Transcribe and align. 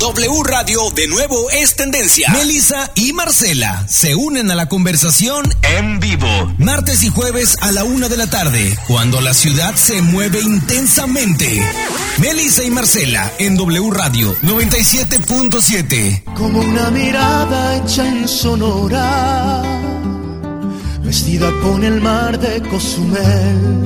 W 0.00 0.42
Radio 0.44 0.80
de 0.94 1.08
nuevo 1.08 1.50
es 1.50 1.76
tendencia. 1.76 2.26
Melissa 2.32 2.90
y 2.94 3.12
Marcela 3.12 3.84
se 3.86 4.14
unen 4.14 4.50
a 4.50 4.54
la 4.54 4.66
conversación 4.66 5.44
en 5.78 6.00
vivo. 6.00 6.26
Martes 6.56 7.04
y 7.04 7.10
jueves 7.10 7.58
a 7.60 7.70
la 7.70 7.84
una 7.84 8.08
de 8.08 8.16
la 8.16 8.26
tarde, 8.26 8.78
cuando 8.88 9.20
la 9.20 9.34
ciudad 9.34 9.74
se 9.74 10.00
mueve 10.00 10.40
intensamente. 10.40 11.62
Melissa 12.16 12.64
y 12.64 12.70
Marcela 12.70 13.30
en 13.38 13.58
W 13.58 13.90
Radio 13.90 14.34
97.7. 14.40 16.24
Como 16.32 16.60
una 16.60 16.90
mirada 16.90 17.76
hecha 17.76 18.08
en 18.08 18.26
Sonora, 18.26 19.62
vestida 21.02 21.52
con 21.60 21.84
el 21.84 22.00
mar 22.00 22.40
de 22.40 22.62
Cozumel, 22.70 23.84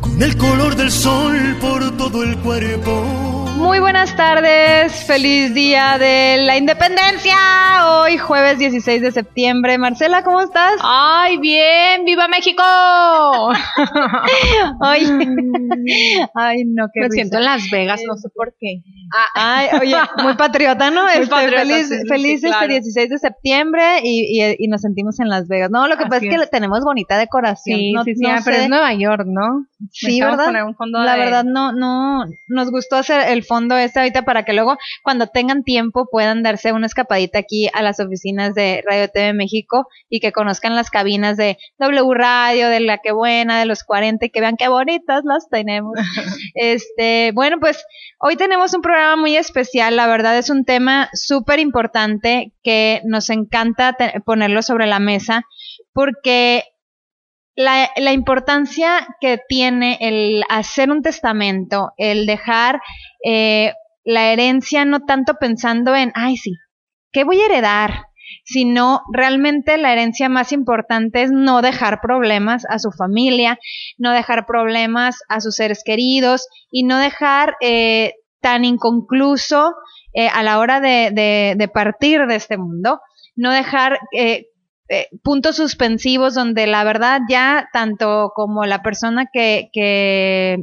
con 0.00 0.22
el 0.22 0.36
color 0.36 0.76
del 0.76 0.92
sol 0.92 1.56
por 1.60 1.96
todo 1.96 2.22
el 2.22 2.38
cuerpo 2.38 3.31
muy 3.62 3.78
buenas 3.78 4.16
tardes, 4.16 4.92
feliz 5.04 5.54
día 5.54 5.96
de 5.96 6.42
la 6.44 6.56
independencia. 6.56 7.36
Hoy 7.84 8.18
jueves 8.18 8.58
16 8.58 9.00
de 9.00 9.12
septiembre. 9.12 9.78
Marcela, 9.78 10.24
¿cómo 10.24 10.40
estás? 10.40 10.80
Ay, 10.82 11.38
bien, 11.38 12.04
viva 12.04 12.26
México. 12.26 12.64
ay, 14.80 15.06
ay, 16.34 16.64
no, 16.66 16.88
qué 16.92 17.02
Me 17.02 17.10
siento 17.10 17.38
en 17.38 17.44
Las 17.44 17.70
Vegas, 17.70 18.02
no 18.04 18.16
sé 18.16 18.28
por 18.34 18.52
qué. 18.58 18.82
Ah. 19.14 19.28
Ay, 19.34 19.68
oye, 19.80 19.96
muy 20.22 20.34
patriota, 20.34 20.90
¿no? 20.90 21.08
Este, 21.12 21.50
feliz 21.50 21.90
feliz 22.08 22.42
este 22.42 22.68
16 22.68 23.10
de 23.10 23.18
septiembre 23.18 24.00
y, 24.02 24.56
y, 24.58 24.68
nos 24.68 24.80
sentimos 24.80 25.20
en 25.20 25.28
Las 25.28 25.46
Vegas. 25.46 25.70
No, 25.70 25.86
lo 25.86 25.96
que 25.96 26.04
pasa 26.04 26.24
es 26.24 26.30
que 26.30 26.46
tenemos 26.46 26.82
bonita 26.82 27.18
decoración. 27.18 27.78
Sí, 27.78 27.92
no, 27.92 28.02
sí, 28.02 28.16
sí, 28.16 28.24
pero 28.44 28.56
es 28.56 28.68
Nueva 28.68 28.92
York, 28.94 29.26
¿no? 29.26 29.66
Sí, 29.90 30.20
¿verdad? 30.20 30.52
la 31.04 31.16
verdad 31.16 31.44
no, 31.44 31.72
no, 31.72 32.24
nos 32.48 32.70
gustó 32.70 32.96
hacer 32.96 33.28
el 33.28 33.44
fondo 33.52 33.76
este 33.76 33.98
ahorita 33.98 34.22
para 34.22 34.44
que 34.44 34.54
luego 34.54 34.78
cuando 35.02 35.26
tengan 35.26 35.62
tiempo 35.62 36.08
puedan 36.10 36.42
darse 36.42 36.72
una 36.72 36.86
escapadita 36.86 37.38
aquí 37.38 37.68
a 37.74 37.82
las 37.82 38.00
oficinas 38.00 38.54
de 38.54 38.82
Radio 38.88 39.08
TV 39.08 39.34
México 39.34 39.86
y 40.08 40.20
que 40.20 40.32
conozcan 40.32 40.74
las 40.74 40.88
cabinas 40.88 41.36
de 41.36 41.58
W 41.78 42.14
Radio, 42.14 42.70
de 42.70 42.80
La 42.80 42.98
Que 42.98 43.12
Buena, 43.12 43.58
de 43.58 43.66
los 43.66 43.84
40 43.84 44.24
y 44.24 44.30
que 44.30 44.40
vean 44.40 44.56
qué 44.56 44.68
bonitas 44.68 45.22
las 45.24 45.50
tenemos. 45.50 45.92
este, 46.54 47.32
bueno, 47.34 47.58
pues 47.60 47.84
hoy 48.18 48.36
tenemos 48.36 48.72
un 48.72 48.80
programa 48.80 49.16
muy 49.16 49.36
especial, 49.36 49.96
la 49.96 50.06
verdad 50.06 50.38
es 50.38 50.48
un 50.48 50.64
tema 50.64 51.10
súper 51.12 51.58
importante 51.58 52.52
que 52.62 53.02
nos 53.04 53.28
encanta 53.28 53.94
ponerlo 54.24 54.62
sobre 54.62 54.86
la 54.86 54.98
mesa 54.98 55.44
porque 55.92 56.71
la, 57.54 57.90
la, 57.96 58.12
importancia 58.12 59.06
que 59.20 59.38
tiene 59.48 59.98
el 60.00 60.42
hacer 60.48 60.90
un 60.90 61.02
testamento, 61.02 61.92
el 61.96 62.26
dejar 62.26 62.80
eh, 63.24 63.72
la 64.04 64.32
herencia 64.32 64.84
no 64.84 65.00
tanto 65.04 65.34
pensando 65.34 65.94
en, 65.94 66.12
ay, 66.14 66.36
sí, 66.36 66.54
¿qué 67.12 67.24
voy 67.24 67.40
a 67.40 67.46
heredar? 67.46 68.06
Sino 68.44 69.02
realmente 69.12 69.76
la 69.76 69.92
herencia 69.92 70.28
más 70.28 70.52
importante 70.52 71.22
es 71.22 71.30
no 71.30 71.62
dejar 71.62 72.00
problemas 72.00 72.64
a 72.68 72.78
su 72.78 72.90
familia, 72.90 73.58
no 73.98 74.12
dejar 74.12 74.46
problemas 74.46 75.18
a 75.28 75.40
sus 75.40 75.56
seres 75.56 75.82
queridos 75.84 76.48
y 76.70 76.84
no 76.84 76.98
dejar 76.98 77.56
eh, 77.60 78.14
tan 78.40 78.64
inconcluso 78.64 79.74
eh, 80.14 80.28
a 80.28 80.42
la 80.42 80.58
hora 80.58 80.80
de, 80.80 81.10
de, 81.12 81.54
de, 81.56 81.68
partir 81.68 82.26
de 82.26 82.36
este 82.36 82.56
mundo, 82.56 83.00
no 83.36 83.52
dejar 83.52 83.98
eh, 84.16 84.46
eh, 84.92 85.08
puntos 85.22 85.56
suspensivos 85.56 86.34
donde 86.34 86.66
la 86.66 86.84
verdad 86.84 87.22
ya 87.26 87.70
tanto 87.72 88.30
como 88.34 88.66
la 88.66 88.82
persona 88.82 89.30
que, 89.32 89.70
que, 89.72 90.58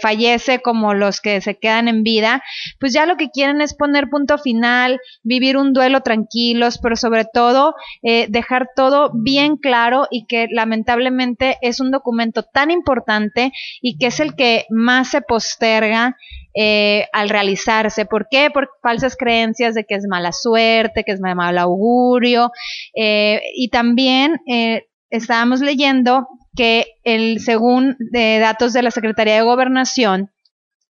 fallece 0.00 0.60
como 0.62 0.94
los 0.94 1.20
que 1.20 1.40
se 1.40 1.58
quedan 1.58 1.86
en 1.86 2.02
vida, 2.02 2.42
pues 2.80 2.92
ya 2.92 3.06
lo 3.06 3.16
que 3.16 3.30
quieren 3.30 3.60
es 3.60 3.72
poner 3.72 4.08
punto 4.08 4.36
final, 4.36 5.00
vivir 5.22 5.56
un 5.56 5.72
duelo 5.72 6.00
tranquilos, 6.00 6.78
pero 6.82 6.96
sobre 6.96 7.24
todo 7.24 7.74
eh, 8.02 8.26
dejar 8.28 8.70
todo 8.74 9.12
bien 9.14 9.56
claro 9.56 10.08
y 10.10 10.26
que 10.26 10.48
lamentablemente 10.50 11.56
es 11.62 11.78
un 11.78 11.92
documento 11.92 12.42
tan 12.42 12.72
importante 12.72 13.52
y 13.80 13.96
que 13.96 14.06
es 14.06 14.18
el 14.18 14.34
que 14.34 14.66
más 14.70 15.10
se 15.10 15.22
posterga 15.22 16.16
eh, 16.58 17.06
al 17.12 17.28
realizarse. 17.28 18.06
¿Por 18.06 18.28
qué? 18.30 18.50
Por 18.50 18.70
falsas 18.82 19.14
creencias 19.14 19.74
de 19.74 19.84
que 19.84 19.94
es 19.94 20.06
mala 20.08 20.32
suerte, 20.32 21.04
que 21.04 21.12
es 21.12 21.20
mal 21.20 21.58
augurio. 21.58 22.50
Eh, 22.94 23.42
y 23.54 23.68
también 23.68 24.40
eh, 24.46 24.86
estábamos 25.10 25.60
leyendo 25.60 26.26
que 26.56 26.86
el, 27.04 27.40
según 27.40 27.98
datos 28.10 28.72
de 28.72 28.82
la 28.82 28.90
Secretaría 28.90 29.34
de 29.34 29.42
Gobernación, 29.42 30.30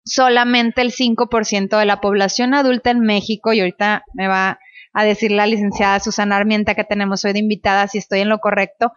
solamente 0.04 0.82
el 0.84 0.92
5% 0.92 1.80
de 1.80 1.86
la 1.86 2.00
población 2.00 2.54
adulta 2.54 2.92
en 2.92 3.00
México, 3.00 3.52
y 3.52 3.62
ahorita 3.62 4.04
me 4.14 4.28
va 4.28 4.60
a 4.94 5.04
decir 5.04 5.32
la 5.32 5.48
licenciada 5.48 6.00
Susana 6.00 6.38
Armienta 6.38 6.76
que 6.76 6.84
tenemos 6.84 7.26
hoy 7.26 7.34
de 7.34 7.40
invitada 7.40 7.88
si 7.88 7.98
estoy 7.98 8.20
en 8.20 8.30
lo 8.30 8.38
correcto, 8.38 8.92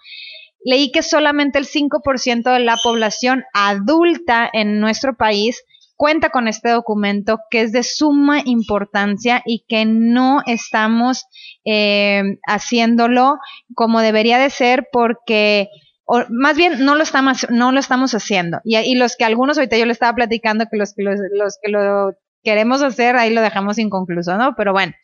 leí 0.63 0.93
que 0.93 1.03
solamente 1.03 1.59
el 1.59 1.67
5% 1.67 2.53
de 2.53 2.61
la 2.61 2.77
población 2.77 3.45
adulta 3.55 4.51
en 4.53 4.81
nuestro 4.81 5.17
país 5.17 5.65
cuenta 5.99 6.31
con 6.31 6.47
este 6.47 6.71
documento 6.71 7.41
que 7.51 7.61
es 7.61 7.73
de 7.73 7.83
suma 7.83 8.41
importancia 8.45 9.43
y 9.45 9.65
que 9.69 9.85
no 9.85 10.43
estamos 10.47 11.27
eh, 11.67 12.23
haciéndolo 12.47 13.39
como 13.75 14.01
debería 14.01 14.39
de 14.39 14.49
ser 14.49 14.87
porque 14.93 15.69
o 16.05 16.23
más 16.31 16.57
bien 16.57 16.85
no 16.85 16.95
lo 16.95 17.03
estamos 17.03 17.47
no 17.51 17.73
lo 17.73 17.81
estamos 17.81 18.15
haciendo. 18.15 18.61
Y, 18.65 18.79
y 18.79 18.95
los 18.95 19.17
que 19.17 19.25
algunos 19.25 19.59
ahorita 19.59 19.77
yo 19.77 19.87
le 19.87 19.93
estaba 19.93 20.15
platicando 20.15 20.67
que 20.71 20.79
los 20.79 20.95
que 20.95 21.03
los, 21.03 21.19
los 21.33 21.59
que 21.61 21.71
lo 21.71 22.13
queremos 22.45 22.81
hacer 22.81 23.17
ahí 23.17 23.35
lo 23.35 23.43
dejamos 23.43 23.77
inconcluso 23.79 24.39
no 24.39 24.55
pero 24.57 24.73
bueno. 24.73 24.95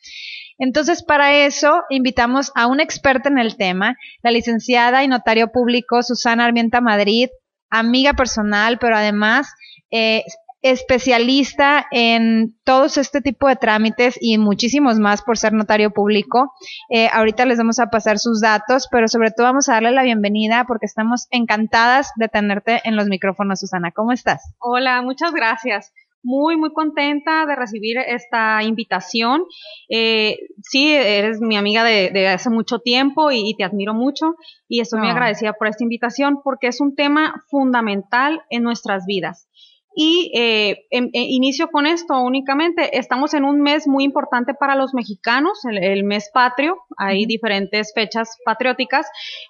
Entonces, 0.58 1.02
para 1.02 1.44
eso 1.44 1.82
invitamos 1.90 2.52
a 2.54 2.68
una 2.68 2.84
experta 2.84 3.28
en 3.28 3.38
el 3.38 3.56
tema, 3.56 3.96
la 4.22 4.30
licenciada 4.30 5.02
y 5.02 5.08
notario 5.08 5.50
público 5.50 6.04
Susana 6.04 6.44
Armienta 6.44 6.80
Madrid, 6.80 7.28
amiga 7.70 8.12
personal, 8.12 8.78
pero 8.78 8.96
además 8.96 9.48
eh, 9.90 10.22
especialista 10.64 11.86
en 11.90 12.56
todos 12.64 12.96
este 12.96 13.20
tipo 13.20 13.46
de 13.48 13.56
trámites 13.56 14.16
y 14.18 14.38
muchísimos 14.38 14.98
más 14.98 15.20
por 15.20 15.36
ser 15.36 15.52
notario 15.52 15.90
público. 15.90 16.54
Eh, 16.88 17.06
ahorita 17.12 17.44
les 17.44 17.58
vamos 17.58 17.78
a 17.80 17.90
pasar 17.90 18.18
sus 18.18 18.40
datos, 18.40 18.88
pero 18.90 19.06
sobre 19.06 19.30
todo 19.30 19.46
vamos 19.46 19.68
a 19.68 19.74
darle 19.74 19.90
la 19.90 20.02
bienvenida 20.02 20.64
porque 20.66 20.86
estamos 20.86 21.26
encantadas 21.30 22.12
de 22.16 22.28
tenerte 22.28 22.80
en 22.84 22.96
los 22.96 23.08
micrófonos, 23.08 23.60
Susana. 23.60 23.92
¿Cómo 23.92 24.12
estás? 24.12 24.54
Hola, 24.58 25.02
muchas 25.02 25.32
gracias. 25.34 25.92
Muy, 26.22 26.56
muy 26.56 26.72
contenta 26.72 27.44
de 27.44 27.56
recibir 27.56 27.98
esta 27.98 28.62
invitación. 28.62 29.44
Eh, 29.90 30.38
sí, 30.62 30.94
eres 30.94 31.42
mi 31.42 31.58
amiga 31.58 31.84
de, 31.84 32.28
hace 32.28 32.48
mucho 32.48 32.78
tiempo 32.78 33.30
y, 33.30 33.54
te 33.54 33.64
admiro 33.64 33.92
mucho 33.92 34.34
y 34.66 34.80
estoy 34.80 35.00
muy 35.00 35.10
agradecida 35.10 35.52
por 35.52 35.68
esta 35.68 35.84
invitación 35.84 36.40
porque 36.42 36.68
es 36.68 36.80
un 36.80 36.94
tema 36.94 37.44
fundamental 37.50 38.40
en 38.48 38.62
nuestras 38.62 39.04
vidas. 39.04 39.46
Y 39.94 40.32
eh, 40.34 40.86
em, 40.90 41.06
eh, 41.12 41.26
inicio 41.28 41.68
con 41.68 41.86
esto 41.86 42.20
únicamente. 42.20 42.98
Estamos 42.98 43.32
en 43.34 43.44
un 43.44 43.60
mes 43.60 43.86
muy 43.86 44.04
importante 44.04 44.54
para 44.54 44.74
los 44.74 44.92
mexicanos, 44.92 45.60
el, 45.64 46.04
mes 46.04 46.30
patrio. 46.32 46.78
Hay 46.96 47.26
diferentes 47.26 47.92
fechas 47.94 48.36
patrióticas, 48.44 49.06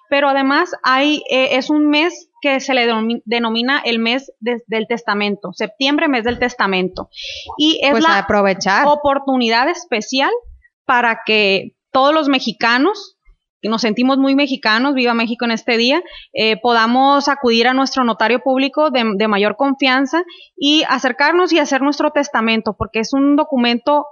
pero 0.09 0.29
además 0.29 0.71
hay 0.83 1.23
eh, 1.29 1.49
es 1.57 1.69
un 1.69 1.89
mes 1.89 2.29
que 2.41 2.59
se 2.59 2.75
le 2.75 2.87
denomina 3.25 3.81
el 3.83 3.97
mes 3.97 4.31
del 4.39 4.87
testamento, 4.87 5.51
septiembre, 5.53 6.07
mes 6.07 6.23
del 6.25 6.37
testamento. 6.37 7.09
Y 7.57 7.79
es 7.81 7.91
pues 7.91 8.03
la 8.03 8.19
aprovechar. 8.19 8.85
oportunidad 8.87 9.67
especial 9.67 10.29
para 10.85 11.21
que 11.25 11.75
todos 11.91 12.13
los 12.13 12.27
mexicanos 12.27 13.14
nos 13.69 13.81
sentimos 13.81 14.17
muy 14.17 14.35
mexicanos, 14.35 14.93
viva 14.93 15.13
México 15.13 15.45
en 15.45 15.51
este 15.51 15.77
día, 15.77 16.03
eh, 16.33 16.57
podamos 16.61 17.27
acudir 17.27 17.67
a 17.67 17.73
nuestro 17.73 18.03
notario 18.03 18.39
público 18.39 18.89
de, 18.91 19.27
mayor 19.27 19.55
confianza 19.55 20.23
y 20.55 20.83
acercarnos 20.87 21.51
y 21.51 21.59
hacer 21.59 21.81
nuestro 21.81 22.11
testamento, 22.11 22.75
porque 22.77 22.99
es 22.99 23.13
un 23.13 23.35
documento 23.35 24.05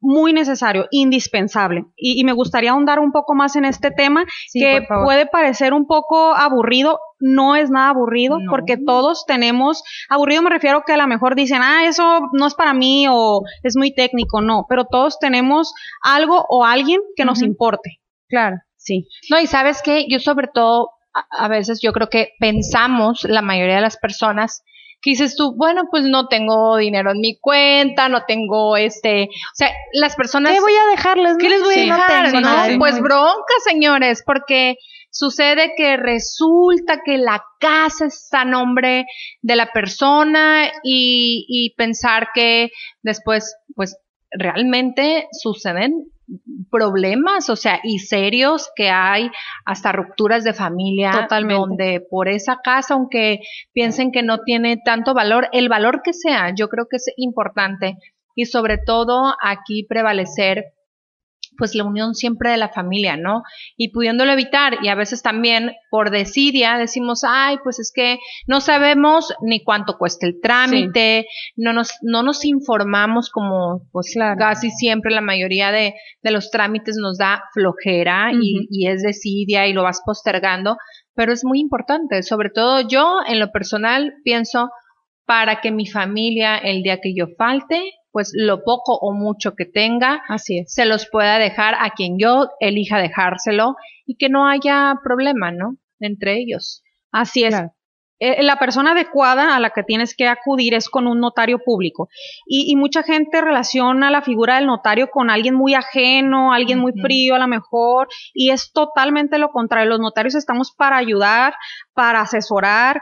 muy 0.00 0.32
necesario, 0.32 0.86
indispensable. 0.90 1.84
Y, 1.96 2.24
me 2.24 2.32
gustaría 2.32 2.70
ahondar 2.70 2.98
un 2.98 3.12
poco 3.12 3.34
más 3.34 3.56
en 3.56 3.64
este 3.64 3.90
tema, 3.90 4.24
que 4.52 4.86
puede 5.04 5.26
parecer 5.26 5.74
un 5.74 5.86
poco 5.86 6.34
aburrido, 6.34 6.98
no 7.18 7.54
es 7.54 7.70
nada 7.70 7.90
aburrido, 7.90 8.38
porque 8.48 8.78
todos 8.78 9.26
tenemos, 9.26 9.82
aburrido 10.08 10.42
me 10.42 10.50
refiero 10.50 10.82
que 10.86 10.94
a 10.94 10.96
lo 10.96 11.06
mejor 11.06 11.34
dicen, 11.34 11.60
ah, 11.62 11.84
eso 11.84 12.20
no 12.32 12.46
es 12.46 12.54
para 12.54 12.72
mí 12.72 13.06
o 13.10 13.42
es 13.62 13.76
muy 13.76 13.94
técnico, 13.94 14.40
no, 14.40 14.64
pero 14.68 14.86
todos 14.86 15.18
tenemos 15.18 15.74
algo 16.02 16.46
o 16.48 16.64
alguien 16.64 17.00
que 17.14 17.26
nos 17.26 17.42
importe. 17.42 18.00
Claro. 18.28 18.56
Sí. 18.80 19.06
No, 19.28 19.38
y 19.38 19.46
sabes 19.46 19.82
que 19.82 20.06
yo 20.08 20.18
sobre 20.20 20.48
todo, 20.48 20.90
a, 21.12 21.48
veces 21.48 21.80
yo 21.82 21.92
creo 21.92 22.08
que 22.08 22.30
pensamos, 22.40 23.24
la 23.24 23.42
mayoría 23.42 23.76
de 23.76 23.82
las 23.82 23.98
personas, 23.98 24.62
que 25.02 25.10
dices 25.10 25.36
tú, 25.36 25.54
bueno, 25.56 25.84
pues 25.90 26.04
no 26.04 26.28
tengo 26.28 26.76
dinero 26.76 27.10
en 27.12 27.20
mi 27.20 27.38
cuenta, 27.38 28.08
no 28.08 28.24
tengo 28.26 28.76
este, 28.76 29.24
o 29.24 29.54
sea, 29.54 29.70
las 29.92 30.16
personas... 30.16 30.52
¿Qué 30.52 30.60
voy 30.60 30.72
a 30.72 30.90
dejarles? 30.90 31.36
¿Qué 31.38 31.48
les 31.50 31.62
voy 31.62 31.74
a 31.74 31.94
dejar? 31.94 32.32
No, 32.40 32.78
pues 32.78 33.00
bronca, 33.00 33.54
señores, 33.64 34.22
porque 34.24 34.76
sucede 35.10 35.72
que 35.76 35.96
resulta 35.96 37.00
que 37.04 37.18
la 37.18 37.42
casa 37.60 38.06
está 38.06 38.42
a 38.42 38.46
nombre 38.46 39.06
de 39.42 39.56
la 39.56 39.72
persona 39.72 40.70
y, 40.82 41.44
y 41.48 41.74
pensar 41.76 42.28
que 42.34 42.70
después, 43.02 43.56
pues 43.74 43.96
realmente 44.30 45.28
suceden 45.32 46.06
problemas, 46.70 47.50
o 47.50 47.56
sea, 47.56 47.80
y 47.82 47.98
serios 47.98 48.70
que 48.76 48.88
hay 48.88 49.30
hasta 49.64 49.92
rupturas 49.92 50.44
de 50.44 50.54
familia, 50.54 51.10
Totalmente. 51.22 51.60
donde 51.60 52.06
por 52.08 52.28
esa 52.28 52.60
casa, 52.62 52.94
aunque 52.94 53.40
piensen 53.72 54.12
que 54.12 54.22
no 54.22 54.38
tiene 54.44 54.76
tanto 54.84 55.12
valor, 55.14 55.48
el 55.52 55.68
valor 55.68 56.02
que 56.02 56.12
sea, 56.12 56.54
yo 56.54 56.68
creo 56.68 56.86
que 56.88 56.96
es 56.96 57.12
importante 57.16 57.96
y 58.34 58.46
sobre 58.46 58.78
todo 58.78 59.34
aquí 59.42 59.84
prevalecer 59.88 60.72
pues 61.60 61.74
la 61.74 61.84
unión 61.84 62.14
siempre 62.14 62.50
de 62.50 62.56
la 62.56 62.70
familia, 62.70 63.18
¿no? 63.18 63.42
Y 63.76 63.90
pudiéndolo 63.90 64.32
evitar, 64.32 64.78
y 64.82 64.88
a 64.88 64.94
veces 64.94 65.20
también 65.20 65.72
por 65.90 66.10
desidia 66.10 66.78
decimos, 66.78 67.20
ay, 67.22 67.58
pues 67.62 67.78
es 67.78 67.92
que 67.94 68.18
no 68.46 68.62
sabemos 68.62 69.34
ni 69.42 69.62
cuánto 69.62 69.98
cuesta 69.98 70.26
el 70.26 70.40
trámite, 70.40 71.26
no, 71.56 71.74
nos, 71.74 71.92
no 72.00 72.22
nos 72.22 72.46
informamos 72.46 73.28
como 73.28 73.82
pues 73.92 74.16
casi 74.38 74.70
siempre 74.70 75.14
la 75.14 75.20
mayoría 75.20 75.70
de, 75.70 75.94
de, 76.22 76.30
los 76.30 76.50
trámites 76.50 76.96
nos 76.96 77.18
da 77.18 77.42
flojera 77.52 78.30
y, 78.32 78.66
y 78.70 78.88
es 78.88 79.02
desidia 79.02 79.66
y 79.66 79.74
lo 79.74 79.82
vas 79.82 80.00
postergando, 80.02 80.78
pero 81.14 81.30
es 81.30 81.44
muy 81.44 81.60
importante, 81.60 82.22
sobre 82.22 82.48
todo 82.48 82.80
yo 82.88 83.18
en 83.26 83.38
lo 83.38 83.52
personal 83.52 84.14
pienso 84.24 84.70
para 85.26 85.60
que 85.60 85.70
mi 85.70 85.86
familia 85.86 86.56
el 86.56 86.82
día 86.82 87.00
que 87.02 87.14
yo 87.14 87.26
falte 87.36 87.92
pues 88.12 88.32
lo 88.34 88.62
poco 88.64 88.96
o 88.96 89.12
mucho 89.12 89.54
que 89.54 89.66
tenga, 89.66 90.22
Así 90.28 90.64
se 90.66 90.84
los 90.84 91.08
pueda 91.08 91.38
dejar 91.38 91.74
a 91.78 91.90
quien 91.90 92.18
yo 92.18 92.48
elija 92.60 92.98
dejárselo 92.98 93.76
y 94.06 94.16
que 94.16 94.28
no 94.28 94.48
haya 94.48 94.94
problema, 95.02 95.52
¿no? 95.52 95.76
Entre 95.98 96.38
ellos. 96.38 96.82
Así 97.12 97.44
es. 97.44 97.54
Eh, 98.22 98.42
la 98.42 98.58
persona 98.58 98.92
adecuada 98.92 99.56
a 99.56 99.60
la 99.60 99.70
que 99.70 99.82
tienes 99.82 100.14
que 100.14 100.28
acudir 100.28 100.74
es 100.74 100.90
con 100.90 101.06
un 101.06 101.20
notario 101.20 101.58
público. 101.64 102.10
Y, 102.46 102.76
mucha 102.76 103.02
gente 103.02 103.40
relaciona 103.40 104.10
la 104.10 104.20
figura 104.20 104.56
del 104.56 104.66
notario 104.66 105.10
con 105.10 105.30
alguien 105.30 105.54
muy 105.54 105.74
ajeno, 105.74 106.52
alguien 106.52 106.78
muy 106.78 106.92
frío 106.92 107.34
a 107.34 107.38
lo 107.38 107.48
mejor, 107.48 108.08
y 108.34 108.50
es 108.50 108.72
totalmente 108.72 109.38
lo 109.38 109.50
contrario. 109.50 109.88
Los 109.88 110.00
notarios 110.00 110.34
estamos 110.34 110.70
para 110.70 110.98
ayudar, 110.98 111.54
para 111.94 112.20
asesorar 112.20 113.00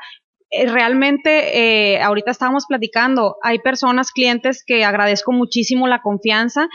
realmente, 0.66 1.94
eh, 1.94 2.00
ahorita 2.00 2.30
estábamos 2.30 2.66
platicando, 2.66 3.36
hay 3.42 3.58
personas, 3.58 4.12
clientes 4.12 4.64
que 4.66 4.84
agradezco 4.84 5.32
muchísimo 5.32 5.86
la 5.88 6.00
confianza, 6.00 6.68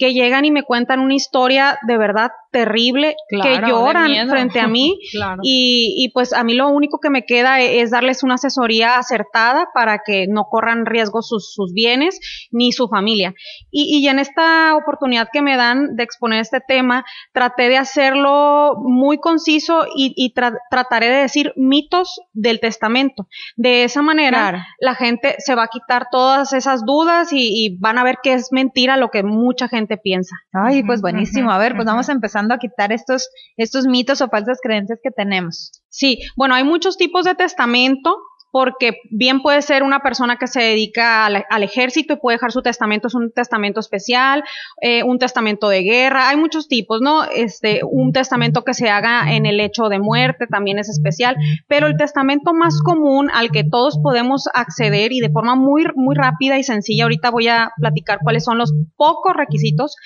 que 0.00 0.14
llegan 0.14 0.46
y 0.46 0.50
me 0.50 0.62
cuentan 0.62 0.98
una 0.98 1.14
historia 1.14 1.78
de 1.86 1.98
verdad 1.98 2.30
terrible, 2.50 3.16
que 3.28 3.60
lloran 3.66 4.28
frente 4.28 4.58
a 4.58 4.66
mí 4.66 4.98
y, 5.42 5.94
y, 5.98 6.10
pues 6.12 6.32
a 6.32 6.42
mí 6.42 6.54
lo 6.54 6.68
único 6.68 6.98
que 6.98 7.10
me 7.10 7.24
queda 7.24 7.60
e, 7.60 7.80
es, 7.80 7.90
darles 7.90 8.22
una 8.22 8.34
asesoría 8.34 8.96
acertada 8.96 9.68
para 9.74 10.00
que 10.04 10.26
no 10.26 10.44
corran 10.50 10.86
riesgo 10.86 11.22
sus, 11.22 11.52
sus 11.52 11.72
bienes 11.72 12.18
ni 12.50 12.72
su 12.72 12.88
familia. 12.88 13.34
Y, 13.70 13.98
y, 13.98 14.08
en 14.08 14.18
esta 14.18 14.74
oportunidad 14.74 15.28
que 15.32 15.42
me 15.42 15.56
dan 15.56 15.96
de 15.96 16.02
exponer 16.02 16.40
este 16.40 16.60
tema, 16.66 17.04
traté 17.32 17.68
de 17.68 17.76
hacerlo 17.76 18.76
muy 18.82 19.18
conciso 19.18 19.84
y, 19.94 20.14
y 20.16 20.32
trataré 20.70 21.10
de 21.10 21.16
decir 21.16 21.52
mitos 21.56 22.20
del 22.32 22.58
testamento. 22.58 23.19
De 23.56 23.84
esa 23.84 24.02
manera, 24.02 24.66
la 24.78 24.94
gente 24.94 25.36
se 25.38 25.54
va 25.54 25.64
a 25.64 25.68
quitar 25.68 26.08
todas 26.10 26.52
esas 26.52 26.84
dudas 26.84 27.28
y, 27.32 27.76
van 27.80 27.98
a 27.98 28.04
ver 28.04 28.18
que 28.22 28.34
es 28.34 28.48
mentira 28.52 28.96
lo 28.96 29.10
que 29.10 29.22
mucha 29.22 29.68
gente 29.68 29.96
piensa. 29.96 30.36
Ay, 30.52 30.82
pues 30.82 31.00
buenísimo. 31.00 31.50
A 31.50 31.58
ver, 31.58 31.74
pues 31.74 31.86
vamos 31.86 32.08
empezando 32.08 32.54
a 32.54 32.58
quitar 32.58 32.92
estos, 32.92 33.28
estos 33.56 33.86
mitos 33.86 34.20
o 34.20 34.28
falsas 34.28 34.58
creencias 34.62 34.98
que 35.02 35.10
tenemos. 35.10 35.72
Sí, 35.88 36.20
bueno, 36.36 36.54
hay 36.54 36.64
muchos 36.64 36.96
tipos 36.96 37.24
de 37.24 37.34
testamento 37.34 38.16
porque 38.50 38.98
bien 39.10 39.42
puede 39.42 39.62
ser 39.62 39.82
una 39.82 40.00
persona 40.00 40.36
que 40.36 40.46
se 40.46 40.60
dedica 40.60 41.26
al, 41.26 41.62
ejército 41.62 42.14
y 42.14 42.16
puede 42.16 42.36
dejar 42.36 42.52
su 42.52 42.62
testamento, 42.62 43.08
es 43.08 43.14
un 43.14 43.30
testamento 43.32 43.80
especial, 43.80 44.42
eh, 44.80 45.02
un 45.02 45.18
testamento 45.18 45.68
de 45.68 45.82
guerra, 45.82 46.28
hay 46.28 46.36
muchos 46.36 46.66
tipos, 46.68 47.00
¿no? 47.00 47.24
Este, 47.24 47.80
un 47.88 48.12
testamento 48.12 48.64
que 48.64 48.74
se 48.74 48.88
haga 48.88 49.32
en 49.34 49.46
el 49.46 49.60
hecho 49.60 49.88
de 49.88 50.00
muerte 50.00 50.46
también 50.48 50.78
es 50.78 50.88
especial, 50.88 51.36
pero 51.68 51.86
el 51.86 51.96
testamento 51.96 52.52
más 52.52 52.80
común 52.82 53.30
al 53.32 53.50
que 53.50 53.62
todos 53.64 53.98
podemos 54.02 54.48
acceder 54.52 55.12
y 55.12 55.20
de 55.20 55.30
forma 55.30 55.54
muy, 55.54 55.84
muy 55.94 56.16
rápida 56.16 56.58
y 56.58 56.64
sencilla, 56.64 57.04
ahorita 57.04 57.30
voy 57.30 57.48
a 57.48 57.70
platicar 57.78 58.18
cuáles 58.22 58.44
son 58.44 58.58
los 58.58 58.72
pocos 58.96 59.34
requisitos, 59.34 59.96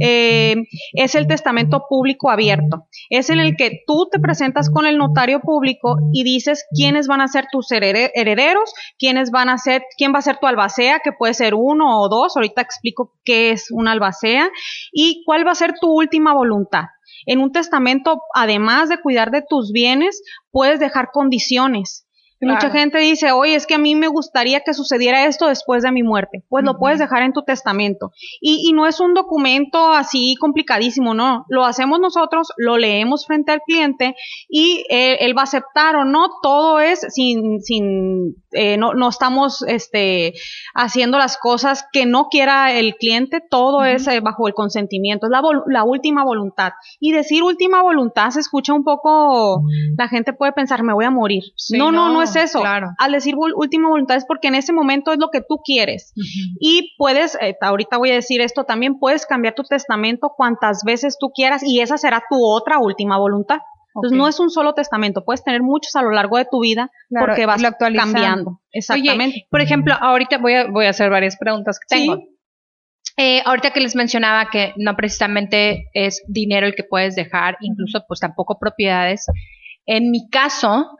eh, 0.00 0.56
es 0.94 1.14
el 1.14 1.26
testamento 1.26 1.84
público 1.88 2.30
abierto. 2.30 2.88
Es 3.10 3.30
en 3.30 3.38
el 3.38 3.56
que 3.56 3.82
tú 3.86 4.08
te 4.10 4.18
presentas 4.18 4.70
con 4.70 4.86
el 4.86 4.98
notario 4.98 5.40
público 5.40 5.98
y 6.12 6.24
dices 6.24 6.64
quiénes 6.74 7.06
van 7.06 7.20
a 7.20 7.28
ser 7.28 7.46
tus 7.52 7.70
herederos 7.70 7.91
herederos, 8.14 8.72
quiénes 8.98 9.30
van 9.30 9.48
a 9.48 9.58
ser, 9.58 9.84
quién 9.96 10.12
va 10.14 10.18
a 10.18 10.22
ser 10.22 10.38
tu 10.38 10.46
albacea, 10.46 11.00
que 11.00 11.12
puede 11.12 11.34
ser 11.34 11.54
uno 11.54 12.00
o 12.00 12.08
dos, 12.08 12.36
ahorita 12.36 12.60
explico 12.60 13.14
qué 13.24 13.50
es 13.50 13.70
una 13.70 13.92
albacea, 13.92 14.50
y 14.92 15.22
cuál 15.24 15.46
va 15.46 15.52
a 15.52 15.56
ser 15.56 15.74
tu 15.80 15.90
última 15.90 16.34
voluntad. 16.34 16.84
En 17.26 17.40
un 17.40 17.52
testamento, 17.52 18.20
además 18.34 18.88
de 18.88 19.00
cuidar 19.00 19.30
de 19.30 19.42
tus 19.48 19.72
bienes, 19.72 20.22
puedes 20.50 20.80
dejar 20.80 21.10
condiciones. 21.12 22.06
Mucha 22.42 22.70
gente 22.70 22.98
dice, 22.98 23.30
oye, 23.30 23.54
es 23.54 23.66
que 23.68 23.74
a 23.74 23.78
mí 23.78 23.94
me 23.94 24.08
gustaría 24.08 24.60
que 24.60 24.74
sucediera 24.74 25.26
esto 25.26 25.46
después 25.46 25.84
de 25.84 25.92
mi 25.92 26.02
muerte. 26.02 26.42
Pues 26.48 26.64
lo 26.64 26.76
puedes 26.76 26.98
dejar 26.98 27.22
en 27.22 27.32
tu 27.32 27.42
testamento. 27.42 28.10
Y, 28.40 28.68
y, 28.68 28.72
no 28.72 28.88
es 28.88 28.98
un 28.98 29.14
documento 29.14 29.92
así 29.92 30.34
complicadísimo, 30.40 31.14
no. 31.14 31.44
Lo 31.48 31.64
hacemos 31.64 32.00
nosotros, 32.00 32.48
lo 32.56 32.78
leemos 32.78 33.26
frente 33.26 33.52
al 33.52 33.60
cliente 33.60 34.16
y 34.48 34.84
eh, 34.90 35.18
él 35.20 35.36
va 35.36 35.42
a 35.42 35.44
aceptar 35.44 35.94
o 35.94 36.04
no. 36.04 36.26
Todo 36.42 36.80
es 36.80 37.06
sin, 37.10 37.60
sin, 37.60 38.34
eh, 38.50 38.76
no, 38.76 38.94
no 38.94 39.08
estamos 39.08 39.62
este, 39.68 40.34
haciendo 40.74 41.18
las 41.18 41.38
cosas 41.38 41.86
que 41.92 42.06
no 42.06 42.26
quiera 42.28 42.72
el 42.72 42.96
cliente. 42.96 43.40
Todo 43.48 43.84
es 43.84 44.08
eh, 44.08 44.18
bajo 44.18 44.48
el 44.48 44.54
consentimiento. 44.54 45.26
Es 45.26 45.30
la, 45.30 45.42
la 45.68 45.84
última 45.84 46.24
voluntad. 46.24 46.72
Y 46.98 47.12
decir 47.12 47.44
última 47.44 47.82
voluntad 47.82 48.30
se 48.30 48.40
escucha 48.40 48.72
un 48.72 48.82
poco, 48.82 49.62
la 49.96 50.08
gente 50.08 50.32
puede 50.32 50.52
pensar, 50.52 50.82
me 50.82 50.92
voy 50.92 51.04
a 51.04 51.10
morir. 51.10 51.42
no, 51.70 51.92
no, 51.92 52.12
no 52.12 52.22
es 52.22 52.31
eso. 52.36 52.60
Claro. 52.60 52.90
Al 52.98 53.12
decir 53.12 53.34
última 53.36 53.88
voluntad 53.88 54.16
es 54.16 54.24
porque 54.24 54.48
en 54.48 54.54
ese 54.54 54.72
momento 54.72 55.12
es 55.12 55.18
lo 55.18 55.30
que 55.30 55.40
tú 55.40 55.60
quieres. 55.64 56.12
Y 56.60 56.94
puedes, 56.98 57.36
eh, 57.40 57.56
ahorita 57.60 57.98
voy 57.98 58.10
a 58.10 58.14
decir 58.14 58.40
esto 58.40 58.64
también, 58.64 58.98
puedes 58.98 59.26
cambiar 59.26 59.54
tu 59.54 59.62
testamento 59.62 60.32
cuantas 60.36 60.82
veces 60.84 61.16
tú 61.18 61.30
quieras 61.34 61.62
y 61.64 61.80
esa 61.80 61.98
será 61.98 62.22
tu 62.28 62.44
otra 62.44 62.78
última 62.78 63.18
voluntad. 63.18 63.58
Entonces 63.94 64.16
no 64.16 64.26
es 64.26 64.40
un 64.40 64.50
solo 64.50 64.72
testamento, 64.72 65.22
puedes 65.24 65.44
tener 65.44 65.62
muchos 65.62 65.94
a 65.96 66.02
lo 66.02 66.12
largo 66.12 66.38
de 66.38 66.46
tu 66.50 66.60
vida 66.60 66.90
porque 67.10 67.44
vas 67.44 67.62
cambiando. 67.78 68.60
Exactamente. 68.72 69.46
por 69.50 69.60
ejemplo, 69.60 69.94
ahorita 70.00 70.38
voy 70.38 70.54
a, 70.54 70.66
voy 70.70 70.86
a 70.86 70.90
hacer 70.90 71.10
varias 71.10 71.36
preguntas 71.36 71.78
que 71.78 71.96
tengo. 71.96 72.22
Eh, 73.18 73.42
ahorita 73.44 73.72
que 73.72 73.80
les 73.80 73.94
mencionaba 73.94 74.48
que 74.50 74.72
no 74.76 74.96
precisamente 74.96 75.90
es 75.92 76.22
dinero 76.28 76.66
el 76.66 76.74
que 76.74 76.84
puedes 76.84 77.14
dejar, 77.14 77.58
incluso 77.60 78.04
pues 78.08 78.20
tampoco 78.20 78.58
propiedades. 78.58 79.26
En 79.84 80.10
mi 80.10 80.28
caso, 80.30 80.96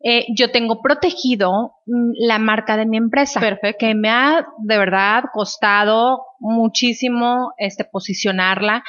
eh, 0.00 0.26
yo 0.36 0.50
tengo 0.52 0.80
protegido 0.80 1.72
mm, 1.86 2.12
la 2.26 2.38
marca 2.38 2.76
de 2.76 2.86
mi 2.86 2.96
empresa, 2.96 3.40
Perfecto. 3.40 3.78
que 3.80 3.94
me 3.94 4.08
ha 4.08 4.46
de 4.58 4.78
verdad 4.78 5.24
costado 5.32 6.22
muchísimo 6.38 7.52
este 7.58 7.84
posicionarla. 7.84 8.84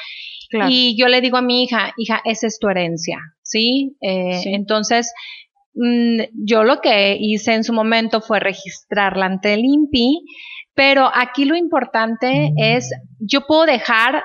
Y 0.68 0.96
yo 0.98 1.06
le 1.06 1.20
digo 1.20 1.36
a 1.36 1.42
mi 1.42 1.62
hija, 1.62 1.92
hija, 1.96 2.20
esa 2.24 2.48
es 2.48 2.58
tu 2.58 2.68
herencia, 2.68 3.18
¿sí? 3.40 3.96
Eh, 4.00 4.42
entonces, 4.46 5.12
mm, 5.74 6.22
yo 6.44 6.64
lo 6.64 6.80
que 6.80 7.16
hice 7.20 7.54
en 7.54 7.62
su 7.62 7.72
momento 7.72 8.20
fue 8.20 8.40
registrarla 8.40 9.26
ante 9.26 9.54
el 9.54 9.64
INPI, 9.64 10.24
pero 10.74 11.08
aquí 11.14 11.44
lo 11.44 11.54
importante 11.54 12.52
es, 12.56 12.90
yo 13.20 13.46
puedo 13.46 13.64
dejar 13.64 14.24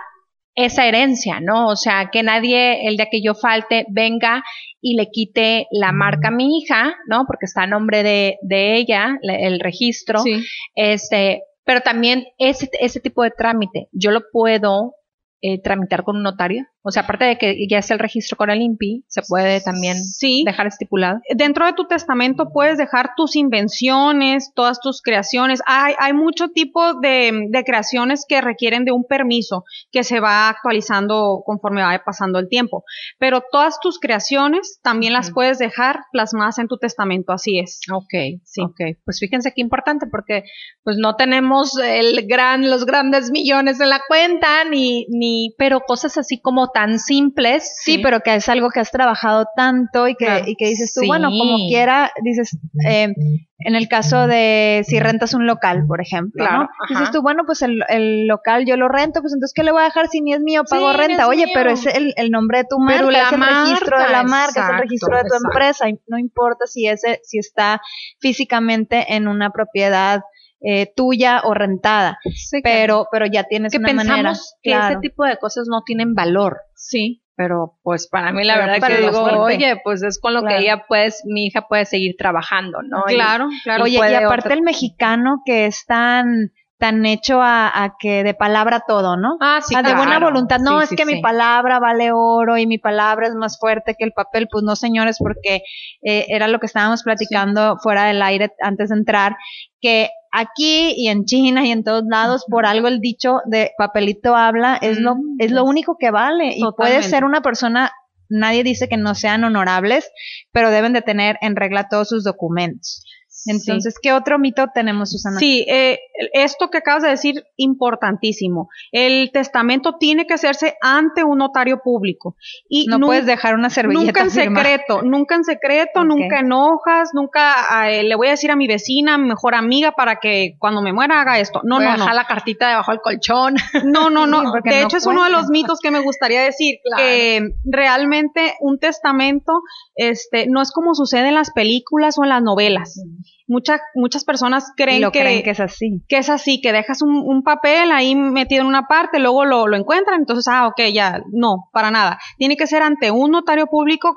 esa 0.56 0.86
herencia, 0.86 1.40
¿no? 1.42 1.68
O 1.68 1.76
sea, 1.76 2.10
que 2.12 2.24
nadie 2.24 2.88
el 2.88 2.98
día 2.98 3.10
que 3.12 3.22
yo 3.22 3.36
falte 3.36 3.86
venga 3.90 4.44
y 4.82 4.96
le 4.96 5.10
quite 5.12 5.68
la 5.72 5.92
marca 5.92 6.30
a 6.30 6.32
mi 6.32 6.58
hija, 6.58 6.96
¿no? 7.08 7.26
Porque 7.28 7.46
está 7.46 7.64
a 7.64 7.68
nombre 7.68 8.04
de, 8.04 8.38
de 8.42 8.76
ella, 8.76 9.18
el 9.22 9.60
registro. 9.60 10.20
Sí. 10.20 10.44
Este, 10.76 11.44
pero 11.66 11.82
también 11.82 12.26
ese, 12.38 12.70
ese 12.80 13.00
tipo 13.00 13.24
de 13.24 13.32
trámite, 13.32 13.90
yo 13.92 14.12
lo 14.12 14.22
puedo 14.32 14.96
eh, 15.42 15.62
tramitar 15.62 16.04
con 16.04 16.16
un 16.16 16.24
notario? 16.24 16.66
O 16.88 16.92
sea, 16.92 17.02
aparte 17.02 17.26
de 17.26 17.38
que 17.40 17.68
ya 17.68 17.80
es 17.80 17.90
el 17.90 17.98
registro 17.98 18.38
con 18.38 18.52
el 18.52 18.62
INPI, 18.62 19.06
se 19.08 19.24
puede 19.24 19.60
también 19.60 19.98
dejar 20.46 20.68
estipulado. 20.68 21.20
Dentro 21.36 21.66
de 21.66 21.74
tu 21.74 21.88
testamento 21.88 22.52
puedes 22.54 22.78
dejar 22.78 23.12
tus 23.18 23.36
invenciones, 23.36 24.52
todas 24.54 24.80
tus 24.80 25.02
creaciones. 25.02 25.62
Hay, 25.66 25.96
hay 25.98 26.14
mucho 26.14 26.50
tipo 26.50 26.94
de, 26.94 27.48
de, 27.50 27.64
creaciones 27.64 28.24
que 28.30 28.40
requieren 28.40 28.86
de 28.86 28.92
un 28.92 29.04
permiso 29.04 29.64
que 29.92 30.04
se 30.04 30.20
va 30.20 30.48
actualizando 30.48 31.42
conforme 31.44 31.82
va 31.82 32.00
pasando 32.06 32.38
el 32.38 32.50
tiempo. 32.50 32.84
Pero 33.18 33.42
todas 33.52 33.80
tus 33.80 33.98
creaciones 34.00 34.80
también 34.84 35.14
las 35.14 35.32
puedes 35.32 35.58
dejar 35.58 36.02
plasmadas 36.12 36.60
en 36.60 36.68
tu 36.68 36.78
testamento, 36.78 37.34
así 37.34 37.58
es. 37.58 37.80
Ok, 37.92 38.42
sí. 38.44 38.62
Ok, 38.62 38.98
pues 39.04 39.20
fíjense 39.20 39.54
qué 39.56 39.62
importante 39.62 40.06
porque 40.06 40.44
pues 40.84 40.98
no 40.98 41.16
tenemos 41.16 41.80
el 41.84 42.28
gran, 42.28 42.70
los 42.70 42.86
grandes 42.86 43.32
millones 43.32 43.80
en 43.80 43.90
la 43.90 44.02
cuenta 44.08 44.66
ni, 44.66 45.08
ni 45.10 45.56
pero 45.58 45.80
cosas 45.80 46.16
así 46.20 46.40
como 46.40 46.70
tan 46.76 47.00
simples. 47.00 47.74
Sí, 47.86 48.00
pero 48.00 48.20
que 48.20 48.36
es 48.36 48.50
algo 48.50 48.70
que 48.70 48.82
has 48.82 48.92
trabajado 48.92 49.46
tanto 49.56 50.10
y 50.10 50.16
que, 50.16 50.44
y 50.46 50.58
que 50.58 50.68
dices 50.68 50.94
tú, 50.94 51.08
bueno, 51.08 51.30
como 51.30 51.70
quiera, 51.70 52.12
dices, 52.22 52.58
eh, 52.86 53.14
en 53.60 53.76
el 53.76 53.88
caso 53.88 54.28
de 54.28 54.84
si 54.86 55.00
rentas 55.00 55.34
un 55.34 55.48
local, 55.48 55.86
por 55.88 56.02
ejemplo, 56.02 56.44
¿no? 56.44 56.68
Dices 56.90 57.12
tú, 57.12 57.22
bueno, 57.22 57.44
pues 57.46 57.62
el, 57.62 57.82
el, 57.88 58.28
local 58.28 58.66
yo 58.66 58.76
lo 58.76 58.90
rento, 58.90 59.22
pues 59.22 59.34
entonces, 59.34 59.54
¿qué 59.56 59.64
le 59.64 59.72
voy 59.72 59.84
a 59.84 59.86
dejar 59.86 60.10
si 60.10 60.20
ni 60.20 60.34
es 60.34 60.42
mío? 60.42 60.64
Pago 60.70 60.92
renta. 60.92 61.30
Oye, 61.30 61.46
pero 61.54 61.72
es 61.72 61.86
el, 61.86 62.14
el, 62.18 62.30
nombre 62.30 62.58
de 62.58 62.66
tu 62.66 62.78
marca, 62.78 63.06
es 63.06 63.32
el 63.32 63.40
registro 63.40 63.98
de 63.98 64.10
la 64.10 64.24
marca, 64.24 64.64
es 64.66 64.70
el 64.70 64.80
registro 64.80 65.16
de 65.16 65.24
tu 65.24 65.46
empresa. 65.46 65.90
Y 65.90 65.98
no 66.08 66.18
importa 66.18 66.66
si, 66.66 66.90
ese, 66.90 67.22
si 67.24 67.38
está 67.38 67.80
físicamente 68.20 69.16
en 69.16 69.30
una 69.30 69.50
propiedad 69.52 70.24
eh, 70.62 70.92
tuya 70.96 71.42
o 71.44 71.54
rentada. 71.54 72.20
pero, 72.64 73.08
pero 73.12 73.26
ya 73.26 73.44
tienes 73.44 73.72
que 73.72 73.78
una 73.80 73.88
pensamos 73.88 74.56
que 74.62 74.72
ese 74.72 74.98
tipo 75.02 75.26
de 75.26 75.38
cosas 75.38 75.68
no 75.70 75.82
tienen 75.84 76.14
valor. 76.14 76.62
Sí. 76.76 77.22
Pero 77.38 77.78
pues 77.84 78.08
para 78.08 78.32
mí 78.32 78.46
la 78.46 78.58
verdad 78.58 78.88
que 78.88 78.98
digo, 78.98 79.22
oye, 79.22 79.82
pues 79.84 80.02
es 80.04 80.20
con 80.20 80.34
lo 80.34 80.44
que 80.44 80.58
ella 80.58 80.86
pues, 80.88 81.22
mi 81.26 81.48
hija 81.48 81.68
puede 81.68 81.86
seguir 81.86 82.16
trabajando, 82.18 82.82
¿no? 82.82 83.04
Claro, 83.04 83.50
claro. 83.64 83.84
Oye, 83.84 84.00
y 84.00 84.14
aparte 84.14 84.54
el 84.54 84.62
mexicano 84.62 85.42
que 85.46 85.66
es 85.66 85.86
tan 85.86 86.52
tan 86.78 87.06
hecho 87.06 87.40
a, 87.42 87.96
que 88.00 88.24
de 88.24 88.34
palabra 88.34 88.84
todo, 88.86 89.16
¿no? 89.16 89.38
Ah, 89.40 89.60
sí, 89.62 89.74
De 89.76 89.96
buena 89.96 90.20
voluntad, 90.20 90.60
no, 90.60 90.82
es 90.82 90.90
que 90.90 91.06
mi 91.06 91.22
palabra 91.22 91.80
vale 91.80 92.12
oro 92.12 92.58
y 92.58 92.68
mi 92.68 92.78
palabra 92.78 93.28
es 93.28 93.34
más 93.34 93.58
fuerte 93.60 93.96
que 93.98 94.04
el 94.04 94.12
papel, 94.12 94.48
pues 94.52 94.64
no, 94.64 94.76
señores, 94.76 95.18
porque 95.20 95.62
eh, 96.02 96.26
era 96.28 96.48
lo 96.48 96.60
que 96.60 96.66
estábamos 96.66 97.04
platicando 97.04 97.78
fuera 97.82 98.06
del 98.06 98.22
aire 98.22 98.52
antes 98.62 98.90
de 98.90 98.96
entrar, 98.96 99.38
que 99.80 100.10
aquí 100.36 100.94
y 100.98 101.08
en 101.08 101.26
China 101.26 101.66
y 101.66 101.72
en 101.72 101.84
todos 101.84 102.04
lados, 102.10 102.46
por 102.50 102.66
algo 102.66 102.88
el 102.88 103.00
dicho 103.00 103.40
de 103.46 103.72
papelito 103.78 104.36
habla 104.36 104.78
es 104.82 105.00
lo, 105.00 105.16
mm, 105.16 105.38
es 105.40 105.52
lo 105.52 105.64
único 105.64 105.98
que 105.98 106.12
vale. 106.12 106.54
Y 106.56 106.64
puede 106.76 107.02
ser 107.04 107.24
una 107.24 107.42
persona 107.42 107.92
nadie 108.30 108.64
dice 108.64 108.90
que 108.90 108.98
no 108.98 109.16
sean 109.16 109.44
honorables, 109.44 110.10
pero 110.52 110.72
deben 110.72 110.94
de 110.94 111.02
tener 111.02 111.38
en 111.42 111.56
regla 111.56 111.88
todos 111.90 112.10
sus 112.10 112.24
documentos. 112.24 113.06
Entonces, 113.46 113.96
¿qué 114.02 114.14
otro 114.14 114.40
mito 114.40 114.66
tenemos, 114.74 115.12
Susana? 115.12 115.38
Sí, 115.38 115.66
eh, 115.68 116.00
esto 116.34 116.70
que 116.70 116.80
acabas 116.80 117.04
de 117.04 117.10
decir, 117.10 117.44
importantísimo. 117.58 118.70
El 118.92 119.32
testamento 119.32 119.98
tiene 120.00 120.26
que 120.26 120.34
hacerse 120.34 120.76
ante 120.82 121.24
un 121.24 121.38
notario 121.38 121.82
público. 121.84 122.36
Y 122.68 122.88
no 122.88 123.00
puedes 123.00 123.26
dejar 123.26 123.56
una 123.56 123.70
servilleta. 123.70 124.06
Nunca 124.06 124.22
en 124.22 124.32
secreto, 124.32 125.02
nunca 125.04 125.36
en 125.36 125.44
secreto, 125.44 126.04
nunca 126.04 126.40
enojas, 126.40 127.10
nunca 127.14 127.90
eh, 127.90 128.04
le 128.04 128.16
voy 128.16 128.28
a 128.28 128.32
decir 128.32 128.52
a 128.52 128.56
mi 128.56 128.68
vecina, 128.68 129.18
mi 129.18 129.28
mejor 129.28 129.56
amiga, 129.56 129.92
para 129.92 130.18
que 130.18 130.56
cuando 130.60 130.82
me 130.82 130.94
muera 130.94 131.22
haga 131.22 131.40
esto. 131.40 131.62
No, 131.64 131.80
no, 131.80 131.92
dejar 131.92 132.16
la 132.16 132.26
cartita 132.26 132.70
debajo 132.70 132.92
del 132.92 133.02
colchón. 133.02 133.56
No, 133.86 134.10
no, 134.10 134.26
no. 134.26 134.52
de 134.64 134.82
hecho, 134.82 134.98
es 134.98 135.06
uno 135.06 135.24
de 135.24 135.30
los 135.30 135.50
mitos 135.50 135.80
que 135.80 135.92
me 135.92 136.00
gustaría 136.00 136.42
decir, 136.42 136.78
que 136.98 137.42
realmente 137.64 138.56
un 138.60 138.80
testamento 138.80 139.62
este, 139.96 140.48
no 140.48 140.62
es 140.62 140.72
como 140.72 140.96
sucede 140.96 141.28
en 141.28 141.36
las 141.36 141.52
películas 141.52 142.18
o 142.18 142.24
en 142.24 142.30
las 142.30 142.42
novelas 142.42 143.00
muchas 143.48 143.80
muchas 143.94 144.24
personas 144.24 144.72
creen, 144.76 145.12
que, 145.12 145.44
que, 145.44 145.50
es 145.50 145.60
así. 145.60 146.04
Que 146.08 146.18
es 146.18 146.30
así, 146.30 146.62
que 146.62 146.72
dejas 146.72 147.02
un, 147.02 147.18
un, 147.18 147.44
papel 147.44 147.92
ahí 147.92 148.16
metido 148.16 148.62
en 148.62 148.68
una 148.68 148.88
parte, 148.88 149.20
luego 149.20 149.46
lo, 149.46 149.68
lo 149.68 149.78
encuentran, 149.78 150.20
entonces, 150.20 150.48
ah, 150.48 150.68
ok, 150.68 150.82
ya, 150.94 151.22
no, 151.32 151.70
para 151.72 151.92
nada. 151.92 152.20
Tiene 152.38 152.58
que 152.58 152.68
ser 152.68 152.82
ante 152.82 153.12
un 153.12 153.32
notario 153.32 153.68
público 153.68 154.16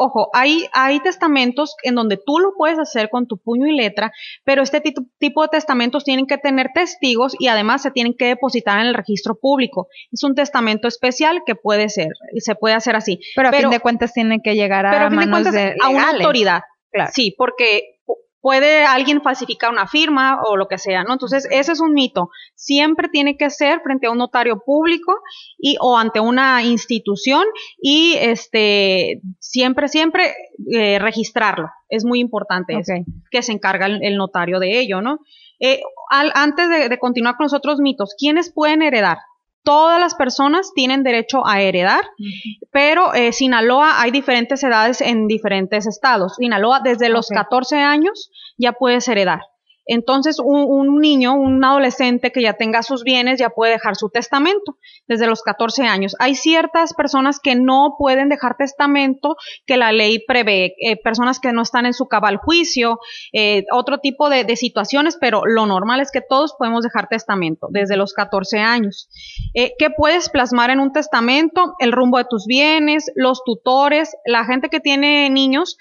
ojo, 0.00 0.30
hay, 0.32 0.66
hay 0.72 1.00
testamentos 1.00 1.76
en 1.82 1.94
donde 1.94 2.16
tú 2.16 2.38
lo 2.38 2.52
puedes 2.56 2.78
hacer 2.78 3.10
con 3.10 3.26
tu 3.26 3.38
puño 3.38 3.66
y 3.66 3.76
letra, 3.76 4.12
pero 4.44 4.62
este 4.62 4.80
tipo 4.80 5.42
de 5.42 5.48
testamentos 5.48 6.04
tienen 6.04 6.26
que 6.26 6.38
tener 6.38 6.70
testigos 6.74 7.34
y 7.38 7.48
además 7.48 7.82
se 7.82 7.90
tienen 7.90 8.14
que 8.16 8.26
depositar 8.26 8.80
en 8.80 8.86
el 8.86 8.94
registro 8.94 9.34
público. 9.38 9.88
Es 10.10 10.22
un 10.22 10.34
testamento 10.34 10.88
especial 10.88 11.42
que 11.44 11.54
puede 11.54 11.88
ser, 11.88 12.08
y 12.34 12.40
se 12.40 12.54
puede 12.54 12.74
hacer 12.74 12.96
así. 12.96 13.20
Pero 13.36 13.48
a 13.48 13.52
fin 13.52 13.70
de 13.70 13.80
cuentas 13.80 14.12
tiene 14.12 14.40
que 14.42 14.54
llegar 14.54 14.86
a 14.86 15.10
manos 15.10 15.52
de, 15.52 15.74
a 15.82 15.88
una 15.88 16.10
autoridad. 16.10 16.62
Claro. 16.92 17.10
Sí, 17.14 17.34
porque 17.36 17.99
puede 18.40 18.84
alguien 18.84 19.22
falsificar 19.22 19.70
una 19.70 19.86
firma 19.86 20.40
o 20.44 20.56
lo 20.56 20.66
que 20.66 20.78
sea, 20.78 21.04
¿no? 21.04 21.12
Entonces, 21.12 21.46
ese 21.50 21.72
es 21.72 21.80
un 21.80 21.92
mito. 21.92 22.30
Siempre 22.54 23.08
tiene 23.08 23.36
que 23.36 23.50
ser 23.50 23.80
frente 23.80 24.06
a 24.06 24.10
un 24.10 24.18
notario 24.18 24.62
público 24.64 25.12
y 25.58 25.76
o 25.80 25.96
ante 25.96 26.20
una 26.20 26.62
institución 26.62 27.44
y 27.80 28.14
este 28.18 29.20
siempre 29.38 29.88
siempre 29.88 30.34
eh, 30.72 30.98
registrarlo. 30.98 31.68
Es 31.88 32.04
muy 32.04 32.20
importante 32.20 32.80
que 33.30 33.42
se 33.42 33.52
encarga 33.52 33.86
el, 33.86 34.16
notario 34.16 34.58
de 34.58 34.80
ello, 34.80 35.00
¿no? 35.00 35.18
Eh, 35.58 35.80
antes 36.08 36.68
de, 36.68 36.88
de 36.88 36.98
continuar 36.98 37.36
con 37.36 37.44
los 37.44 37.54
otros 37.54 37.78
mitos, 37.80 38.14
¿quiénes 38.18 38.52
pueden 38.52 38.82
heredar? 38.82 39.18
Todas 39.62 40.00
las 40.00 40.14
personas 40.14 40.72
tienen 40.74 41.02
derecho 41.02 41.46
a 41.46 41.60
heredar, 41.60 42.02
pero 42.70 43.14
eh, 43.14 43.32
Sinaloa 43.32 44.00
hay 44.00 44.10
diferentes 44.10 44.62
edades 44.62 45.00
en 45.00 45.26
diferentes 45.26 45.86
estados. 45.86 46.36
Sinaloa 46.36 46.80
desde 46.80 47.08
los 47.08 47.28
14 47.28 47.78
años 47.78 48.30
ya 48.58 48.72
puedes 48.72 49.06
heredar. 49.08 49.40
Entonces, 49.90 50.36
un, 50.38 51.00
niño, 51.00 51.34
un 51.34 51.64
adolescente 51.64 52.30
que 52.30 52.42
ya 52.42 52.52
tenga 52.52 52.84
sus 52.84 53.02
bienes, 53.02 53.40
ya 53.40 53.50
puede 53.50 53.72
dejar 53.72 53.96
su 53.96 54.08
testamento 54.08 54.78
desde 55.08 55.26
los 55.26 55.42
14 55.42 55.82
años. 55.82 56.14
Hay 56.20 56.36
ciertas 56.36 56.94
personas 56.94 57.40
que 57.40 57.56
no 57.56 57.96
pueden 57.98 58.28
dejar 58.28 58.56
testamento 58.56 59.34
que 59.66 59.76
la 59.76 59.90
ley 59.90 60.24
prevé, 60.24 60.76
eh, 60.80 60.96
personas 61.02 61.40
que 61.40 61.52
no 61.52 61.62
están 61.62 61.86
en 61.86 61.92
su 61.92 62.06
cabal 62.06 62.36
juicio, 62.36 63.00
eh, 63.32 63.64
otro 63.72 63.98
tipo 63.98 64.30
de, 64.30 64.44
situaciones, 64.54 65.16
pero 65.20 65.42
lo 65.44 65.66
normal 65.66 65.98
es 65.98 66.12
que 66.12 66.20
todos 66.20 66.54
podemos 66.56 66.84
dejar 66.84 67.08
testamento 67.08 67.66
desde 67.70 67.96
los 67.96 68.12
14 68.12 68.60
años. 68.60 69.08
Eh, 69.54 69.72
¿Qué 69.76 69.90
puedes 69.90 70.28
plasmar 70.28 70.70
en 70.70 70.78
un 70.78 70.92
testamento? 70.92 71.74
El 71.80 71.90
rumbo 71.90 72.18
de 72.18 72.26
tus 72.30 72.46
bienes, 72.46 73.10
los 73.16 73.42
tutores, 73.42 74.14
la 74.24 74.44
gente 74.44 74.68
que 74.68 74.78
tiene 74.78 75.30
niños. 75.30 75.76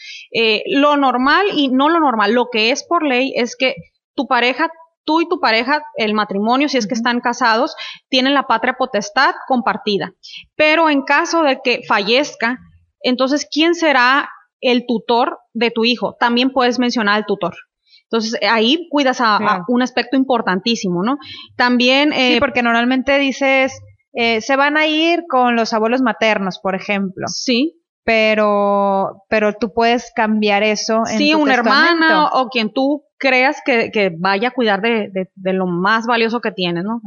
lo 0.65 0.97
normal 0.97 1.45
y 1.53 1.67
no 1.67 1.89
lo 1.89 1.99
normal, 1.99 2.33
lo 2.33 2.49
que 2.51 2.71
es 2.71 2.83
por 2.83 3.05
ley 3.05 3.33
es 3.35 3.55
que 3.55 3.75
tu 4.15 4.27
pareja, 4.27 4.69
tú 5.05 5.21
y 5.21 5.27
tu 5.27 5.39
pareja, 5.39 5.81
el 5.95 6.13
matrimonio, 6.13 6.69
si 6.69 6.77
es 6.77 6.87
que 6.87 6.93
están 6.93 7.19
casados, 7.19 7.75
tienen 8.09 8.33
la 8.33 8.43
patria 8.43 8.75
potestad 8.77 9.33
compartida. 9.47 10.13
Pero 10.55 10.89
en 10.89 11.03
caso 11.03 11.43
de 11.43 11.59
que 11.63 11.81
fallezca, 11.87 12.59
entonces, 13.01 13.47
¿quién 13.51 13.75
será 13.75 14.29
el 14.61 14.85
tutor 14.85 15.39
de 15.53 15.71
tu 15.71 15.85
hijo? 15.85 16.15
También 16.19 16.51
puedes 16.51 16.79
mencionar 16.79 17.15
al 17.15 17.25
tutor. 17.25 17.55
Entonces, 18.03 18.39
ahí 18.49 18.87
cuidas 18.89 19.21
a, 19.21 19.63
un 19.67 19.81
aspecto 19.81 20.17
importantísimo, 20.17 21.03
¿no? 21.03 21.17
También... 21.55 22.11
Eh, 22.13 22.33
sí, 22.33 22.39
porque 22.39 22.63
normalmente 22.63 23.19
dices, 23.19 23.79
eh, 24.13 24.41
se 24.41 24.55
van 24.55 24.77
a 24.77 24.87
ir 24.87 25.23
con 25.29 25.55
los 25.55 25.73
abuelos 25.73 26.01
maternos, 26.01 26.59
por 26.59 26.75
ejemplo. 26.75 27.27
Sí 27.27 27.79
pero 28.09 29.23
pero 29.29 29.53
tú 29.53 29.71
puedes 29.71 30.11
cambiar 30.15 30.63
eso 30.63 31.03
en 31.07 31.19
sí 31.19 31.35
un 31.35 31.51
hermano 31.51 32.27
o 32.33 32.49
quien 32.49 32.73
tú 32.73 33.03
creas 33.19 33.61
que, 33.63 33.91
que 33.91 34.11
vaya 34.17 34.47
a 34.47 34.51
cuidar 34.51 34.81
de, 34.81 35.29
de, 35.35 35.53
lo 35.53 35.67
más 35.67 36.07
valioso 36.07 36.41
que 36.41 36.51
tienes, 36.51 36.83
¿no? 36.83 37.01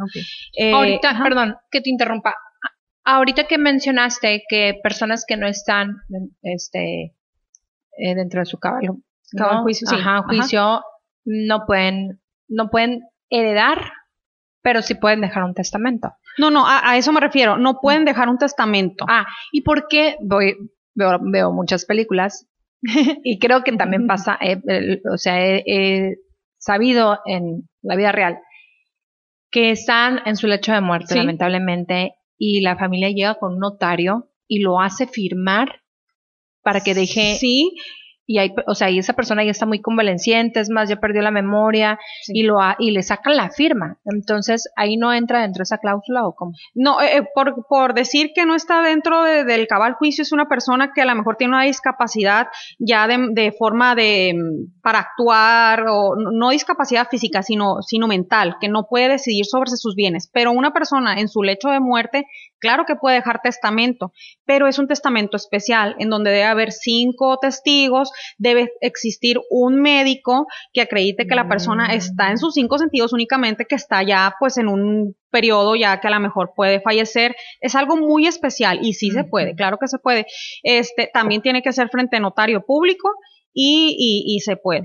Eh, 0.56 0.72
Ahorita, 0.72 1.18
perdón, 1.22 1.56
que 1.70 1.80
te 1.80 1.90
interrumpa. 1.90 2.36
Ahorita 3.04 3.48
que 3.48 3.58
mencionaste 3.58 4.44
que 4.48 4.78
personas 4.80 5.24
que 5.26 5.36
no 5.36 5.48
están 5.48 5.96
este 6.42 7.16
eh, 7.98 8.14
dentro 8.14 8.40
de 8.40 8.46
su 8.46 8.58
caballo, 8.58 8.98
juicio, 9.62 9.88
sí, 9.88 9.96
juicio 10.26 10.82
no 11.24 11.66
pueden 11.66 12.20
no 12.48 12.70
pueden 12.70 13.02
heredar, 13.28 13.92
pero 14.60 14.82
sí 14.82 14.94
pueden 14.94 15.22
dejar 15.22 15.42
un 15.42 15.54
testamento. 15.54 16.12
No, 16.38 16.50
no, 16.50 16.66
a, 16.66 16.90
a, 16.90 16.96
eso 16.96 17.12
me 17.12 17.20
refiero. 17.20 17.56
No 17.56 17.80
pueden 17.80 18.04
dejar 18.04 18.28
un 18.28 18.38
testamento. 18.38 19.04
Ah, 19.08 19.26
¿y 19.50 19.62
por 19.62 19.88
qué? 19.88 20.16
Voy, 20.20 20.56
veo, 20.94 21.18
veo 21.20 21.52
muchas 21.52 21.84
películas 21.86 22.46
y 23.24 23.38
creo 23.38 23.62
que 23.62 23.72
también 23.72 24.06
pasa, 24.06 24.38
eh, 24.40 25.00
o 25.12 25.16
sea, 25.16 25.36
he, 25.40 26.16
sabido 26.58 27.18
en 27.26 27.68
la 27.82 27.96
vida 27.96 28.12
real 28.12 28.38
que 29.50 29.72
están 29.72 30.20
en 30.26 30.36
su 30.36 30.46
lecho 30.46 30.72
de 30.72 30.80
muerte, 30.80 31.16
lamentablemente, 31.16 32.14
y 32.38 32.60
la 32.60 32.76
familia 32.76 33.10
llega 33.10 33.34
con 33.34 33.54
un 33.54 33.58
notario 33.58 34.30
y 34.46 34.60
lo 34.60 34.80
hace 34.80 35.08
firmar 35.08 35.82
para 36.62 36.80
que 36.80 36.94
deje 36.94 37.34
sí 37.34 37.74
y 38.26 38.38
hay, 38.38 38.54
o 38.66 38.74
sea, 38.74 38.90
y 38.90 38.98
esa 38.98 39.14
persona 39.14 39.44
ya 39.44 39.50
está 39.50 39.66
muy 39.66 39.80
convalenciente, 39.80 40.60
es 40.60 40.70
más, 40.70 40.88
ya 40.88 40.96
perdió 40.96 41.22
la 41.22 41.30
memoria 41.30 41.98
y 42.28 42.44
lo 42.44 42.58
y 42.78 42.92
le 42.92 43.02
sacan 43.02 43.36
la 43.36 43.50
firma. 43.50 43.98
Entonces, 44.04 44.70
ahí 44.76 44.96
no 44.96 45.12
entra 45.12 45.42
dentro 45.42 45.60
de 45.60 45.64
esa 45.64 45.78
cláusula 45.78 46.26
o 46.26 46.34
cómo? 46.34 46.52
No, 46.74 47.00
eh, 47.00 47.16
eh, 47.16 47.22
por, 47.34 47.66
por 47.68 47.94
decir 47.94 48.30
que 48.34 48.46
no 48.46 48.54
está 48.54 48.82
dentro 48.82 49.24
del 49.24 49.66
cabal 49.66 49.94
juicio 49.94 50.22
es 50.22 50.32
una 50.32 50.46
persona 50.46 50.92
que 50.94 51.02
a 51.02 51.06
lo 51.06 51.14
mejor 51.14 51.36
tiene 51.36 51.54
una 51.54 51.64
discapacidad 51.64 52.46
ya 52.78 53.06
de, 53.06 53.28
de 53.32 53.52
forma 53.52 53.94
de 53.94 54.34
para 54.82 55.00
actuar 55.00 55.84
o 55.88 56.14
no 56.16 56.50
discapacidad 56.50 57.08
física, 57.08 57.42
sino 57.42 57.82
sino 57.82 58.06
mental, 58.06 58.56
que 58.60 58.68
no 58.68 58.86
puede 58.88 59.08
decidir 59.08 59.44
sobre 59.46 59.70
sus 59.70 59.94
bienes, 59.94 60.30
pero 60.32 60.52
una 60.52 60.72
persona 60.72 61.18
en 61.18 61.28
su 61.28 61.42
lecho 61.42 61.68
de 61.68 61.80
muerte 61.80 62.26
Claro 62.62 62.84
que 62.86 62.94
puede 62.94 63.16
dejar 63.16 63.40
testamento, 63.42 64.12
pero 64.46 64.68
es 64.68 64.78
un 64.78 64.86
testamento 64.86 65.36
especial 65.36 65.96
en 65.98 66.10
donde 66.10 66.30
debe 66.30 66.44
haber 66.44 66.70
cinco 66.70 67.36
testigos 67.38 68.12
debe 68.38 68.70
existir 68.80 69.40
un 69.50 69.82
médico 69.82 70.46
que 70.72 70.80
acredite 70.80 71.26
que 71.26 71.34
la 71.34 71.48
persona 71.48 71.92
está 71.92 72.30
en 72.30 72.38
sus 72.38 72.54
cinco 72.54 72.78
sentidos 72.78 73.12
únicamente, 73.12 73.66
que 73.66 73.74
está 73.74 74.04
ya 74.04 74.36
pues 74.38 74.58
en 74.58 74.68
un 74.68 75.16
periodo 75.30 75.74
ya 75.74 75.98
que 76.00 76.06
a 76.06 76.12
lo 76.12 76.20
mejor 76.20 76.52
puede 76.54 76.80
fallecer. 76.80 77.34
Es 77.60 77.74
algo 77.74 77.96
muy 77.96 78.28
especial 78.28 78.78
y 78.80 78.92
sí 78.92 79.10
se 79.10 79.24
puede, 79.24 79.56
claro 79.56 79.78
que 79.78 79.88
se 79.88 79.98
puede. 79.98 80.26
Este, 80.62 81.10
también 81.12 81.42
tiene 81.42 81.62
que 81.62 81.72
ser 81.72 81.88
frente 81.88 82.18
a 82.18 82.20
notario 82.20 82.64
público 82.64 83.10
y, 83.52 84.24
y, 84.24 84.38
se 84.38 84.56
puede. 84.56 84.84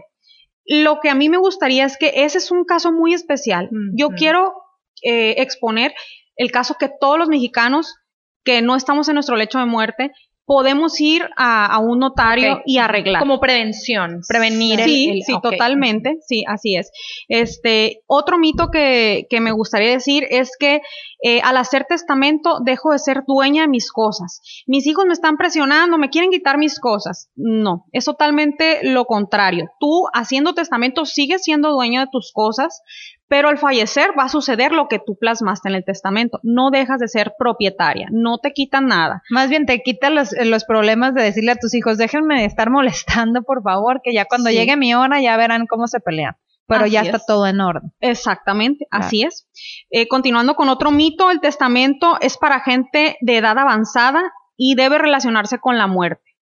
Lo 0.65 0.99
que 0.99 1.11
a 1.11 1.15
mí 1.15 1.29
me 1.29 1.37
gustaría 1.37 1.85
es 1.85 1.95
que 1.95 2.11
ese 2.25 2.39
es 2.39 2.49
un 2.49 2.65
caso 2.65 2.91
muy 2.91 3.13
especial. 3.13 3.69
Yo 3.93 4.09
quiero 4.09 4.55
eh, 5.03 5.35
exponer 5.37 5.93
el 6.37 6.51
caso 6.51 6.75
que 6.79 6.89
todos 6.89 7.17
los 7.17 7.27
mexicanos 7.27 7.95
que 8.43 8.61
no 8.61 8.75
estamos 8.75 9.09
en 9.09 9.15
nuestro 9.15 9.35
lecho 9.35 9.59
de 9.59 9.65
muerte 9.65 10.11
podemos 10.47 11.01
ir 11.01 11.29
a, 11.35 11.77
un 11.79 11.99
notario 11.99 12.61
y 12.65 12.77
arreglar. 12.77 13.21
Como 13.21 13.41
prevención, 13.41 14.21
prevenir. 14.29 14.79
Sí, 14.79 15.09
el, 15.09 15.23
sí, 15.23 15.33
totalmente, 15.43 16.19
sí, 16.25 16.45
así 16.47 16.77
es. 16.77 16.89
Este, 17.27 17.99
otro 18.07 18.37
mito 18.37 18.69
que, 18.71 19.27
que 19.29 19.41
me 19.41 19.51
gustaría 19.51 19.91
decir 19.91 20.25
es 20.29 20.51
que 20.57 20.79
eh, 21.21 21.41
al 21.43 21.57
hacer 21.57 21.83
testamento 21.83 22.59
dejo 22.63 22.93
de 22.93 22.99
ser 22.99 23.23
dueña 23.27 23.63
de 23.63 23.67
mis 23.67 23.91
cosas. 23.91 24.41
Mis 24.67 24.87
hijos 24.87 25.05
me 25.05 25.11
están 25.11 25.35
presionando, 25.35 25.97
me 25.97 26.09
quieren 26.09 26.31
quitar 26.31 26.57
mis 26.57 26.79
cosas. 26.79 27.29
No, 27.35 27.85
es 27.91 28.05
totalmente 28.05 28.79
lo 28.83 29.03
contrario. 29.03 29.69
Tú 29.81 30.05
haciendo 30.13 30.53
testamento 30.53 31.05
sigues 31.05 31.43
siendo 31.43 31.71
dueño 31.71 31.99
de 31.99 32.07
tus 32.09 32.31
cosas, 32.31 32.81
pero 33.27 33.49
al 33.49 33.57
fallecer 33.57 34.11
va 34.17 34.23
a 34.23 34.29
suceder 34.29 34.71
lo 34.71 34.87
que 34.87 34.99
tú 34.99 35.17
plasmaste 35.19 35.69
en 35.69 35.75
el 35.75 35.83
testamento. 35.83 36.39
No 36.43 36.71
dejas 36.71 36.99
de 36.99 37.07
ser 37.07 37.33
propietaria, 37.37 38.07
no 38.11 38.37
te 38.37 38.53
quitan 38.53 38.87
nada. 38.87 39.21
Más 39.29 39.49
bien 39.49 39.65
te 39.65 39.81
quitan 39.81 40.15
los, 40.15 40.31
los 40.45 40.63
problemas 40.65 41.13
de 41.13 41.23
decirle 41.23 41.51
a 41.51 41.55
tus 41.55 41.73
hijos, 41.73 41.97
déjenme 41.97 42.39
de 42.39 42.45
estar 42.45 42.69
molestando, 42.69 43.43
por 43.43 43.63
favor, 43.63 44.01
que 44.03 44.13
ya 44.13 44.25
cuando 44.25 44.49
llegue 44.49 44.77
mi 44.77 44.93
hora 44.93 45.21
ya 45.21 45.35
verán 45.37 45.67
cómo 45.67 45.87
se 45.87 45.99
pelean. 45.99 46.35
Pero 46.69 46.85
ya 46.85 47.01
está 47.01 47.19
todo 47.25 47.47
en 47.47 47.61
orden. 47.61 47.93
Exactamente, 48.01 48.87
así 48.91 49.23
es. 49.23 49.47
Eh, 49.89 50.09
continuando 50.09 50.55
con 50.55 50.67
otro 50.67 50.91
mito, 50.91 51.31
el 51.31 51.39
testamento 51.39 52.17
es 52.19 52.37
para 52.37 52.59
gente 52.59 53.15
de 53.21 53.37
edad 53.37 53.57
avanzada 53.57 54.33
y 54.57 54.75
debe 54.75 54.97
relacionarse 54.97 55.59
con 55.59 55.77
la 55.77 55.87
muerte. 55.87 56.35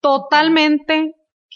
Totalmente 0.00 1.14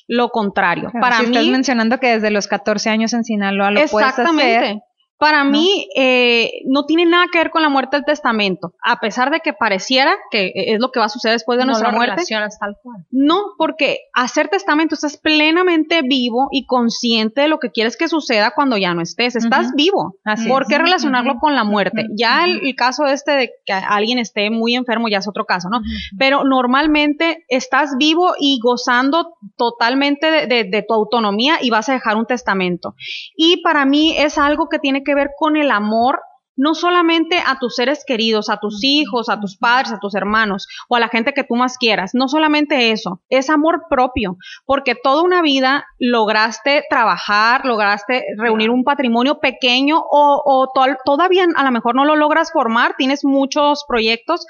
lo 0.08 0.28
contrario. 0.30 0.90
Para 1.00 1.18
si 1.18 1.26
mí, 1.26 1.36
estás 1.36 1.50
mencionando 1.50 1.98
que 1.98 2.14
desde 2.14 2.30
los 2.30 2.46
14 2.46 2.90
años 2.90 3.12
en 3.12 3.24
Sinaloa 3.24 3.70
lo 3.70 3.80
puedes 3.86 4.18
hacer. 4.18 4.82
Para 5.22 5.44
mí, 5.44 5.86
eh, 5.94 6.62
no 6.66 6.84
tiene 6.84 7.06
nada 7.06 7.26
que 7.30 7.38
ver 7.38 7.50
con 7.50 7.62
la 7.62 7.68
muerte 7.68 7.96
del 7.96 8.04
testamento, 8.04 8.74
a 8.82 8.98
pesar 8.98 9.30
de 9.30 9.38
que 9.38 9.52
pareciera 9.52 10.16
que 10.32 10.50
es 10.52 10.80
lo 10.80 10.90
que 10.90 10.98
va 10.98 11.06
a 11.06 11.08
suceder 11.08 11.36
después 11.36 11.60
de 11.60 11.64
nuestra 11.64 11.92
muerte. 11.92 12.24
Tal 12.58 12.76
cual. 12.82 13.06
No, 13.12 13.40
porque 13.56 14.00
hacer 14.14 14.48
testamento 14.48 14.96
estás 14.96 15.16
plenamente 15.16 16.02
vivo 16.02 16.48
y 16.50 16.66
consciente 16.66 17.42
de 17.42 17.46
lo 17.46 17.60
que 17.60 17.70
quieres 17.70 17.96
que 17.96 18.08
suceda 18.08 18.50
cuando 18.52 18.76
ya 18.76 18.94
no 18.94 19.00
estés. 19.00 19.36
Estás 19.36 19.70
vivo. 19.76 20.16
¿Por 20.48 20.66
qué 20.66 20.78
relacionarlo 20.78 21.36
con 21.38 21.54
la 21.54 21.62
muerte? 21.62 22.08
Ya 22.18 22.44
el, 22.44 22.74
caso 22.74 23.06
este 23.06 23.30
de 23.30 23.50
que 23.64 23.74
alguien 23.74 24.18
esté 24.18 24.50
muy 24.50 24.74
enfermo 24.74 25.06
ya 25.08 25.18
es 25.18 25.28
otro 25.28 25.44
caso, 25.44 25.68
¿no? 25.68 25.82
Pero 26.18 26.42
normalmente 26.42 27.44
estás 27.46 27.94
vivo 27.96 28.32
y 28.40 28.58
gozando 28.60 29.34
totalmente 29.56 30.48
de 30.48 30.84
tu 30.88 30.94
autonomía 30.94 31.58
y 31.62 31.70
vas 31.70 31.88
a 31.88 31.92
dejar 31.92 32.16
un 32.16 32.26
testamento. 32.26 32.96
Y 33.36 33.62
para 33.62 33.84
mí 33.84 34.16
es 34.18 34.36
algo 34.36 34.68
que 34.68 34.80
tiene 34.80 35.04
que 35.04 35.11
ver 35.14 35.30
con 35.36 35.56
el 35.56 35.70
amor 35.70 36.20
no 36.56 36.74
solamente 36.74 37.38
a 37.38 37.58
tus 37.58 37.76
seres 37.76 38.04
queridos, 38.06 38.50
a 38.50 38.58
tus 38.58 38.84
hijos, 38.84 39.28
a 39.28 39.40
tus 39.40 39.56
padres, 39.56 39.92
a 39.92 39.98
tus 39.98 40.14
hermanos 40.14 40.66
o 40.88 40.96
a 40.96 41.00
la 41.00 41.08
gente 41.08 41.32
que 41.32 41.44
tú 41.44 41.56
más 41.56 41.78
quieras, 41.78 42.12
no 42.14 42.28
solamente 42.28 42.92
eso, 42.92 43.20
es 43.28 43.50
amor 43.50 43.84
propio, 43.88 44.36
porque 44.66 44.94
toda 44.94 45.22
una 45.22 45.42
vida 45.42 45.86
lograste 45.98 46.84
trabajar, 46.88 47.64
lograste 47.64 48.24
reunir 48.36 48.70
un 48.70 48.84
patrimonio 48.84 49.40
pequeño 49.40 50.02
o, 50.10 50.70
todavía 51.04 51.46
a 51.56 51.64
lo 51.64 51.70
mejor 51.70 51.94
no 51.94 52.04
lo 52.04 52.16
logras 52.16 52.52
formar, 52.52 52.94
tienes 52.96 53.24
muchos 53.24 53.84
proyectos 53.88 54.46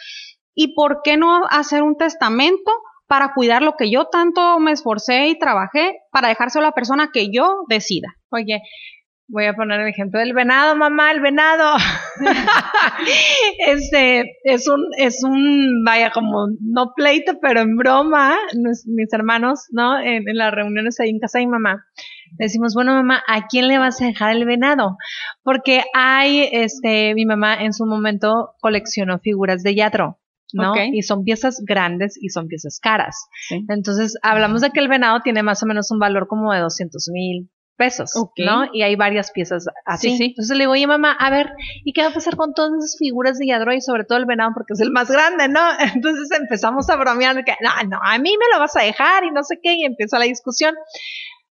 y 0.55 0.75
¿por 0.75 1.01
qué 1.03 1.17
no 1.17 1.43
hacer 1.51 1.83
un 1.83 1.97
testamento? 1.97 2.73
para 3.09 3.35
cuidar 3.35 3.61
lo 3.61 3.75
que 3.77 3.91
yo 3.91 4.07
tanto 4.07 4.59
me 4.59 4.73
esforcé 4.73 5.27
y 5.27 5.39
trabajé 5.39 5.99
para 6.13 6.29
dejárselo 6.29 6.65
a 6.65 6.69
la 6.69 6.75
persona 6.75 7.11
que 7.13 7.31
yo 7.31 7.59
decida. 7.69 8.09
Oye, 8.31 8.63
Voy 9.29 9.47
a 9.47 9.55
poner 9.55 9.81
el 9.81 9.89
ejemplo 9.89 10.21
del 10.21 10.35
venado, 10.35 10.77
mamá, 10.77 11.13
el 11.13 11.21
venado. 11.21 11.77
este 13.67 14.33
es 14.45 14.69
un, 14.69 14.85
es 14.99 15.23
un, 15.25 15.85
vaya, 15.85 16.11
como 16.11 16.49
no 16.61 16.93
pleito, 16.95 17.39
pero 17.41 17.61
en 17.61 17.77
broma, 17.77 18.37
mis, 18.55 19.13
hermanos, 19.13 19.69
¿no? 19.71 19.99
En, 19.99 20.25
las 20.35 20.53
reuniones 20.53 21.01
ahí 21.01 21.11
en 21.11 21.19
casa 21.19 21.39
de 21.39 21.47
mi 21.47 21.53
mamá. 21.53 21.87
Decimos, 22.33 22.75
bueno, 22.75 22.93
mamá, 22.95 23.23
¿a 23.27 23.47
quién 23.47 23.69
le 23.69 23.79
vas 23.79 24.03
a 24.03 24.07
dejar 24.07 24.35
el 24.35 24.45
venado? 24.45 24.97
Porque 25.43 25.85
hay, 25.95 26.49
este, 26.53 27.15
mi 27.15 27.25
mamá 27.25 27.63
en 27.63 27.73
su 27.73 27.87
momento 27.87 28.55
coleccionó 28.61 29.19
figuras 29.19 29.63
de 29.63 29.75
yadro. 29.75 30.19
¿no? 30.53 30.75
Y 30.93 31.03
son 31.03 31.25
piezas 31.25 31.63
grandes 31.67 32.19
y 32.21 32.29
son 32.29 32.47
piezas 32.47 32.79
caras. 32.79 33.17
Entonces, 33.69 34.19
hablamos 34.23 34.61
de 34.61 34.71
que 34.71 34.81
el 34.81 34.89
venado 34.89 35.21
tiene 35.21 35.43
más 35.43 35.63
o 35.63 35.67
menos 35.67 35.91
un 35.91 35.99
valor 35.99 36.27
como 36.29 36.53
de 36.53 36.61
200 36.61 37.09
mil, 37.13 37.51
pesos, 37.83 38.13
¿no? 38.37 38.67
Y 38.73 38.83
hay 38.83 38.95
varias 38.95 39.33
piezas 39.33 39.67
así. 39.85 40.17
Sí, 40.17 40.25
Entonces 40.27 40.57
le 40.57 40.63
digo, 40.63 40.73
oye 40.73 40.87
mamá, 40.87 41.17
a 41.19 41.31
ver, 41.31 41.51
¿y 41.85 41.93
qué 41.93 42.03
va 42.03 42.09
a 42.11 42.15
pasar 42.15 42.37
con 42.37 42.55
todas 42.55 42.71
esas 42.79 42.97
figuras 42.97 43.39
de 43.39 43.49
Yadro 43.49 43.75
y 43.75 43.81
sobre 43.81 44.05
todo 44.05 44.19
el 44.19 44.25
venado 44.25 44.53
porque 44.55 44.75
es 44.75 44.81
el 44.81 44.93
más 44.93 45.11
grande, 45.11 45.49
¿no? 45.49 45.61
Entonces 45.95 46.31
empezamos 46.39 46.89
a 46.91 46.97
bromear 46.97 47.45
que, 47.45 47.57
no, 47.61 47.71
no, 47.89 47.99
a 48.01 48.19
mí 48.19 48.31
me 48.39 48.55
lo 48.55 48.61
vas 48.61 48.77
a 48.77 48.83
dejar 48.83 49.25
y 49.25 49.33
no 49.33 49.43
sé 49.43 49.59
qué, 49.61 49.75
y 49.75 49.85
empieza 49.85 50.21
la 50.21 50.27
discusión. 50.27 50.77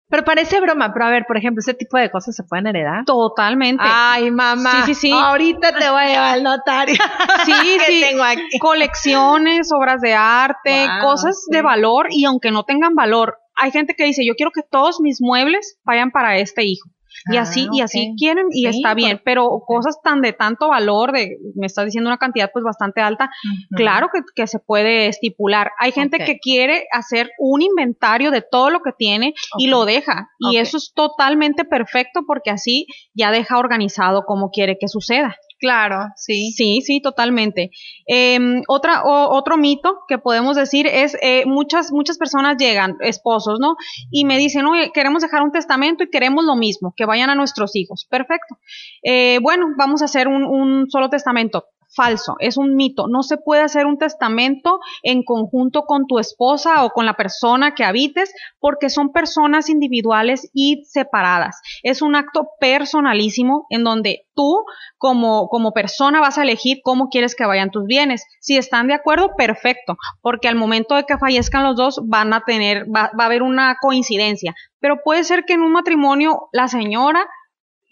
Pero 0.10 0.26
parece 0.26 0.60
broma, 0.60 0.92
pero 0.94 1.06
a 1.06 1.10
ver, 1.10 1.24
por 1.26 1.38
ejemplo, 1.38 1.62
ese 1.62 1.74
tipo 1.74 1.98
de 1.98 2.12
cosas 2.12 2.36
se 2.36 2.44
pueden 2.44 2.68
heredar. 2.68 3.06
Totalmente. 3.06 3.84
Ay, 3.86 4.30
mamá. 4.30 4.84
Sí, 4.86 4.94
sí, 4.94 4.96
sí. 4.96 5.12
Ahorita 5.12 5.74
te 5.74 5.90
voy 5.90 6.04
a 6.04 6.08
llevar 6.08 6.34
al 6.34 6.44
notario. 6.44 6.96
sí, 7.46 7.54
sí. 7.88 8.02
Tengo 8.02 8.24
aquí? 8.24 8.60
Colecciones, 8.60 9.70
obras 9.74 10.02
de 10.02 10.14
arte, 10.14 10.88
cosas 11.02 11.46
de 11.50 11.62
valor 11.62 12.08
y 12.10 12.26
aunque 12.26 12.52
no 12.52 12.64
tengan 12.64 12.94
valor, 12.94 13.38
hay 13.62 13.72
gente 13.72 13.94
que 13.96 14.06
dice, 14.06 14.26
yo 14.26 14.34
quiero 14.34 14.52
que 14.52 14.64
todos 14.64 15.00
mis 15.02 15.22
muebles 15.22 15.78
vayan 15.86 16.10
para 16.10 16.38
este 16.38 16.66
hijo. 16.66 16.90
Y 17.32 17.38
ah, 17.38 17.42
así, 17.42 17.68
y 17.72 17.82
así 17.82 18.16
quieren, 18.18 18.48
y 18.52 18.66
está 18.66 18.94
bien, 18.96 19.22
pero 19.24 19.62
cosas 19.68 20.00
tan 20.02 20.22
de 20.22 20.34
tanto 20.34 20.70
valor, 20.70 21.12
de, 21.12 21.38
me 21.56 21.68
estás 21.68 21.86
diciendo 21.86 22.10
una 22.10 22.18
cantidad 22.18 22.50
pues 22.52 22.64
bastante 22.64 23.02
alta, 23.02 23.30
claro 23.76 24.08
que, 24.36 24.48
se 24.48 24.60
puede 24.60 25.08
estipular. 25.08 25.72
Hay 25.78 25.92
gente 25.92 26.18
que 26.20 26.40
quiere 26.40 26.86
hacer 26.92 27.30
un 27.38 27.62
inventario 27.62 28.32
de 28.32 28.42
todo 28.42 28.72
lo 28.72 28.80
que 28.80 28.92
tiene 28.98 29.34
y 29.58 29.68
lo 29.68 29.86
deja, 29.86 30.30
y 30.40 30.58
eso 30.58 30.78
es 30.78 30.94
totalmente 30.96 31.64
perfecto 31.64 32.22
porque 32.26 32.50
así 32.50 32.88
ya 33.14 33.30
deja 33.30 33.60
organizado 33.60 34.24
como 34.26 34.50
quiere 34.50 34.78
que 34.80 34.88
suceda. 34.88 35.36
Claro, 35.62 36.08
sí. 36.16 36.52
Sí, 36.54 36.82
sí, 36.82 37.02
totalmente. 37.02 37.70
Em, 38.08 38.64
otra, 38.68 39.04
otro 39.06 39.58
mito 39.58 40.00
que 40.08 40.18
podemos 40.18 40.56
decir 40.56 40.88
es, 40.88 41.16
eh, 41.22 41.46
muchas, 41.46 41.92
muchas 41.92 42.18
personas 42.18 42.58
llegan, 42.58 42.98
esposos, 43.02 43.60
¿no? 43.60 43.76
Y 44.10 44.26
me 44.26 44.40
dicen, 44.40 44.66
oye, 44.66 44.92
queremos 44.92 45.22
dejar 45.22 45.44
un 45.44 45.52
testamento 45.52 46.04
y 46.04 46.10
queremos 46.10 46.46
lo 46.46 46.56
mismo, 46.56 46.96
que 46.98 47.06
vayan 47.06 47.30
a 47.30 47.36
nuestros 47.36 47.76
hijos. 47.76 48.08
Perfecto. 48.10 48.58
Eh, 49.04 49.38
bueno, 49.44 49.68
vamos 49.78 50.02
a 50.02 50.06
hacer 50.06 50.28
un, 50.28 50.46
un 50.46 50.90
solo 50.90 51.10
testamento 51.10 51.66
falso, 51.94 52.36
es 52.40 52.58
un 52.58 52.76
mito. 52.76 53.08
No 53.08 53.24
se 53.24 53.38
puede 53.38 53.62
hacer 53.62 53.86
un 53.86 53.98
testamento 53.98 54.80
en 55.04 55.24
conjunto 55.24 55.84
con 55.84 56.08
tu 56.08 56.20
esposa 56.20 56.84
o 56.84 56.90
con 56.90 57.06
la 57.06 57.16
persona 57.16 57.74
que 57.76 57.84
habites 57.84 58.34
porque 58.60 58.90
son 58.90 59.12
personas 59.12 59.70
individuales 59.70 60.50
y 60.54 60.84
separadas. 60.86 61.62
Es 61.84 62.02
un 62.02 62.16
acto 62.16 62.48
personalísimo 62.60 63.66
en 63.70 63.84
donde 63.84 64.26
tú 64.34 64.64
como, 64.98 65.48
como 65.50 65.72
persona 65.72 66.20
vas 66.20 66.38
a 66.38 66.44
elegir 66.44 66.80
cómo 66.84 67.10
quieres 67.10 67.36
que 67.36 67.46
vayan 67.46 67.72
tus 67.72 67.86
bienes. 67.86 68.26
Si 68.40 68.58
están 68.58 68.88
de 68.88 68.94
acuerdo, 68.94 69.32
perfecto, 69.38 69.98
porque 70.22 70.48
al 70.48 70.56
momento 70.56 70.96
de 70.96 71.06
que 71.06 71.18
fallezcan 71.18 71.64
los 71.64 71.76
dos 71.76 72.02
van 72.06 72.34
a 72.34 72.42
tener, 72.46 72.86
va, 72.86 73.12
va 73.18 73.24
a 73.24 73.28
haber 73.28 73.44
una 73.44 73.76
coincidencia. 73.82 74.56
Pero 74.80 75.02
puede 75.04 75.24
ser 75.24 75.46
que 75.46 75.54
en 75.54 75.62
un 75.62 75.72
matrimonio 75.72 76.50
la 76.52 76.68
señora 76.68 77.28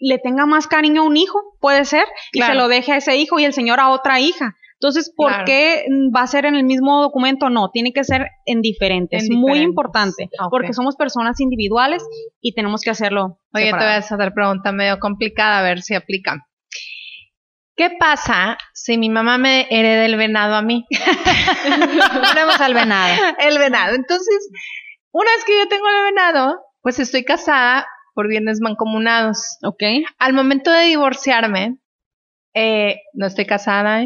le 0.00 0.18
tenga 0.18 0.46
más 0.46 0.66
cariño 0.66 1.02
a 1.02 1.06
un 1.06 1.16
hijo, 1.16 1.40
puede 1.60 1.84
ser, 1.84 2.06
y 2.32 2.42
se 2.42 2.54
lo 2.54 2.68
deje 2.68 2.92
a 2.92 2.96
ese 2.96 3.16
hijo 3.16 3.38
y 3.38 3.44
el 3.44 3.52
señor 3.52 3.78
a 3.80 3.90
otra 3.90 4.18
hija. 4.18 4.56
Entonces, 4.74 5.12
¿por 5.14 5.44
qué 5.44 5.84
va 6.16 6.22
a 6.22 6.26
ser 6.26 6.46
en 6.46 6.54
el 6.54 6.64
mismo 6.64 7.02
documento? 7.02 7.50
No, 7.50 7.70
tiene 7.70 7.92
que 7.92 8.02
ser 8.02 8.28
en 8.46 8.62
diferentes. 8.62 9.24
Es 9.24 9.30
muy 9.30 9.58
importante, 9.58 10.30
porque 10.50 10.72
somos 10.72 10.96
personas 10.96 11.38
individuales 11.38 12.02
y 12.40 12.54
tenemos 12.54 12.80
que 12.80 12.88
hacerlo. 12.88 13.38
Oye, 13.52 13.66
te 13.66 13.76
voy 13.76 13.84
a 13.84 13.96
hacer 13.96 14.32
pregunta 14.34 14.72
medio 14.72 14.98
complicada, 14.98 15.58
a 15.58 15.62
ver 15.62 15.82
si 15.82 15.94
aplica. 15.94 16.46
¿Qué 17.76 17.90
pasa 17.98 18.56
si 18.72 18.96
mi 18.96 19.10
mamá 19.10 19.36
me 19.36 19.66
hereda 19.70 20.06
el 20.06 20.16
venado 20.16 20.54
a 20.54 20.62
mí? 20.62 20.86
Ponemos 22.28 22.60
al 22.60 22.74
venado. 22.74 23.34
El 23.38 23.58
venado. 23.58 23.94
Entonces, 23.94 24.50
una 25.12 25.30
vez 25.32 25.44
que 25.44 25.58
yo 25.58 25.68
tengo 25.68 25.86
el 25.88 26.04
venado, 26.04 26.58
pues 26.82 26.98
estoy 26.98 27.24
casada, 27.24 27.86
por 28.14 28.28
bienes 28.28 28.60
mancomunados. 28.60 29.58
Ok. 29.62 29.82
Al 30.18 30.32
momento 30.32 30.70
de 30.70 30.84
divorciarme, 30.84 31.78
eh, 32.54 33.00
no 33.14 33.26
estoy 33.26 33.46
casada, 33.46 34.02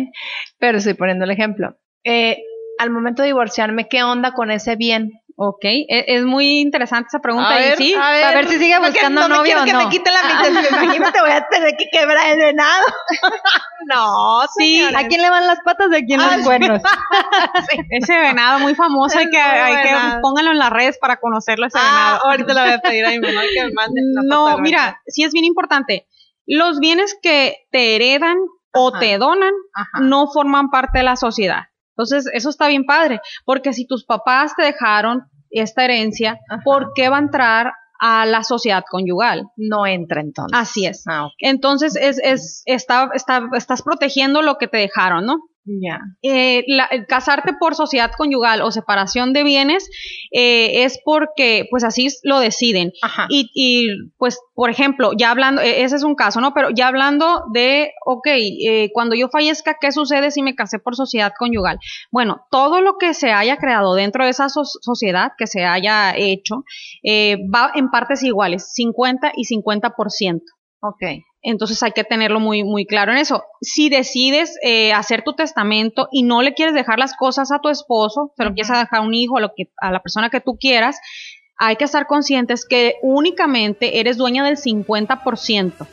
pero 0.59 0.79
estoy 0.79 0.95
poniendo 0.95 1.25
el 1.25 1.31
ejemplo. 1.31 1.77
Eh, 2.05 2.43
al 2.79 2.91
momento 2.91 3.23
de 3.23 3.29
divorciarme, 3.29 3.89
¿qué 3.89 4.03
onda 4.03 4.33
con 4.33 4.51
ese 4.51 4.77
bien? 4.77 5.13
Ok, 5.37 5.65
e, 5.65 5.87
es, 5.89 6.25
muy 6.25 6.61
interesante 6.61 7.09
esa 7.09 7.19
pregunta. 7.19 7.51
A 7.51 7.59
ver, 7.59 7.77
sí, 7.77 7.93
a 7.95 8.31
ver, 8.31 8.47
si 8.47 8.57
sigue 8.57 8.79
buscando 8.79 9.29
no 9.29 9.37
novio 9.37 9.57
o 9.57 9.61
no. 9.61 9.65
que 9.65 9.75
me 9.75 9.89
quite 9.89 10.13
la 10.13 10.23
mitad, 10.23 10.63
imagínate, 10.71 11.21
voy 11.21 11.31
a 11.31 11.45
tener 11.49 11.75
que 11.77 11.87
quebrar 11.91 12.29
el 12.31 12.39
venado. 12.39 12.85
no, 13.87 14.43
sí. 14.57 14.81
¿A 14.95 15.09
quién 15.09 15.23
le 15.23 15.31
van 15.31 15.49
las 15.49 15.59
patas 15.65 15.91
de 15.91 15.99
a 15.99 16.01
quién 16.05 16.21
los 16.21 16.31
ah, 16.31 16.39
cuernos? 16.45 16.83
Ese 17.91 18.17
venado 18.17 18.61
muy 18.61 18.77
famoso, 18.77 19.19
hay 19.19 19.29
que, 19.29 19.41
hay 19.41 19.83
que 19.83 20.21
pónganlo 20.23 20.53
en 20.53 20.59
las 20.59 20.71
redes 20.71 20.99
para 20.99 21.17
conocerlo 21.17 21.67
ese 21.67 21.79
ah, 21.81 21.83
venado. 21.83 22.25
Ahorita 22.27 22.55
le 22.55 22.61
voy 22.61 22.71
a 22.71 22.79
pedir 22.79 23.05
a 23.05 23.11
mi 23.11 23.19
mamá 23.19 23.41
que 23.53 23.65
me 23.65 23.73
mande 23.73 24.01
No, 24.25 24.59
mira, 24.59 25.01
sí 25.09 25.25
es 25.25 25.33
bien 25.33 25.45
importante. 25.45 26.07
Los 26.47 26.79
bienes 26.79 27.19
que 27.21 27.67
te 27.73 27.97
heredan 27.97 28.37
o 28.73 28.93
te 28.93 29.19
donan 29.19 29.53
no 30.01 30.29
forman 30.29 30.71
parte 30.71 30.99
de 30.99 31.05
la 31.05 31.17
sociedad. 31.17 31.65
Entonces, 31.97 32.27
eso 32.33 32.51
está 32.51 32.69
bien 32.69 32.85
padre, 32.85 33.21
porque 33.45 33.73
si 33.73 33.87
tus 33.87 34.05
papás 34.05 34.55
te 34.57 34.65
dejaron 34.65 35.25
esta 35.51 35.85
herencia, 35.85 36.41
¿por 36.65 36.93
qué 36.95 37.09
va 37.09 37.17
a 37.17 37.21
entrar 37.21 37.73
a 38.01 38.27
la 38.27 38.43
sociedad 38.43 38.85
conyugal? 38.91 39.45
No 39.57 39.87
entra 39.87 40.21
entonces. 40.21 40.59
Así 40.59 40.87
es. 40.87 41.05
Ah, 41.09 41.29
entonces, 41.39 41.95
es, 41.97 42.19
es, 42.23 42.63
está, 42.67 43.11
está, 43.15 43.49
estás 43.55 43.83
protegiendo 43.83 44.43
lo 44.43 44.59
que 44.59 44.67
te 44.67 44.79
dejaron, 44.79 45.25
¿no? 45.25 45.37
Ya. 45.67 46.01
Eh, 46.23 46.65
casarte 47.09 47.55
por 47.59 47.75
sociedad 47.75 48.11
conyugal 48.17 48.61
o 48.61 48.71
separación 48.71 49.33
de 49.33 49.45
bienes 49.45 49.89
eh, 50.31 50.85
es 50.85 51.01
porque, 51.03 51.67
pues 51.71 51.85
así 51.85 52.09
lo 52.23 52.39
deciden. 52.39 52.93
Y, 53.31 53.51
y, 53.55 53.89
pues, 54.19 54.39
por 54.55 54.69
ejemplo, 54.69 55.13
ya 55.17 55.31
hablando, 55.31 55.63
e, 55.63 55.83
ese 55.83 55.97
es 55.97 56.03
un 56.03 56.17
caso, 56.17 56.43
¿no? 56.43 56.53
Pero 56.53 56.69
ya 56.71 56.89
hablando 56.89 57.45
de, 57.55 57.93
ok, 58.05 58.27
eh, 58.27 58.91
cuando 58.93 59.17
yo 59.17 59.29
fallezca, 59.31 59.79
¿qué 59.81 59.91
sucede 59.91 60.31
si 60.31 60.43
me 60.43 60.55
casé 60.55 60.79
por 60.79 60.97
sociedad 60.97 61.33
conyugal? 61.39 61.79
Bueno, 62.11 62.45
todo 62.51 62.83
lo 62.83 62.99
que 62.99 63.15
se 63.15 63.33
haya 63.33 63.57
creado 63.57 63.95
dentro 63.95 64.25
de 64.25 64.31
esa 64.31 64.49
sociedad, 64.51 65.33
que 65.39 65.47
se 65.47 65.65
haya 65.65 66.15
hecho, 66.15 66.65
va 67.55 67.73
en 67.75 67.91
partes 67.91 68.23
iguales, 68.23 68.71
50 68.75 69.33
y 69.35 69.45
50%. 69.47 70.41
Ok. 70.81 71.03
Entonces 71.45 71.83
hay 71.83 71.93
que 71.93 72.05
tenerlo 72.05 72.41
muy, 72.41 72.65
muy 72.65 72.87
claro 72.87 73.13
en 73.13 73.19
eso. 73.19 73.45
Si 73.61 73.91
decides 73.91 74.59
eh, 74.63 74.93
hacer 74.95 75.23
tu 75.23 75.35
testamento 75.35 76.09
y 76.11 76.23
no 76.23 76.41
le 76.41 76.55
quieres 76.55 76.75
dejar 76.75 76.99
las 76.99 77.15
cosas 77.15 77.53
a 77.53 77.61
tu 77.61 77.69
esposo, 77.69 78.33
se 78.37 78.45
lo 78.45 78.55
quieres 78.55 78.69
dejar 78.69 78.89
a 78.91 79.03
un 79.03 79.13
hijo, 79.13 79.37
a, 79.37 79.41
lo 79.43 79.53
que, 79.55 79.71
a 79.77 79.93
la 79.93 80.01
persona 80.01 80.31
que 80.31 80.41
tú 80.41 80.57
quieras, 80.59 80.99
hay 81.59 81.77
que 81.77 81.85
estar 81.85 82.07
conscientes 82.07 82.67
que 82.67 82.95
únicamente 83.03 84.01
eres 84.01 84.17
dueña 84.17 84.43
del 84.43 84.57
50%. 84.57 85.87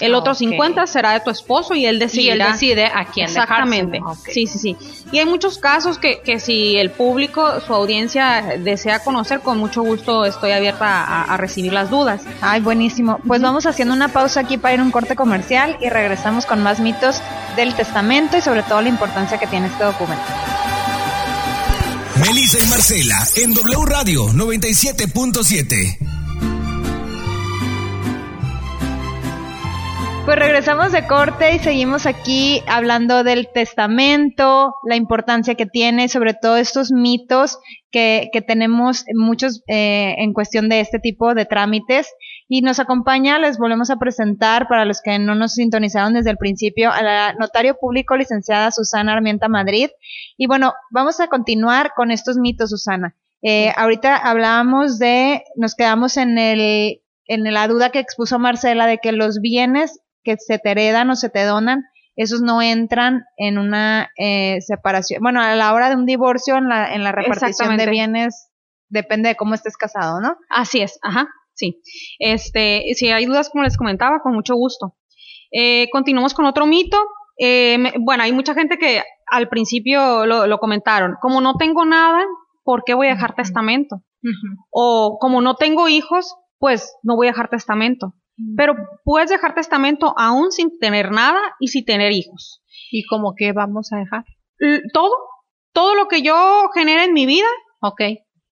El 0.00 0.14
otro 0.14 0.34
50 0.34 0.86
será 0.86 1.12
de 1.12 1.20
tu 1.20 1.30
esposo 1.30 1.74
y 1.74 1.86
él 1.86 1.98
decide. 1.98 2.22
Y 2.22 2.30
él 2.30 2.38
decide 2.38 2.86
a 2.86 3.06
quién 3.06 3.26
Exactamente. 3.26 4.00
Sí, 4.32 4.46
sí, 4.46 4.58
sí. 4.58 4.76
Y 5.12 5.18
hay 5.18 5.26
muchos 5.26 5.58
casos 5.58 5.98
que, 5.98 6.20
que 6.20 6.40
si 6.40 6.76
el 6.76 6.90
público, 6.90 7.60
su 7.60 7.74
audiencia 7.74 8.58
desea 8.58 9.00
conocer, 9.00 9.40
con 9.40 9.58
mucho 9.58 9.82
gusto 9.82 10.24
estoy 10.24 10.52
abierta 10.52 11.22
a, 11.24 11.36
recibir 11.36 11.72
las 11.72 11.90
dudas. 11.90 12.22
Ay, 12.40 12.60
buenísimo. 12.60 13.20
Pues 13.26 13.42
vamos 13.42 13.66
haciendo 13.66 13.94
una 13.94 14.08
pausa 14.08 14.40
aquí 14.40 14.58
para 14.58 14.74
ir 14.74 14.80
a 14.80 14.82
un 14.82 14.90
corte 14.90 15.16
comercial 15.16 15.76
y 15.80 15.88
regresamos 15.88 16.46
con 16.46 16.62
más 16.62 16.80
mitos 16.80 17.20
del 17.56 17.74
testamento 17.74 18.36
y 18.36 18.40
sobre 18.40 18.62
todo 18.62 18.80
la 18.82 18.88
importancia 18.88 19.38
que 19.38 19.46
tiene 19.46 19.68
este 19.68 19.84
documento. 19.84 20.24
Melissa 22.20 22.58
y 22.62 22.66
Marcela 22.66 23.28
en 23.36 23.54
W 23.54 23.86
Radio 23.86 24.26
97.7. 24.28 26.17
Pues 30.28 30.40
regresamos 30.40 30.92
de 30.92 31.06
corte 31.06 31.54
y 31.54 31.58
seguimos 31.58 32.04
aquí 32.04 32.62
hablando 32.66 33.24
del 33.24 33.48
testamento, 33.50 34.74
la 34.86 34.94
importancia 34.94 35.54
que 35.54 35.64
tiene, 35.64 36.10
sobre 36.10 36.34
todo 36.34 36.58
estos 36.58 36.92
mitos 36.92 37.58
que, 37.90 38.28
que 38.30 38.42
tenemos 38.42 39.06
muchos 39.14 39.62
eh, 39.68 40.16
en 40.18 40.34
cuestión 40.34 40.68
de 40.68 40.80
este 40.80 40.98
tipo 40.98 41.34
de 41.34 41.46
trámites. 41.46 42.12
Y 42.46 42.60
nos 42.60 42.78
acompaña, 42.78 43.38
les 43.38 43.56
volvemos 43.56 43.88
a 43.88 43.96
presentar, 43.96 44.68
para 44.68 44.84
los 44.84 45.00
que 45.00 45.18
no 45.18 45.34
nos 45.34 45.54
sintonizaron 45.54 46.12
desde 46.12 46.32
el 46.32 46.36
principio, 46.36 46.92
a 46.92 47.02
la 47.02 47.32
notario 47.32 47.78
público 47.80 48.14
licenciada 48.14 48.70
Susana 48.70 49.14
Armienta 49.14 49.48
Madrid. 49.48 49.88
Y 50.36 50.46
bueno, 50.46 50.74
vamos 50.90 51.20
a 51.20 51.28
continuar 51.28 51.92
con 51.96 52.10
estos 52.10 52.36
mitos, 52.36 52.68
Susana. 52.68 53.16
Eh, 53.40 53.72
ahorita 53.74 54.14
hablábamos 54.14 54.98
de, 54.98 55.44
nos 55.56 55.74
quedamos 55.74 56.18
en 56.18 56.36
el 56.36 57.00
en 57.30 57.44
la 57.52 57.68
duda 57.68 57.90
que 57.90 57.98
expuso 57.98 58.38
Marcela 58.38 58.86
de 58.86 58.98
que 58.98 59.12
los 59.12 59.40
bienes 59.40 60.00
que 60.22 60.36
se 60.38 60.58
te 60.58 60.70
heredan 60.70 61.10
o 61.10 61.16
se 61.16 61.30
te 61.30 61.44
donan, 61.44 61.84
esos 62.16 62.42
no 62.42 62.60
entran 62.60 63.24
en 63.36 63.58
una 63.58 64.10
eh, 64.18 64.60
separación. 64.60 65.22
Bueno, 65.22 65.40
a 65.40 65.54
la 65.54 65.72
hora 65.72 65.88
de 65.88 65.94
un 65.94 66.04
divorcio, 66.04 66.56
en 66.56 66.68
la, 66.68 66.92
en 66.92 67.04
la 67.04 67.12
repartición 67.12 67.76
de 67.76 67.86
bienes, 67.88 68.50
depende 68.88 69.28
de 69.28 69.36
cómo 69.36 69.54
estés 69.54 69.76
casado, 69.76 70.20
¿no? 70.20 70.36
Así 70.50 70.80
es, 70.80 70.98
ajá, 71.02 71.28
sí. 71.54 71.80
Este, 72.18 72.82
si 72.94 73.10
hay 73.10 73.26
dudas, 73.26 73.50
como 73.50 73.62
les 73.62 73.76
comentaba, 73.76 74.20
con 74.20 74.34
mucho 74.34 74.56
gusto. 74.56 74.96
Eh, 75.52 75.88
continuamos 75.92 76.34
con 76.34 76.46
otro 76.46 76.66
mito. 76.66 76.98
Eh, 77.38 77.92
bueno, 78.00 78.24
hay 78.24 78.32
mucha 78.32 78.52
gente 78.52 78.78
que 78.78 79.02
al 79.30 79.48
principio 79.48 80.26
lo, 80.26 80.58
comentaron, 80.58 81.14
como 81.20 81.40
no 81.40 81.54
tengo 81.56 81.84
nada, 81.84 82.24
¿por 82.64 82.82
qué 82.84 82.94
voy 82.94 83.06
a 83.06 83.14
dejar 83.14 83.34
testamento? 83.34 84.02
O 84.70 85.18
como 85.20 85.40
no 85.40 85.54
tengo 85.54 85.88
hijos, 85.88 86.34
pues 86.58 86.96
no 87.02 87.14
voy 87.14 87.28
a 87.28 87.30
dejar 87.30 87.48
testamento. 87.48 88.14
Pero 88.56 88.74
puedes 89.04 89.30
dejar 89.30 89.54
testamento 89.54 90.14
aún 90.16 90.52
sin 90.52 90.78
tener 90.78 91.10
nada 91.10 91.40
y 91.58 91.68
sin 91.68 91.84
tener 91.84 92.12
hijos. 92.12 92.62
¿Y 92.90 93.04
como 93.06 93.34
que 93.36 93.52
vamos 93.52 93.92
a 93.92 93.98
dejar? 93.98 94.24
Todo, 94.92 95.12
todo 95.72 95.94
lo 95.94 96.08
que 96.08 96.22
yo 96.22 96.68
genere 96.74 97.04
en 97.04 97.12
mi 97.12 97.26
vida, 97.26 97.48
ok, 97.80 98.00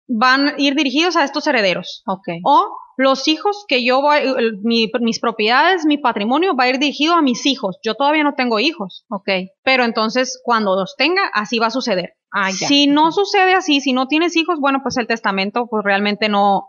van 0.07 0.49
a 0.49 0.53
ir 0.57 0.75
dirigidos 0.75 1.15
a 1.15 1.23
estos 1.23 1.47
herederos. 1.47 2.03
Ok. 2.05 2.27
O 2.43 2.77
los 2.97 3.27
hijos 3.27 3.65
que 3.67 3.83
yo 3.83 4.01
voy, 4.01 4.19
mis 4.63 5.19
propiedades, 5.19 5.85
mi 5.85 5.97
patrimonio 5.97 6.55
va 6.55 6.65
a 6.65 6.69
ir 6.69 6.79
dirigido 6.79 7.15
a 7.15 7.21
mis 7.21 7.45
hijos. 7.45 7.79
Yo 7.83 7.95
todavía 7.95 8.23
no 8.23 8.35
tengo 8.35 8.59
hijos. 8.59 9.05
Ok. 9.09 9.29
Pero 9.63 9.83
entonces, 9.83 10.39
cuando 10.43 10.75
los 10.75 10.95
tenga, 10.95 11.23
así 11.33 11.57
va 11.59 11.67
a 11.67 11.71
suceder. 11.71 12.13
Ah, 12.31 12.51
si 12.51 12.87
no 12.87 13.11
sucede 13.11 13.55
así, 13.55 13.81
si 13.81 13.93
no 13.93 14.07
tienes 14.07 14.35
hijos, 14.37 14.59
bueno, 14.59 14.79
pues 14.83 14.97
el 14.97 15.07
testamento 15.07 15.67
pues 15.69 15.83
realmente 15.83 16.29
no, 16.29 16.67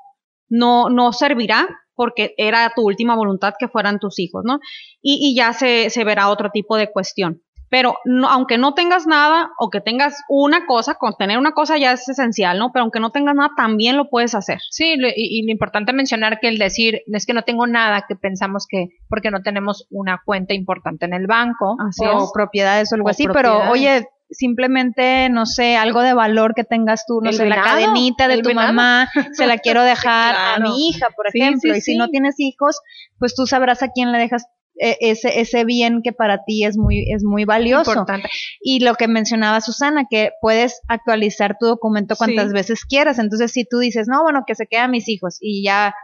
no, 0.49 0.89
no 0.89 1.13
servirá 1.13 1.69
porque 1.95 2.35
era 2.37 2.73
tu 2.75 2.83
última 2.83 3.15
voluntad 3.15 3.55
que 3.59 3.69
fueran 3.69 3.99
tus 3.99 4.19
hijos, 4.19 4.43
¿no? 4.45 4.59
Y, 5.01 5.35
ya 5.37 5.53
se, 5.53 5.91
se, 5.91 6.05
verá 6.05 6.29
otro 6.29 6.51
tipo 6.51 6.77
de 6.77 6.91
cuestión. 6.91 7.43
Pero 7.69 7.97
no, 8.05 8.29
aunque 8.29 8.59
no 8.59 8.75
tengas 8.75 9.07
nada 9.07 9.51
o 9.59 9.71
que 9.71 9.81
tengas 9.81 10.21
una 10.29 10.67
cosa, 10.67 10.97
con 10.97 11.15
tener 11.17 11.39
una 11.39 11.53
cosa 11.53 11.79
ya 11.79 11.93
es 11.93 12.07
esencial, 12.07 12.59
¿no? 12.59 12.71
Pero 12.71 12.83
aunque 12.83 13.01
no 13.01 13.11
tengas 13.13 13.35
nada, 13.35 13.51
también 13.57 13.97
lo 13.97 14.11
puedes 14.11 14.35
hacer. 14.35 14.59
Sí, 14.69 14.95
y, 15.17 15.47
lo 15.47 15.53
importante 15.53 15.95
mencionar 15.95 16.39
que 16.39 16.49
el 16.49 16.59
decir 16.59 17.01
es 17.07 17.25
que 17.25 17.33
no 17.33 17.45
tengo 17.45 17.67
nada, 17.67 18.05
que 18.07 18.15
pensamos 18.15 18.67
que 18.69 18.89
porque 19.09 19.31
no 19.31 19.41
tenemos 19.41 19.87
una 19.91 20.21
cuenta 20.23 20.53
importante 20.53 21.07
en 21.07 21.15
el 21.15 21.27
banco 21.27 21.79
o 21.79 22.31
propiedades 22.35 22.93
o 22.93 22.97
algo 22.97 23.09
así, 23.09 23.27
pero 23.27 23.71
oye, 23.71 24.07
simplemente, 24.33 25.29
no 25.31 25.47
sé, 25.47 25.77
algo 25.77 26.01
de 26.03 26.15
valor 26.15 26.55
que 26.55 26.65
tengas 26.65 27.05
tú, 27.07 27.21
no 27.23 27.33
sé, 27.33 27.47
la 27.47 27.63
cadenita 27.63 28.29
de 28.29 28.43
tu 28.43 28.53
mamá, 28.53 29.09
se 29.33 29.47
la 29.47 29.59
quiero 29.59 29.83
dejar 29.83 30.35
a 30.35 30.59
mi 30.59 30.89
hija, 30.89 31.09
por 31.15 31.27
ejemplo, 31.29 31.75
y 31.75 31.81
si 31.81 31.97
no 31.97 32.09
tienes 32.09 32.39
hijos, 32.39 32.81
pues 33.19 33.35
tú 33.35 33.47
sabrás 33.47 33.83
a 33.83 33.89
quién 33.89 34.13
le 34.13 34.19
dejas 34.19 34.47
e, 34.79 34.97
ese, 35.01 35.41
ese 35.41 35.65
bien 35.65 36.01
que 36.03 36.13
para 36.13 36.45
ti 36.45 36.65
es 36.65 36.77
muy, 36.77 37.05
es 37.13 37.23
muy 37.25 37.45
valioso. 37.45 37.91
Importante. 37.91 38.29
Y 38.61 38.81
lo 38.81 38.95
que 38.95 39.09
mencionaba 39.09 39.61
Susana, 39.61 40.07
que 40.09 40.31
puedes 40.41 40.81
actualizar 40.89 41.57
tu 41.59 41.67
documento 41.67 42.17
cuantas 42.17 42.53
veces 42.53 42.85
quieras. 42.85 43.19
Entonces, 43.19 43.53
si 43.53 43.65
tú 43.65 43.79
dices, 43.79 44.09
no, 44.09 44.23
bueno, 44.23 44.45
que 44.47 44.55
se 44.55 44.67
quedan 44.67 44.91
mis 44.91 45.09
hijos 45.09 45.39
y 45.41 45.63
ya 45.65 45.95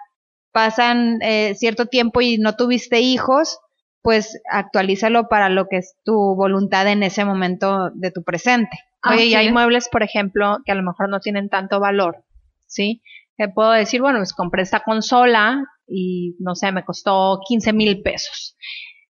pasan 0.53 1.19
eh, 1.23 1.55
cierto 1.57 1.87
tiempo 1.87 2.21
y 2.21 2.39
no 2.39 2.57
tuviste 2.57 3.01
hijos, 3.01 3.59
pues 4.03 4.41
actualízalo 4.51 5.29
para 5.29 5.49
lo 5.49 5.67
que 5.69 5.79
es 5.79 5.97
tu 6.05 6.15
voluntad 6.37 6.87
en 6.89 7.03
ese 7.03 7.25
momento 7.25 7.91
de 7.95 8.11
tu 8.11 8.23
presente. 8.23 8.77
Oye, 9.05 9.27
y 9.27 9.35
hay 9.35 9.53
muebles, 9.53 9.89
por 9.89 10.03
ejemplo, 10.03 10.59
que 10.65 10.73
a 10.73 10.75
lo 10.75 10.83
mejor 10.83 11.09
no 11.09 11.21
tienen 11.21 11.49
tanto 11.49 11.81
valor, 11.81 12.25
¿sí? 12.67 13.03
Que 13.37 13.49
puedo 13.49 13.71
decir, 13.71 14.01
bueno, 14.01 14.19
pues 14.19 14.33
compré 14.33 14.63
esta 14.63 14.81
consola 14.81 15.65
y, 15.87 16.37
no 16.41 16.55
sé, 16.55 16.73
me 16.73 16.85
costó 16.85 17.41
15 17.47 17.73
mil 17.73 18.03
pesos. 18.03 18.57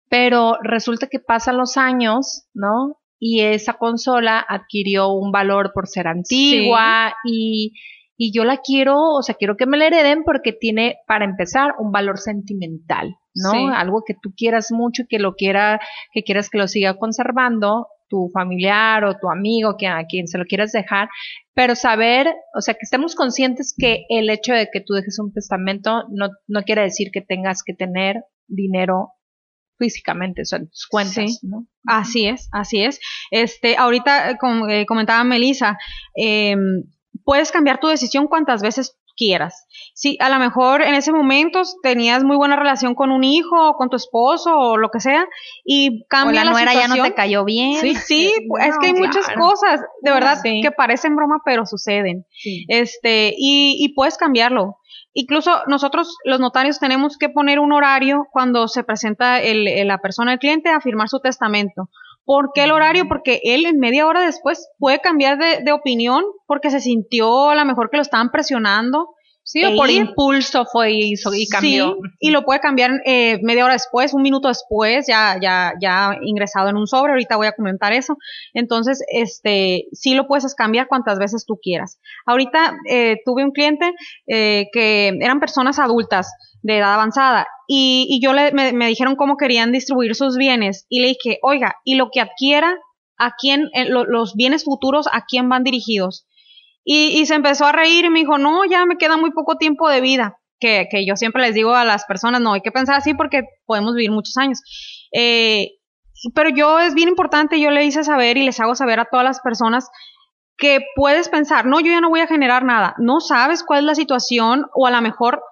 Pero 0.08 0.58
resulta 0.62 1.06
que 1.06 1.20
pasan 1.20 1.56
los 1.56 1.76
años, 1.76 2.46
¿no? 2.54 2.98
Y 3.18 3.42
esa 3.42 3.74
consola 3.74 4.44
adquirió 4.46 5.08
un 5.08 5.30
valor 5.30 5.72
por 5.72 5.86
ser 5.86 6.08
antigua 6.08 7.14
y 7.24 7.72
y 8.16 8.32
yo 8.32 8.44
la 8.44 8.58
quiero, 8.58 8.96
o 8.98 9.22
sea, 9.22 9.34
quiero 9.34 9.56
que 9.56 9.66
me 9.66 9.76
la 9.76 9.86
hereden 9.86 10.22
porque 10.24 10.52
tiene, 10.52 10.96
para 11.06 11.24
empezar, 11.24 11.72
un 11.78 11.92
valor 11.92 12.18
sentimental, 12.18 13.16
¿no? 13.36 13.74
Algo 13.74 14.02
que 14.06 14.14
tú 14.20 14.32
quieras 14.36 14.72
mucho 14.72 15.02
y 15.02 15.06
que 15.06 15.18
lo 15.18 15.34
quiera, 15.34 15.80
que 16.12 16.22
quieras 16.22 16.50
que 16.50 16.58
lo 16.58 16.68
siga 16.68 16.98
conservando, 16.98 17.88
tu 18.08 18.30
familiar 18.32 19.04
o 19.04 19.18
tu 19.18 19.30
amigo, 19.30 19.76
que 19.76 19.86
a 19.86 20.04
quien 20.06 20.28
se 20.28 20.38
lo 20.38 20.44
quieras 20.44 20.72
dejar, 20.72 21.08
pero 21.54 21.74
saber, 21.74 22.32
o 22.56 22.60
sea, 22.60 22.74
que 22.74 22.82
estemos 22.82 23.14
conscientes 23.14 23.74
que 23.76 24.04
el 24.08 24.30
hecho 24.30 24.52
de 24.52 24.68
que 24.72 24.80
tú 24.80 24.94
dejes 24.94 25.18
un 25.18 25.32
testamento 25.32 26.04
no, 26.10 26.28
no 26.46 26.62
quiere 26.62 26.82
decir 26.82 27.10
que 27.12 27.20
tengas 27.20 27.62
que 27.64 27.74
tener 27.74 28.22
dinero 28.46 29.10
físicamente, 29.78 30.42
o 30.42 30.44
sea, 30.44 30.60
tus 30.60 30.86
cuentas, 30.88 31.40
¿no? 31.42 31.66
Así 31.84 32.26
es, 32.26 32.48
así 32.52 32.82
es. 32.82 32.98
Este, 33.30 33.76
ahorita, 33.76 34.38
como 34.38 34.68
eh, 34.68 34.86
comentaba 34.86 35.22
Melissa, 35.24 35.76
eh, 36.16 36.56
puedes 37.24 37.50
cambiar 37.52 37.78
tu 37.78 37.88
decisión 37.88 38.26
cuantas 38.26 38.62
veces 38.62 38.96
quieras. 39.16 39.66
Si 39.94 40.16
a 40.20 40.28
lo 40.28 40.38
mejor 40.38 40.82
en 40.82 40.94
ese 40.94 41.12
momento 41.12 41.62
tenías 41.82 42.22
muy 42.22 42.36
buena 42.36 42.56
relación 42.56 42.94
con 42.94 43.10
un 43.10 43.24
hijo 43.24 43.70
o 43.70 43.76
con 43.76 43.88
tu 43.88 43.96
esposo 43.96 44.56
o 44.56 44.76
lo 44.76 44.90
que 44.90 45.00
sea 45.00 45.26
y 45.64 46.04
cambia 46.08 46.42
o 46.42 46.44
la, 46.44 46.50
nuera 46.50 46.74
ya 46.74 46.88
no 46.88 47.02
te 47.02 47.14
cayó 47.14 47.44
bien. 47.44 47.80
Sí, 47.80 47.94
sí, 48.06 48.32
es 48.60 48.78
que 48.78 48.86
hay 48.88 48.94
muchas 48.94 49.28
cosas, 49.30 49.80
de 50.02 50.10
verdad, 50.10 50.38
que 50.42 50.70
parecen 50.70 51.16
broma 51.16 51.40
pero 51.44 51.66
suceden. 51.66 52.26
Este, 52.68 53.34
y, 53.36 53.76
y 53.80 53.94
puedes 53.94 54.16
cambiarlo. 54.16 54.76
Incluso 55.18 55.62
nosotros, 55.66 56.18
los 56.24 56.40
notarios, 56.40 56.78
tenemos 56.78 57.16
que 57.16 57.30
poner 57.30 57.58
un 57.58 57.72
horario 57.72 58.26
cuando 58.32 58.68
se 58.68 58.84
presenta 58.84 59.40
el, 59.40 59.64
la 59.88 59.96
persona, 59.96 60.34
el 60.34 60.38
cliente, 60.38 60.68
a 60.68 60.82
firmar 60.82 61.08
su 61.08 61.20
testamento. 61.20 61.88
¿Por 62.26 62.50
qué 62.54 62.64
el 62.64 62.72
horario? 62.72 63.08
Porque 63.08 63.40
él 63.42 63.64
en 63.64 63.78
media 63.78 64.06
hora 64.06 64.20
después 64.20 64.68
puede 64.78 65.00
cambiar 65.00 65.38
de, 65.38 65.62
de 65.64 65.72
opinión 65.72 66.22
porque 66.46 66.70
se 66.70 66.80
sintió 66.80 67.48
a 67.48 67.54
lo 67.54 67.64
mejor 67.64 67.88
que 67.88 67.96
lo 67.96 68.02
estaban 68.02 68.30
presionando 68.30 69.16
Sí, 69.48 69.64
o 69.64 69.76
por 69.76 69.88
impulso 69.88 70.66
fue 70.66 70.90
y, 70.92 71.12
y 71.14 71.48
cambió. 71.48 71.90
Sí, 71.92 72.10
y 72.18 72.30
lo 72.30 72.42
puede 72.42 72.58
cambiar 72.58 72.90
eh, 73.04 73.38
media 73.44 73.64
hora 73.64 73.74
después, 73.74 74.12
un 74.12 74.22
minuto 74.22 74.48
después, 74.48 75.06
ya, 75.06 75.38
ya, 75.40 75.72
ya 75.80 76.18
ingresado 76.20 76.68
en 76.68 76.76
un 76.76 76.88
sobre. 76.88 77.12
Ahorita 77.12 77.36
voy 77.36 77.46
a 77.46 77.52
comentar 77.52 77.92
eso. 77.92 78.16
Entonces, 78.54 79.04
este, 79.08 79.84
sí 79.92 80.16
lo 80.16 80.26
puedes 80.26 80.52
cambiar 80.56 80.88
cuantas 80.88 81.20
veces 81.20 81.46
tú 81.46 81.60
quieras. 81.62 82.00
Ahorita 82.26 82.76
eh, 82.90 83.18
tuve 83.24 83.44
un 83.44 83.52
cliente 83.52 83.94
eh, 84.26 84.66
que 84.72 85.16
eran 85.20 85.38
personas 85.38 85.78
adultas 85.78 86.28
de 86.62 86.78
edad 86.78 86.94
avanzada 86.94 87.46
y, 87.66 88.20
yo 88.22 88.32
le, 88.32 88.52
me, 88.52 88.86
dijeron 88.86 89.16
cómo 89.16 89.36
querían 89.36 89.72
distribuir 89.72 90.14
sus 90.14 90.36
bienes 90.36 90.86
y 90.88 91.00
le 91.00 91.08
dije, 91.08 91.38
oiga, 91.42 91.76
y 91.84 91.96
lo 91.96 92.10
que 92.10 92.20
adquiera, 92.20 92.76
¿a 93.18 93.32
quién, 93.36 93.68
eh, 93.74 93.86
lo, 93.86 94.04
los 94.04 94.34
bienes 94.34 94.64
futuros, 94.64 95.08
a 95.12 95.24
quién 95.26 95.48
van 95.48 95.64
dirigidos? 95.64 96.26
Y, 96.84 97.20
y, 97.20 97.26
se 97.26 97.34
empezó 97.34 97.66
a 97.66 97.72
reír 97.72 98.04
y 98.04 98.10
me 98.10 98.20
dijo, 98.20 98.38
no, 98.38 98.64
ya 98.64 98.86
me 98.86 98.96
queda 98.96 99.16
muy 99.16 99.32
poco 99.32 99.56
tiempo 99.56 99.88
de 99.88 100.00
vida. 100.00 100.38
Que, 100.58 100.86
que 100.90 101.04
yo 101.04 101.16
siempre 101.16 101.42
les 101.42 101.54
digo 101.54 101.74
a 101.74 101.84
las 101.84 102.06
personas, 102.06 102.40
no, 102.40 102.54
hay 102.54 102.62
que 102.62 102.72
pensar 102.72 102.94
así 102.94 103.12
porque 103.12 103.42
podemos 103.66 103.94
vivir 103.94 104.10
muchos 104.10 104.36
años. 104.38 104.62
Eh, 105.12 105.72
pero 106.34 106.48
yo 106.48 106.78
es 106.78 106.94
bien 106.94 107.08
importante, 107.08 107.60
yo 107.60 107.70
le 107.70 107.84
hice 107.84 108.04
saber 108.04 108.38
y 108.38 108.44
les 108.44 108.58
hago 108.60 108.74
saber 108.74 109.00
a 109.00 109.04
todas 109.10 109.24
las 109.24 109.40
personas 109.40 109.90
que 110.56 110.80
puedes 110.94 111.28
pensar, 111.28 111.66
no, 111.66 111.80
yo 111.80 111.92
ya 111.92 112.00
no 112.00 112.08
voy 112.08 112.20
a 112.20 112.26
generar 112.26 112.64
nada, 112.64 112.94
no 112.98 113.20
sabes 113.20 113.62
cuál 113.62 113.80
es 113.80 113.84
la 113.84 113.94
situación 113.94 114.64
o 114.74 114.86
a 114.86 114.90
lo 114.90 115.02
mejor 115.02 115.42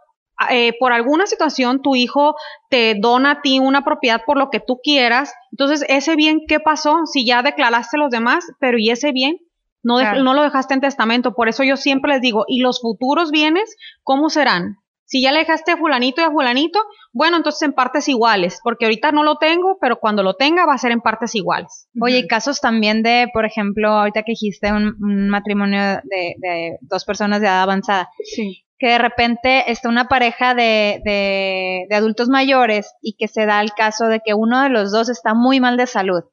eh, 0.50 0.72
por 0.78 0.92
alguna 0.92 1.26
situación 1.26 1.80
tu 1.82 1.94
hijo 1.94 2.34
te 2.68 2.96
dona 2.98 3.30
a 3.32 3.42
ti 3.42 3.60
una 3.60 3.84
propiedad 3.84 4.22
por 4.26 4.36
lo 4.36 4.50
que 4.50 4.60
tú 4.60 4.80
quieras, 4.82 5.32
entonces 5.52 5.84
ese 5.88 6.16
bien, 6.16 6.40
¿qué 6.48 6.60
pasó? 6.60 7.06
Si 7.06 7.24
ya 7.24 7.42
declaraste 7.42 7.98
los 7.98 8.10
demás, 8.10 8.44
pero 8.58 8.78
¿y 8.78 8.90
ese 8.90 9.12
bien? 9.12 9.38
No, 9.82 10.00
no 10.22 10.32
lo 10.32 10.42
dejaste 10.42 10.74
en 10.74 10.80
testamento, 10.80 11.34
por 11.34 11.48
eso 11.48 11.62
yo 11.62 11.76
siempre 11.76 12.14
les 12.14 12.22
digo, 12.22 12.44
¿y 12.48 12.60
los 12.60 12.80
futuros 12.80 13.30
bienes 13.30 13.76
cómo 14.02 14.30
serán? 14.30 14.78
Si 15.06 15.20
ya 15.20 15.30
le 15.32 15.40
dejaste 15.40 15.72
a 15.72 15.76
fulanito 15.76 16.22
y 16.22 16.24
a 16.24 16.30
fulanito, 16.30 16.80
bueno, 17.12 17.36
entonces 17.36 17.60
en 17.62 17.74
partes 17.74 18.08
iguales, 18.08 18.60
porque 18.64 18.86
ahorita 18.86 19.12
no 19.12 19.22
lo 19.22 19.36
tengo, 19.36 19.76
pero 19.80 20.00
cuando 20.00 20.22
lo 20.22 20.34
tenga 20.34 20.64
va 20.64 20.72
a 20.72 20.78
ser 20.78 20.92
en 20.92 21.02
partes 21.02 21.34
iguales. 21.34 21.88
Oye, 22.00 22.18
y 22.20 22.26
casos 22.26 22.60
también 22.60 23.02
de, 23.02 23.28
por 23.32 23.44
ejemplo, 23.44 23.90
ahorita 23.90 24.22
que 24.22 24.32
dijiste 24.32 24.72
un, 24.72 25.28
matrimonio 25.28 25.78
de, 26.04 26.34
de, 26.38 26.78
dos 26.80 27.04
personas 27.04 27.40
de 27.40 27.46
edad 27.46 27.62
avanzada. 27.62 28.08
Sí. 28.24 28.63
Que 28.84 28.90
de 28.90 28.98
repente 28.98 29.72
está 29.72 29.88
una 29.88 30.08
pareja 30.08 30.54
de, 30.54 31.00
de, 31.06 31.86
de 31.88 31.96
adultos 31.96 32.28
mayores 32.28 32.92
y 33.00 33.16
que 33.16 33.28
se 33.28 33.46
da 33.46 33.62
el 33.62 33.72
caso 33.72 34.08
de 34.08 34.20
que 34.22 34.34
uno 34.34 34.60
de 34.60 34.68
los 34.68 34.92
dos 34.92 35.08
está 35.08 35.32
muy 35.32 35.58
mal 35.58 35.78
de 35.78 35.86
salud 35.86 36.24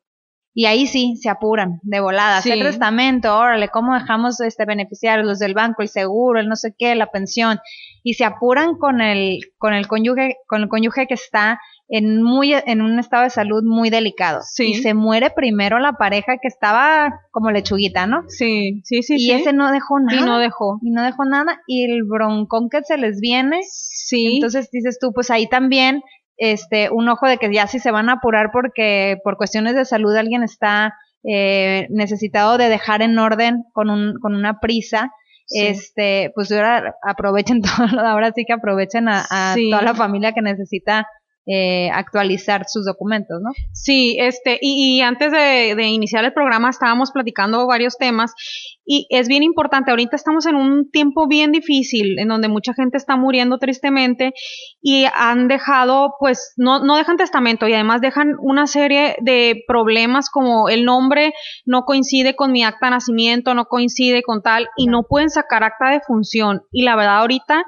y 0.54 0.66
ahí 0.66 0.86
sí, 0.86 1.16
se 1.16 1.30
apuran 1.30 1.80
de 1.84 2.02
volada. 2.02 2.42
Sí. 2.42 2.52
El 2.52 2.64
testamento, 2.64 3.38
órale, 3.38 3.70
¿cómo 3.70 3.94
dejamos 3.94 4.40
este 4.42 4.66
beneficiarios? 4.66 5.26
Los 5.26 5.40
del 5.40 5.54
banco, 5.54 5.82
el 5.82 5.88
seguro, 5.88 6.40
el 6.40 6.50
no 6.50 6.56
sé 6.58 6.76
qué, 6.78 6.94
la 6.96 7.08
pensión. 7.08 7.60
Y 8.04 8.16
se 8.16 8.26
apuran 8.26 8.76
con 8.76 9.02
el, 9.02 9.40
con 9.58 9.74
el 9.74 9.88
cónyuge, 9.88 10.38
con 10.48 10.62
el 10.62 10.70
cónyuge 10.70 11.08
que 11.08 11.14
está 11.14 11.60
en 11.88 12.24
muy, 12.24 12.54
en 12.54 12.82
un 12.82 13.00
estado 13.00 13.24
de 13.24 13.30
salud 13.30 13.64
muy 13.64 13.90
delicado. 13.90 14.42
Sí. 14.44 14.72
Y 14.72 14.74
se 14.76 14.94
muere 14.94 15.30
primero 15.30 15.78
la 15.78 15.94
pareja 15.94 16.38
que 16.42 16.48
estaba 16.48 17.14
como 17.32 17.52
lechuguita, 17.52 18.08
¿no? 18.08 18.24
Sí, 18.28 18.82
sí, 18.86 19.04
sí. 19.04 19.16
Y 19.16 19.20
sí. 19.20 19.32
ese 19.32 19.54
no 19.54 19.72
dejó 19.72 20.00
nada. 20.00 20.20
Y 20.20 20.24
no 20.24 20.40
dejó. 20.40 20.80
Y 20.82 20.92
no 20.92 21.04
dejó 21.04 21.26
nada. 21.26 21.62
Y 21.68 21.84
el 21.84 22.04
broncón 22.04 22.70
que 22.70 22.82
se 22.84 22.98
les 22.98 23.20
viene. 23.20 23.60
Sí. 23.64 24.36
Entonces 24.36 24.70
dices 24.72 25.00
tú, 25.00 25.12
pues 25.14 25.30
ahí 25.30 25.48
también 25.48 26.02
este, 26.38 26.90
un 26.90 27.08
ojo 27.08 27.28
de 27.28 27.38
que 27.38 27.54
ya 27.54 27.68
si 27.68 27.78
se 27.78 27.92
van 27.92 28.10
a 28.10 28.14
apurar 28.14 28.50
porque 28.52 29.18
por 29.24 29.38
cuestiones 29.38 29.76
de 29.76 29.86
salud 29.86 30.16
alguien 30.16 30.42
está 30.42 30.96
eh, 31.24 31.86
necesitado 31.92 32.58
de 32.58 32.68
dejar 32.68 33.04
en 33.04 33.20
orden 33.20 33.64
con, 33.74 33.92
un, 33.92 34.16
con 34.20 34.34
una 34.34 34.60
prisa, 34.60 35.12
sí. 35.52 35.68
este, 35.68 36.32
pues 36.36 36.52
ahora 36.52 36.96
aprovechen 37.02 37.62
todo, 37.62 38.00
ahora 38.00 38.32
sí 38.34 38.46
que 38.46 38.54
aprovechen 38.54 39.08
a, 39.10 39.26
a 39.30 39.54
sí. 39.54 39.70
toda 39.70 39.84
la 39.84 39.96
familia 39.96 40.34
que 40.34 40.42
necesita 40.42 41.08
eh, 41.54 41.90
actualizar 41.92 42.64
sus 42.68 42.86
documentos, 42.86 43.42
¿no? 43.42 43.52
Sí, 43.74 44.18
este, 44.20 44.58
y, 44.62 44.98
y 44.98 45.02
antes 45.02 45.32
de, 45.32 45.76
de, 45.76 45.88
iniciar 45.88 46.24
el 46.24 46.34
programa 46.34 46.70
estábamos 46.70 47.12
platicando 47.12 47.68
varios 47.68 47.98
temas 47.98 48.34
y 48.86 49.08
es 49.10 49.28
bien 49.28 49.44
importante, 49.44 49.92
ahorita 49.92 50.16
estamos 50.16 50.46
en 50.48 50.56
un 50.56 50.90
tiempo 50.92 51.28
bien 51.28 51.52
difícil, 51.52 52.20
en 52.20 52.28
donde 52.28 52.50
mucha 52.50 52.74
gente 52.74 52.98
está 52.98 53.16
muriendo 53.16 53.58
tristemente 53.58 54.34
y 54.82 55.06
han 55.14 55.48
dejado, 55.48 56.16
pues, 56.20 56.54
no, 56.58 56.84
no 56.84 56.98
dejan 56.98 57.16
testamento 57.16 57.68
y 57.68 57.74
además 57.74 58.02
dejan 58.02 58.34
una 58.40 58.68
serie 58.68 59.16
de 59.22 59.64
problemas 59.68 60.30
como 60.30 60.68
el 60.68 60.84
nombre 60.84 61.34
no 61.66 61.84
coincide 61.84 62.36
con 62.36 62.52
mi 62.52 62.64
acta 62.64 62.88
de 62.88 62.92
nacimiento, 62.92 63.54
no 63.54 63.66
coincide 63.66 64.24
con 64.24 64.42
tal 64.42 64.68
y 64.76 64.88
no 64.88 65.04
pueden 65.04 65.30
sacar 65.30 65.64
acta 65.64 65.90
de 65.90 66.02
función. 66.02 66.64
Y 66.72 66.84
la 66.84 66.96
verdad 66.96 67.20
ahorita 67.20 67.64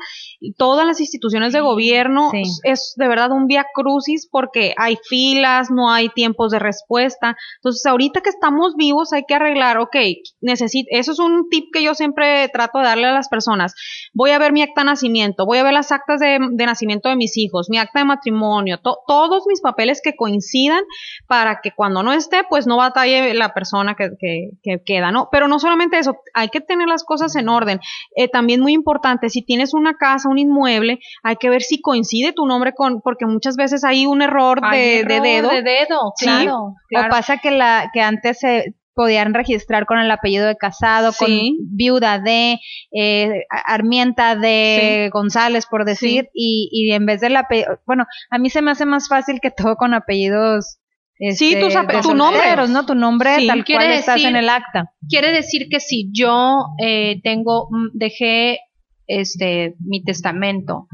todas 0.58 0.86
las 0.86 1.00
instituciones 1.00 1.54
de 1.54 1.62
gobierno 1.62 2.32
sí. 2.32 2.44
es 2.64 2.96
de 2.98 3.08
verdad 3.08 3.32
un 3.32 3.48
via 3.48 3.66
crucis 3.74 4.28
porque 4.30 4.74
hay 4.78 4.98
filas, 5.08 5.70
no 5.72 5.92
hay 5.92 6.10
tiempos 6.10 6.52
de 6.52 6.60
respuesta. 6.60 7.36
Entonces 7.58 7.86
ahorita 7.86 8.22
que 8.22 8.30
estamos 8.30 8.76
vivos 8.76 9.14
hay 9.14 9.24
que 9.28 9.36
arreglar, 9.36 9.78
ok, 9.78 9.96
necesito, 10.42 10.88
eso 10.92 11.12
es 11.12 11.20
un 11.20 11.50
tip 11.50 11.66
que 11.74 11.84
yo 11.84 11.94
siempre 11.96 12.48
trato 12.50 12.80
de 12.80 12.86
darle 12.86 13.08
a 13.08 13.14
las 13.14 13.30
personas. 13.30 13.74
Voy 14.14 14.32
a 14.32 14.40
ver 14.40 14.54
mi 14.54 14.62
acta 14.62 14.82
de 14.82 14.86
nacimiento, 14.86 15.46
voy 15.46 15.58
a 15.58 15.64
ver 15.64 15.74
las 15.74 15.92
actas 15.92 16.20
de, 16.20 16.40
nacimiento 16.40 17.10
de 17.10 17.16
mis 17.16 17.38
hijos, 17.38 17.70
mi 17.70 17.78
acta 17.78 18.00
de 18.00 18.06
matrimonio, 18.06 18.80
to, 18.80 19.00
todos 19.08 19.44
mis 19.48 19.62
papeles 19.62 20.02
que 20.04 20.16
coincidan 20.16 20.84
para 21.28 21.60
que 21.62 21.72
cuando 21.72 22.04
no 22.04 22.14
esté, 22.14 22.44
pues 22.50 22.68
no 22.68 22.78
batalle 22.78 23.34
la 23.34 23.54
persona 23.54 23.96
que 23.96 24.82
queda, 24.86 25.12
¿no? 25.12 25.30
Pero 25.32 25.48
no 25.48 25.60
solamente 25.60 25.98
eso, 25.98 26.18
hay 26.34 26.50
que 26.50 26.62
tener 26.62 26.88
las 26.88 27.04
cosas 27.04 27.36
en 27.36 27.50
orden. 27.50 27.80
Eh, 28.16 28.28
también 28.28 28.62
muy 28.62 28.74
importante, 28.74 29.30
si 29.30 29.42
tienes 29.42 29.74
una 29.74 29.96
casa, 29.96 30.30
un 30.30 30.38
inmueble, 30.38 31.00
hay 31.24 31.36
que 31.38 31.50
ver 31.50 31.62
si 31.62 31.82
coincide 31.82 32.34
tu 32.34 32.46
nombre 32.46 32.74
con, 32.74 33.02
porque 33.02 33.26
muchas 33.26 33.53
veces 33.56 33.84
hay 33.84 34.06
un 34.06 34.22
error, 34.22 34.62
de, 34.72 35.00
error 35.00 35.10
de, 35.10 35.22
dedo. 35.22 35.50
De 35.50 35.62
dedo, 35.62 36.14
¿sí? 36.16 36.26
claro, 36.26 36.76
claro. 36.90 37.08
O 37.08 37.10
pasa 37.10 37.38
que 37.38 37.52
la, 37.52 37.90
que 37.94 38.02
antes 38.02 38.40
se 38.40 38.76
podían 38.96 39.34
registrar 39.34 39.86
con 39.86 39.98
el 39.98 40.12
apellido 40.12 40.46
de 40.46 40.56
casado, 40.56 41.12
sí. 41.12 41.26
con 41.26 41.76
viuda 41.76 42.20
de, 42.20 42.60
eh, 42.92 43.46
armienta 43.50 44.36
de 44.36 45.06
sí. 45.06 45.10
González, 45.12 45.66
por 45.66 45.86
decir, 45.86 46.30
y, 46.34 46.70
y 46.72 46.92
en 46.94 47.06
vez 47.06 47.22
del 47.22 47.36
apellido, 47.36 47.80
bueno, 47.88 48.06
a 48.30 48.38
mí 48.38 48.50
se 48.50 48.62
me 48.62 48.72
hace 48.72 48.86
más 48.86 49.08
fácil 49.08 49.40
que 49.42 49.52
todo 49.52 49.76
con 49.76 49.94
apellidos 49.94 50.80
este, 51.20 51.46
sí, 51.46 51.60
tus 51.60 51.76
ape 51.76 52.02
tu 52.02 52.16
nombre, 52.16 52.56
¿no? 52.70 52.86
Tu 52.86 52.96
nombre 52.96 53.36
sí, 53.38 53.48
tal 53.48 53.64
cual 53.64 53.80
decir, 53.80 54.00
estás 54.00 54.24
en 54.24 54.36
el 54.36 54.50
acta. 54.50 54.92
Quiere 55.08 55.32
decir 55.32 55.68
que 55.70 55.80
si 55.80 56.10
yo 56.12 56.66
eh, 56.84 57.22
tengo, 57.24 57.70
dejé 57.94 58.60
este 59.06 59.76
mi 59.80 60.04
testamento 60.04 60.88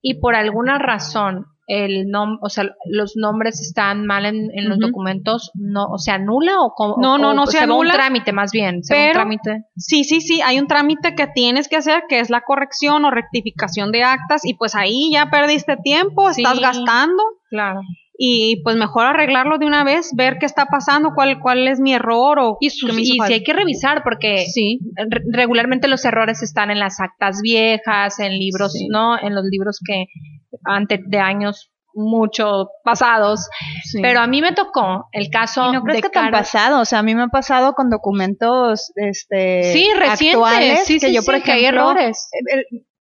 y 0.00 0.20
por 0.20 0.34
alguna 0.34 0.78
razón 0.78 1.46
el 1.72 2.08
nom 2.08 2.38
o 2.42 2.50
sea, 2.50 2.70
los 2.86 3.16
nombres 3.16 3.60
están 3.60 4.04
mal 4.04 4.26
en, 4.26 4.50
en 4.52 4.68
los 4.68 4.76
uh 4.76 4.80
-huh. 4.80 4.86
documentos, 4.88 5.50
no, 5.54 5.86
o 5.86 5.98
sea, 5.98 6.14
anula 6.14 6.60
o 6.60 7.00
No, 7.00 7.16
no, 7.16 7.32
no 7.32 7.46
se, 7.46 7.58
se 7.58 7.64
anula. 7.64 7.90
un 7.90 7.96
trámite 7.96 8.32
más 8.32 8.52
bien, 8.52 8.82
se 8.84 8.94
pero, 8.94 9.08
un 9.08 9.12
trámite. 9.14 9.64
Sí, 9.76 10.04
sí, 10.04 10.20
sí, 10.20 10.42
hay 10.42 10.58
un 10.58 10.66
trámite 10.66 11.14
que 11.14 11.26
tienes 11.28 11.68
que 11.68 11.76
hacer 11.76 12.04
que 12.08 12.20
es 12.20 12.28
la 12.28 12.42
corrección 12.42 13.04
o 13.04 13.10
rectificación 13.10 13.90
de 13.90 14.02
actas 14.02 14.44
y 14.44 14.54
pues 14.54 14.74
ahí 14.74 15.10
ya 15.12 15.30
perdiste 15.30 15.76
tiempo, 15.82 16.32
sí, 16.32 16.42
estás 16.42 16.60
gastando. 16.60 17.22
Claro 17.48 17.80
y 18.24 18.62
pues 18.62 18.76
mejor 18.76 19.06
arreglarlo 19.06 19.58
de 19.58 19.66
una 19.66 19.84
vez, 19.84 20.10
ver 20.14 20.36
qué 20.38 20.46
está 20.46 20.66
pasando, 20.66 21.10
cuál, 21.14 21.40
cuál 21.40 21.66
es 21.66 21.80
mi 21.80 21.94
error 21.94 22.38
o 22.38 22.56
y, 22.60 22.70
sus, 22.70 22.96
y 22.96 23.04
si 23.04 23.20
hay 23.20 23.42
que 23.42 23.52
revisar 23.52 24.02
porque 24.04 24.44
sí. 24.46 24.78
re 24.94 25.22
regularmente 25.32 25.88
los 25.88 26.04
errores 26.04 26.42
están 26.42 26.70
en 26.70 26.78
las 26.78 27.00
actas 27.00 27.40
viejas, 27.42 28.20
en 28.20 28.38
libros, 28.38 28.74
sí. 28.74 28.86
¿no? 28.88 29.18
En 29.18 29.34
los 29.34 29.44
libros 29.50 29.80
que 29.84 30.04
antes 30.64 31.00
de 31.06 31.18
años 31.18 31.70
mucho 31.94 32.68
pasados, 32.84 33.48
sí. 33.84 34.00
pero 34.00 34.20
a 34.20 34.26
mí 34.26 34.40
me 34.40 34.52
tocó 34.52 35.08
el 35.12 35.28
caso 35.28 35.68
¿Y 35.68 35.72
no 35.72 35.82
crees 35.82 35.98
de 35.98 36.08
que 36.08 36.08
tan 36.08 36.30
pasado, 36.30 36.80
o 36.80 36.84
sea, 36.86 37.00
a 37.00 37.02
mí 37.02 37.14
me 37.14 37.24
ha 37.24 37.28
pasado 37.28 37.74
con 37.74 37.90
documentos 37.90 38.92
este 38.96 39.72
sí, 39.74 39.90
recientes, 39.94 40.34
actuales 40.36 40.86
sí, 40.86 40.94
que 40.94 41.08
sí, 41.08 41.14
yo 41.14 41.22
por 41.22 41.34
ejemplo 41.34 41.52
hay 41.52 41.64
errores. 41.66 42.30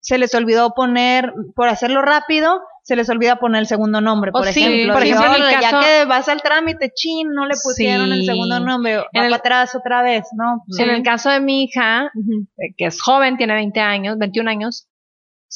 se 0.01 0.17
les 0.17 0.35
olvidó 0.35 0.73
poner 0.73 1.33
por 1.55 1.69
hacerlo 1.69 2.01
rápido 2.01 2.59
se 2.83 2.95
les 2.95 3.09
olvida 3.09 3.37
poner 3.37 3.61
el 3.61 3.67
segundo 3.67 4.01
nombre, 4.01 4.31
por 4.31 4.47
ejemplo. 4.47 4.93
Por 4.93 5.03
ejemplo, 5.03 5.49
ya 5.61 5.79
que 5.79 6.05
vas 6.05 6.27
al 6.29 6.41
trámite, 6.41 6.91
chin, 6.93 7.29
no 7.29 7.45
le 7.45 7.53
pusieron 7.63 8.11
el 8.11 8.25
segundo 8.25 8.59
nombre, 8.59 8.97
va 8.97 9.07
para 9.13 9.35
atrás 9.35 9.75
otra 9.75 10.01
vez, 10.01 10.27
¿no? 10.33 10.63
En 10.79 10.89
el 10.89 11.03
caso 11.03 11.29
de 11.29 11.39
mi 11.39 11.63
hija, 11.63 12.05
eh, 12.05 12.73
que 12.75 12.85
es 12.85 13.01
joven, 13.01 13.37
tiene 13.37 13.53
20 13.53 13.79
años, 13.79 14.17
21 14.17 14.49
años, 14.49 14.87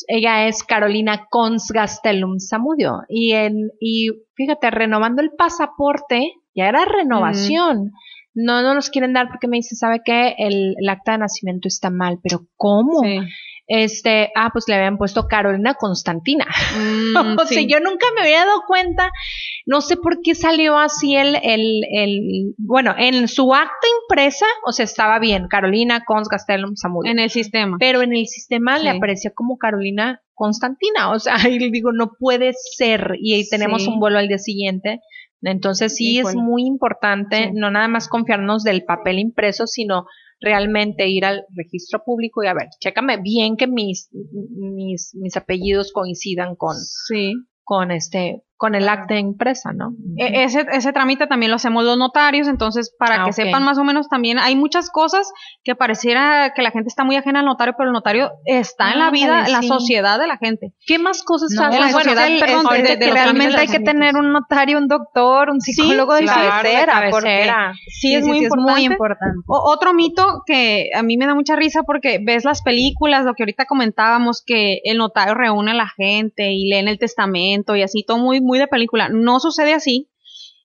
ella 0.07 0.47
es 0.47 0.63
Carolina 0.63 1.27
Consgastelum 1.29 2.39
Samudio. 2.39 3.01
Y, 3.07 3.33
en, 3.33 3.71
y 3.79 4.09
fíjate, 4.35 4.71
renovando 4.71 5.21
el 5.21 5.31
pasaporte, 5.37 6.33
ya 6.53 6.67
era 6.67 6.85
renovación. 6.85 7.91
No, 8.33 8.61
no 8.61 8.73
nos 8.73 8.89
quieren 8.89 9.13
dar 9.13 9.29
porque 9.29 9.47
me 9.47 9.57
dice, 9.57 9.75
¿sabe 9.75 10.01
qué? 10.03 10.35
El, 10.37 10.75
acta 10.89 11.13
de 11.13 11.19
nacimiento 11.19 11.67
está 11.67 11.89
mal, 11.89 12.19
pero 12.21 12.45
¿cómo? 12.57 13.01
Este, 13.67 14.31
ah, 14.35 14.51
pues 14.53 14.65
le 14.67 14.75
habían 14.75 14.97
puesto 14.97 15.27
Carolina 15.27 15.73
Constantina. 15.73 16.45
Mm, 16.77 17.37
o 17.39 17.45
sea, 17.45 17.61
yo 17.63 17.79
nunca 17.79 18.05
me 18.15 18.21
había 18.21 18.45
dado 18.45 18.61
cuenta, 18.67 19.11
no 19.65 19.81
sé 19.81 19.97
por 19.97 20.21
qué 20.21 20.35
salió 20.35 20.77
así 20.77 21.15
el, 21.15 21.35
el, 21.41 21.81
el, 21.91 22.53
bueno, 22.57 22.93
en 22.97 23.27
su 23.27 23.53
acta 23.53 23.87
impresa, 24.03 24.45
o 24.65 24.71
sea, 24.71 24.85
estaba 24.85 25.17
bien, 25.19 25.47
Carolina 25.47 26.03
Cons 26.05 26.29
Gastelum 26.29 26.75
Samudio. 26.75 27.11
En 27.11 27.19
el 27.19 27.31
sistema. 27.31 27.77
Pero 27.79 28.01
en 28.01 28.13
el 28.13 28.27
sistema 28.27 28.77
le 28.77 28.89
aparecía 28.89 29.31
como 29.33 29.57
Carolina 29.57 30.21
Constantina, 30.35 31.11
o 31.11 31.19
sea, 31.19 31.35
y 31.49 31.57
le 31.57 31.71
digo, 31.71 31.91
no 31.91 32.11
puede 32.19 32.53
ser, 32.53 33.15
y 33.19 33.33
ahí 33.33 33.49
tenemos 33.49 33.87
un 33.87 33.99
vuelo 33.99 34.19
al 34.19 34.27
día 34.27 34.37
siguiente. 34.37 35.01
Entonces 35.41 35.95
sí, 35.95 36.17
es 36.17 36.33
muy 36.35 36.65
importante 36.65 37.51
no 37.53 37.69
nada 37.69 37.87
más 37.87 38.07
confiarnos 38.07 38.63
del 38.63 38.83
papel 38.83 39.19
impreso, 39.19 39.67
sino 39.67 40.05
realmente 40.39 41.07
ir 41.07 41.25
al 41.25 41.45
registro 41.55 42.03
público 42.03 42.43
y 42.43 42.47
a 42.47 42.53
ver, 42.53 42.67
chécame 42.79 43.17
bien 43.17 43.55
que 43.55 43.67
mis, 43.67 44.09
mis, 44.11 45.15
mis 45.15 45.37
apellidos 45.37 45.91
coincidan 45.91 46.55
con, 46.55 46.75
sí. 46.75 47.33
con 47.63 47.91
este, 47.91 48.43
con 48.57 48.73
el 48.73 48.87
acta 48.87 49.17
impresa, 49.17 49.73
¿no? 49.73 49.93
E, 50.17 50.43
ese, 50.43 50.65
ese 50.71 50.93
trámite 50.93 51.27
también 51.27 51.51
lo 51.51 51.57
hacemos 51.57 51.83
los 51.83 51.97
notarios, 51.97 52.47
entonces 52.47 52.95
para 52.97 53.23
ah, 53.23 53.25
que 53.25 53.33
sepan 53.33 53.63
más 53.63 53.77
o 53.77 53.83
menos 53.83 54.07
también 54.07 54.39
hay 54.39 54.55
muchas 54.55 54.89
cosas 54.89 55.29
que 55.63 55.75
pareciera 55.75 56.53
que 56.55 56.61
la 56.61 56.71
gente 56.71 56.87
está 56.87 57.03
muy 57.03 57.17
ajena 57.17 57.39
al 57.39 57.45
notario, 57.45 57.73
pero 57.77 57.89
el 57.89 57.93
notario 57.93 58.31
está 58.45 58.93
en 58.93 58.99
la 58.99 59.11
vida, 59.11 59.45
en 59.45 59.51
la 59.51 59.61
sociedad 59.61 60.19
de 60.19 60.27
la 60.27 60.37
gente. 60.37 60.73
¿Qué 60.85 60.99
más 60.99 61.23
cosas 61.23 61.51
no, 61.51 61.69
la 61.69 61.89
sociedad? 61.89 62.27
perdón, 62.39 62.65
de, 62.71 63.11
realmente 63.11 63.57
hay 63.57 63.67
que 63.67 63.79
tener 63.81 64.15
un 64.15 64.31
notario, 64.31 64.77
un 64.77 64.87
doctor, 64.87 65.49
un 65.49 65.59
psicólogo 65.59 66.13
de, 66.15 66.25
cabecera, 66.25 67.73
sí, 67.87 68.15
es, 68.15 68.25
muy, 68.25 68.85
importante. 68.85 69.37
otro 69.47 69.93
mito 69.93 70.43
que 70.45 70.91
a 70.95 71.03
mí 71.03 71.17
me 71.17 71.25
da 71.25 71.35
mucha 71.35 71.55
risa 71.55 71.83
porque 71.83 72.19
ves 72.23 72.45
las 72.45 72.61
películas, 72.61 73.25
lo 73.25 73.33
que 73.33 73.43
ahorita 73.43 73.65
comentábamos, 73.65 74.43
que 74.45 74.79
el 74.85 74.97
notario 74.97 75.33
reúne 75.33 75.71
a 75.71 75.75
la 75.75 75.89
gente 75.89 76.53
y 76.53 76.69
leen 76.69 76.87
el 76.87 76.99
testamento 76.99 77.75
y 77.75 77.81
así, 77.81 78.03
todo 78.05 78.17
muy 78.17 78.44
muy 78.45 78.59
de 78.59 78.67
película. 78.67 79.09
No 79.09 79.39
sucede 79.39 79.73
así. 79.73 80.09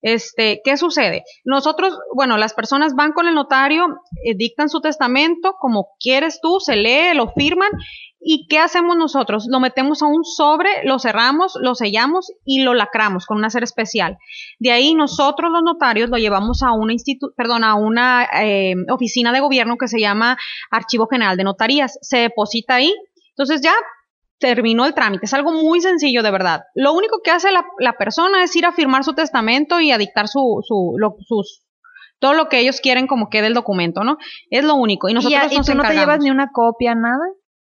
Este, 0.03 0.63
¿qué 0.65 0.79
sucede? 0.79 1.25
Nosotros, 1.45 1.99
bueno, 2.15 2.39
las 2.39 2.55
personas 2.55 2.95
van 2.95 3.13
con 3.13 3.29
el 3.29 3.35
notario, 3.35 3.85
eh, 4.25 4.35
dictan 4.35 4.71
su 4.71 4.81
testamento 4.81 5.57
como 5.61 5.89
quieres 6.01 6.41
tú, 6.41 6.59
se 6.59 6.77
lee, 6.77 7.15
lo 7.15 7.33
firman 7.33 7.71
¿Y 8.23 8.47
qué 8.49 8.59
hacemos 8.59 8.99
nosotros? 8.99 9.47
Lo 9.49 9.61
metemos 9.61 10.03
a 10.03 10.07
un 10.07 10.25
sobre, 10.25 10.69
lo 10.85 10.99
cerramos, 10.99 11.55
lo 11.59 11.75
sellamos 11.75 12.31
y 12.45 12.63
lo 12.63 12.75
lacramos 12.75 13.25
con 13.25 13.39
una 13.39 13.49
cera 13.49 13.65
especial. 13.65 14.19
De 14.59 14.73
ahí 14.73 14.95
nosotros 14.95 15.51
los 15.51 15.63
notarios 15.63 16.11
lo 16.11 16.19
llevamos 16.19 16.63
a 16.63 16.73
una 16.73 16.93
institu 16.93 17.33
perdón, 17.35 17.65
a 17.65 17.77
una 17.77 18.29
eh, 18.43 18.75
oficina 18.91 19.33
de 19.33 19.41
gobierno 19.41 19.79
que 19.79 19.89
se 19.89 19.99
llama 19.99 20.37
Archivo 20.71 21.07
General 21.07 21.35
de 21.39 21.45
Notarías. 21.45 21.99
Se 22.03 22.19
deposita 22.19 22.75
ahí. 22.75 22.95
Entonces 23.31 23.63
ya 23.63 23.73
terminó 24.41 24.87
el 24.87 24.95
trámite. 24.95 25.27
Es 25.27 25.35
algo 25.35 25.53
muy 25.53 25.81
sencillo, 25.81 26.23
de 26.23 26.31
verdad. 26.31 26.63
Lo 26.75 26.93
único 26.93 27.21
que 27.23 27.31
hace 27.31 27.53
la, 27.53 27.65
la 27.79 27.93
persona 27.93 28.43
es 28.43 28.57
ir 28.57 28.67
a 28.67 28.73
firmar 28.73 29.05
su 29.05 29.15
testamento 29.15 29.81
y 29.81 29.93
a 29.93 29.99
dictar 29.99 30.27
su, 30.27 30.61
su, 30.67 30.97
sus, 31.27 31.63
todo 32.19 32.33
lo 32.35 32.49
que 32.49 32.59
ellos 32.59 32.81
quieren 32.81 33.07
como 33.07 33.29
quede 33.29 33.47
el 33.47 33.55
documento, 33.55 34.03
¿no? 34.03 34.17
Es 34.51 34.65
lo 34.65 34.75
único. 34.75 35.09
Y 35.09 35.15
nosotros 35.15 35.53
¿Y, 35.53 35.61
tú 35.61 35.75
no 35.75 35.83
te 35.85 35.95
llevas 35.95 36.21
ni 36.21 36.31
una 36.31 36.51
copia, 36.53 36.95
nada? 36.95 37.25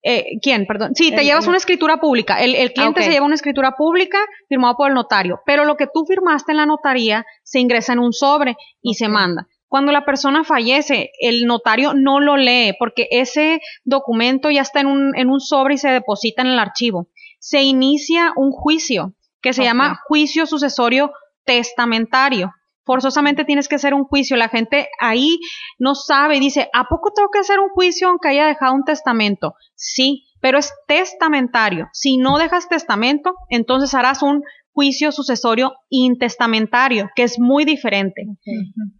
Eh, 0.04 0.38
¿Quién? 0.40 0.66
Perdón. 0.66 0.94
Sí, 0.94 1.14
te 1.14 1.24
llevas 1.24 1.46
una 1.46 1.56
escritura 1.56 1.98
pública. 1.98 2.40
El, 2.40 2.54
el 2.54 2.72
cliente 2.72 3.02
se 3.02 3.10
lleva 3.10 3.26
una 3.26 3.36
escritura 3.36 3.72
pública 3.72 4.18
firmada 4.48 4.74
por 4.74 4.88
el 4.88 4.94
notario, 4.94 5.40
pero 5.44 5.64
lo 5.64 5.76
que 5.76 5.86
tú 5.86 6.04
firmaste 6.06 6.52
en 6.52 6.58
la 6.58 6.66
notaría 6.66 7.24
se 7.42 7.60
ingresa 7.60 7.92
en 7.92 8.00
un 8.00 8.12
sobre 8.12 8.56
y 8.80 8.94
se 8.94 9.08
manda. 9.08 9.46
Cuando 9.72 9.90
la 9.90 10.04
persona 10.04 10.44
fallece, 10.44 11.12
el 11.18 11.46
notario 11.46 11.94
no 11.94 12.20
lo 12.20 12.36
lee 12.36 12.74
porque 12.78 13.08
ese 13.10 13.62
documento 13.84 14.50
ya 14.50 14.60
está 14.60 14.80
en 14.80 14.86
un, 14.86 15.16
en 15.16 15.30
un 15.30 15.40
sobre 15.40 15.76
y 15.76 15.78
se 15.78 15.88
deposita 15.88 16.42
en 16.42 16.48
el 16.48 16.58
archivo. 16.58 17.08
Se 17.40 17.62
inicia 17.62 18.34
un 18.36 18.52
juicio 18.52 19.14
que 19.40 19.54
se 19.54 19.64
llama 19.64 19.98
juicio 20.06 20.44
sucesorio 20.44 21.10
testamentario. 21.46 22.52
Forzosamente 22.84 23.46
tienes 23.46 23.66
que 23.66 23.76
hacer 23.76 23.94
un 23.94 24.04
juicio. 24.04 24.36
La 24.36 24.50
gente 24.50 24.90
ahí 25.00 25.40
no 25.78 25.94
sabe 25.94 26.36
y 26.36 26.40
dice, 26.40 26.68
¿a 26.74 26.84
poco 26.84 27.10
tengo 27.16 27.30
que 27.30 27.38
hacer 27.38 27.58
un 27.58 27.70
juicio 27.70 28.08
aunque 28.08 28.28
haya 28.28 28.44
dejado 28.44 28.74
un 28.74 28.84
testamento? 28.84 29.54
Sí, 29.74 30.26
pero 30.42 30.58
es 30.58 30.70
testamentario. 30.86 31.88
Si 31.94 32.18
no 32.18 32.36
dejas 32.36 32.68
testamento, 32.68 33.36
entonces 33.48 33.94
harás 33.94 34.22
un 34.22 34.42
juicio 34.72 35.12
sucesorio 35.12 35.74
intestamentario, 35.90 37.10
que 37.14 37.22
es 37.22 37.38
muy 37.38 37.64
diferente. 37.64 38.24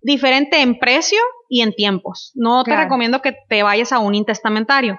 Diferente 0.02 0.60
en 0.60 0.78
precio 0.78 1.18
y 1.48 1.62
en 1.62 1.72
tiempos. 1.72 2.32
No 2.34 2.62
te 2.64 2.76
recomiendo 2.76 3.22
que 3.22 3.36
te 3.48 3.62
vayas 3.62 3.92
a 3.92 3.98
un 3.98 4.14
intestamentario. 4.14 4.98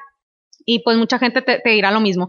Y 0.66 0.80
pues 0.84 0.98
mucha 0.98 1.20
gente 1.20 1.42
te, 1.42 1.60
te 1.60 1.70
dirá 1.72 1.92
lo 1.92 2.00
mismo. 2.00 2.28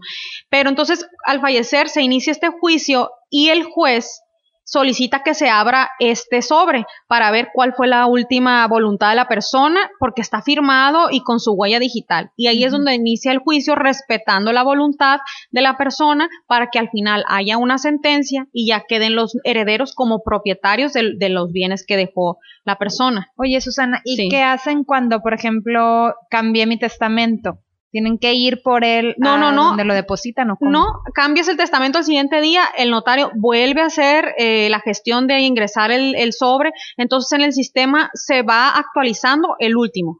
Pero 0.49 0.69
entonces, 0.69 1.07
al 1.25 1.39
fallecer, 1.39 1.87
se 1.87 2.01
inicia 2.01 2.31
este 2.31 2.49
juicio 2.49 3.11
y 3.29 3.49
el 3.49 3.63
juez 3.63 4.21
solicita 4.65 5.23
que 5.23 5.33
se 5.33 5.49
abra 5.49 5.91
este 5.99 6.41
sobre 6.41 6.85
para 7.07 7.31
ver 7.31 7.49
cuál 7.53 7.73
fue 7.73 7.87
la 7.87 8.07
última 8.07 8.67
voluntad 8.67 9.11
de 9.11 9.15
la 9.15 9.27
persona, 9.27 9.79
porque 9.99 10.21
está 10.21 10.41
firmado 10.41 11.07
y 11.11 11.21
con 11.21 11.39
su 11.39 11.53
huella 11.53 11.79
digital. 11.79 12.31
Y 12.35 12.47
ahí 12.47 12.63
es 12.63 12.71
donde 12.71 12.95
inicia 12.95 13.31
el 13.31 13.39
juicio 13.39 13.75
respetando 13.75 14.51
la 14.51 14.63
voluntad 14.63 15.19
de 15.51 15.61
la 15.61 15.77
persona 15.77 16.27
para 16.47 16.69
que 16.69 16.79
al 16.79 16.89
final 16.89 17.23
haya 17.27 17.57
una 17.57 17.77
sentencia 17.77 18.47
y 18.51 18.67
ya 18.67 18.83
queden 18.87 19.15
los 19.15 19.37
herederos 19.43 19.93
como 19.93 20.23
propietarios 20.23 20.93
de, 20.93 21.29
los 21.29 21.51
bienes 21.51 21.85
que 21.85 21.97
dejó 21.97 22.39
la 22.63 22.77
persona. 22.77 23.31
Oye, 23.35 23.61
Susana, 23.61 24.01
¿y 24.03 24.29
qué 24.29 24.43
hacen 24.43 24.83
cuando, 24.83 25.21
por 25.21 25.33
ejemplo, 25.33 26.15
cambié 26.29 26.65
mi 26.65 26.77
testamento? 26.77 27.59
Tienen 27.95 28.17
que 28.17 28.33
ir 28.33 28.61
por 28.61 28.83
él 28.83 29.15
no, 29.19 29.37
no, 29.37 29.53
no. 29.53 29.67
donde 29.67 29.85
lo 29.85 29.93
depositan 29.93 30.51
o 30.51 30.57
No, 30.59 30.85
cambias 31.13 31.47
el 31.47 31.55
testamento 31.55 31.97
al 31.97 32.03
siguiente 32.03 32.41
día, 32.41 32.65
el 32.77 32.91
notario 32.91 33.31
vuelve 33.35 33.81
a 33.81 33.85
hacer 33.85 34.35
eh, 34.37 34.67
la 34.69 34.81
gestión 34.81 35.27
de 35.27 35.39
ingresar 35.39 35.91
el, 35.91 36.33
sobre, 36.33 36.71
entonces 36.97 37.31
en 37.31 37.45
el 37.45 37.53
sistema 37.53 38.09
se 38.13 38.41
va 38.41 38.75
actualizando 38.75 39.55
el 39.59 39.77
último. 39.77 40.19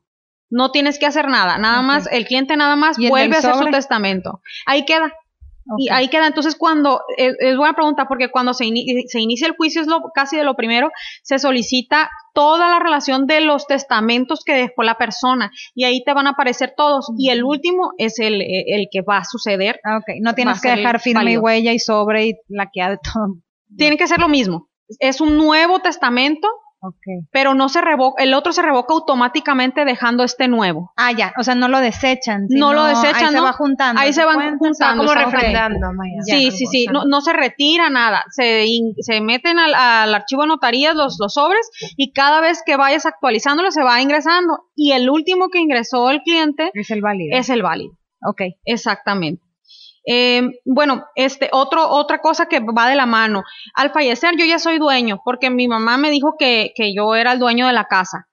No 0.49 0.71
tienes 0.71 0.97
que 0.99 1.05
hacer 1.05 1.27
nada, 1.27 1.57
nada 1.57 1.81
más, 1.81 2.07
el 2.09 2.25
cliente 2.25 2.55
nada 2.55 2.77
más 2.77 2.97
vuelve 2.97 3.35
a 3.35 3.39
hacer 3.39 3.55
su 3.55 3.65
testamento. 3.65 4.39
Ahí 4.65 4.85
queda. 4.85 5.11
Y 5.77 5.89
ahí 5.89 6.09
queda. 6.09 6.27
Entonces, 6.27 6.55
cuando, 6.55 7.01
es, 7.17 7.57
buena 7.57 7.73
pregunta, 7.73 8.07
porque 8.07 8.29
cuando 8.29 8.53
se, 8.53 8.65
se, 9.07 9.19
inicia 9.19 9.47
el 9.47 9.55
juicio, 9.55 9.81
es 9.81 9.87
lo, 9.87 10.01
casi 10.13 10.37
de 10.37 10.43
lo 10.43 10.55
primero, 10.55 10.91
se 11.23 11.39
solicita 11.39 12.09
toda 12.33 12.69
la 12.69 12.79
relación 12.79 13.25
de 13.25 13.41
los 13.41 13.65
testamentos 13.67 14.43
que 14.45 14.53
dejó 14.53 14.83
la 14.83 14.97
persona. 14.97 15.51
Y 15.73 15.85
ahí 15.85 16.03
te 16.03 16.13
van 16.13 16.27
a 16.27 16.31
aparecer 16.31 16.73
todos. 16.75 17.11
Y 17.17 17.29
el 17.29 17.43
último 17.43 17.93
es 17.97 18.19
el, 18.19 18.41
el 18.41 18.87
que 18.91 19.01
va 19.01 19.17
a 19.17 19.25
suceder. 19.25 19.79
Ah, 19.83 19.97
ok, 19.97 20.15
no 20.21 20.33
tienes 20.33 20.61
que 20.61 20.69
dejar 20.69 20.99
firma 20.99 21.29
y 21.29 21.37
huella 21.37 21.73
y 21.73 21.79
sobre 21.79 22.27
y 22.27 22.33
la 22.47 22.69
que 22.71 22.81
ha 22.81 22.89
de 22.89 22.97
todo. 22.97 23.37
Tiene 23.77 23.97
que 23.97 24.07
ser 24.07 24.19
lo 24.19 24.29
mismo. 24.29 24.69
Es 24.99 25.19
un 25.19 25.37
nuevo 25.37 25.79
testamento 25.79 26.47
pero 27.31 27.53
no 27.53 27.69
se 27.69 27.81
revoca, 27.81 28.23
el 28.23 28.33
otro 28.33 28.53
se 28.53 28.61
revoca 28.61 28.93
automáticamente 28.93 29.85
dejando 29.85 30.23
este 30.23 30.47
nuevo. 30.47 30.91
Ah, 30.95 31.11
ya, 31.11 31.33
o 31.37 31.43
sea, 31.43 31.55
no 31.55 31.67
lo 31.67 31.79
desechan. 31.79 32.45
No 32.49 32.73
lo 32.73 32.85
desechan, 32.85 33.25
ahí 33.25 33.31
se 33.31 33.39
va 33.39 33.53
juntando. 33.53 34.01
Ahí 34.01 34.13
se 34.13 34.25
van 34.25 34.57
juntando. 34.57 35.03
Como 35.03 35.13
refrendando. 35.13 35.87
Sí, 36.25 36.51
sí, 36.51 36.65
sí, 36.65 36.85
no, 36.91 37.05
no, 37.05 37.21
se 37.21 37.33
retira 37.33 37.89
nada. 37.89 38.23
Se, 38.31 38.65
se 38.99 39.21
meten 39.21 39.59
al, 39.59 39.73
al, 39.73 40.13
archivo 40.13 40.43
de 40.43 40.49
notarías 40.49 40.95
los, 40.95 41.17
los 41.19 41.33
sobres 41.33 41.69
y 41.97 42.11
cada 42.13 42.41
vez 42.41 42.61
que 42.65 42.77
vayas 42.77 43.05
actualizándolo 43.05 43.71
se 43.71 43.83
va 43.83 44.01
ingresando. 44.01 44.65
Y 44.75 44.91
el 44.91 45.09
último 45.09 45.49
que 45.49 45.59
ingresó 45.59 46.09
el 46.09 46.21
cliente 46.21 46.71
es 46.73 46.91
el 46.91 47.01
válido. 47.01 47.37
Es 47.37 47.49
el 47.49 47.61
válido. 47.61 47.93
Ok. 48.21 48.41
Exactamente. 48.65 49.44
Eh, 50.05 50.43
bueno, 50.65 51.05
este, 51.15 51.49
otro, 51.51 51.89
otra 51.89 52.19
cosa 52.19 52.45
que 52.45 52.59
va 52.59 52.89
de 52.89 52.95
la 52.95 53.05
mano. 53.05 53.43
Al 53.73 53.91
fallecer 53.91 54.35
yo 54.37 54.45
ya 54.45 54.59
soy 54.59 54.77
dueño, 54.77 55.19
porque 55.25 55.49
mi 55.49 55.67
mamá 55.67 55.97
me 55.97 56.11
dijo 56.11 56.35
que, 56.37 56.73
que 56.75 56.93
yo 56.93 57.15
era 57.15 57.33
el 57.33 57.39
dueño 57.39 57.67
de 57.67 57.73
la 57.73 57.85
casa. 57.85 58.27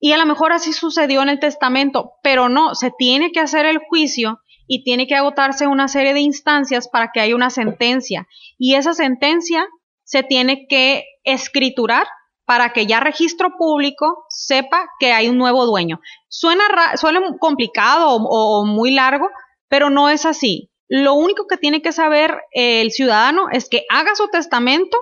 Y 0.00 0.12
a 0.12 0.16
lo 0.16 0.26
mejor 0.26 0.52
así 0.52 0.72
sucedió 0.72 1.22
en 1.22 1.28
el 1.28 1.38
testamento, 1.38 2.14
pero 2.22 2.48
no, 2.48 2.74
se 2.74 2.90
tiene 2.96 3.30
que 3.30 3.40
hacer 3.40 3.66
el 3.66 3.78
juicio 3.78 4.40
y 4.66 4.82
tiene 4.84 5.06
que 5.06 5.14
agotarse 5.14 5.66
una 5.66 5.86
serie 5.86 6.14
de 6.14 6.20
instancias 6.20 6.88
para 6.88 7.10
que 7.12 7.20
haya 7.20 7.36
una 7.36 7.50
sentencia. 7.50 8.26
Y 8.58 8.74
esa 8.74 8.94
sentencia 8.94 9.66
se 10.02 10.22
tiene 10.22 10.66
que 10.68 11.04
escriturar 11.24 12.06
para 12.44 12.72
que 12.72 12.86
ya 12.86 12.98
registro 12.98 13.56
público 13.56 14.24
sepa 14.28 14.88
que 14.98 15.12
hay 15.12 15.28
un 15.28 15.38
nuevo 15.38 15.66
dueño. 15.66 16.00
Suena, 16.28 16.64
suena 16.96 17.20
complicado 17.38 18.16
o 18.16 18.64
muy 18.64 18.90
largo, 18.90 19.28
pero 19.68 19.88
no 19.88 20.08
es 20.08 20.26
así 20.26 20.71
Lo 20.94 21.14
único 21.14 21.46
que 21.46 21.56
tiene 21.56 21.80
que 21.80 21.90
saber 21.90 22.42
el 22.50 22.90
ciudadano 22.90 23.46
es 23.50 23.70
que 23.70 23.86
haga 23.88 24.14
su 24.14 24.28
testamento 24.28 24.98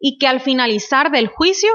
y 0.00 0.16
que 0.16 0.26
al 0.26 0.40
finalizar 0.40 1.10
del 1.10 1.28
juicio 1.28 1.68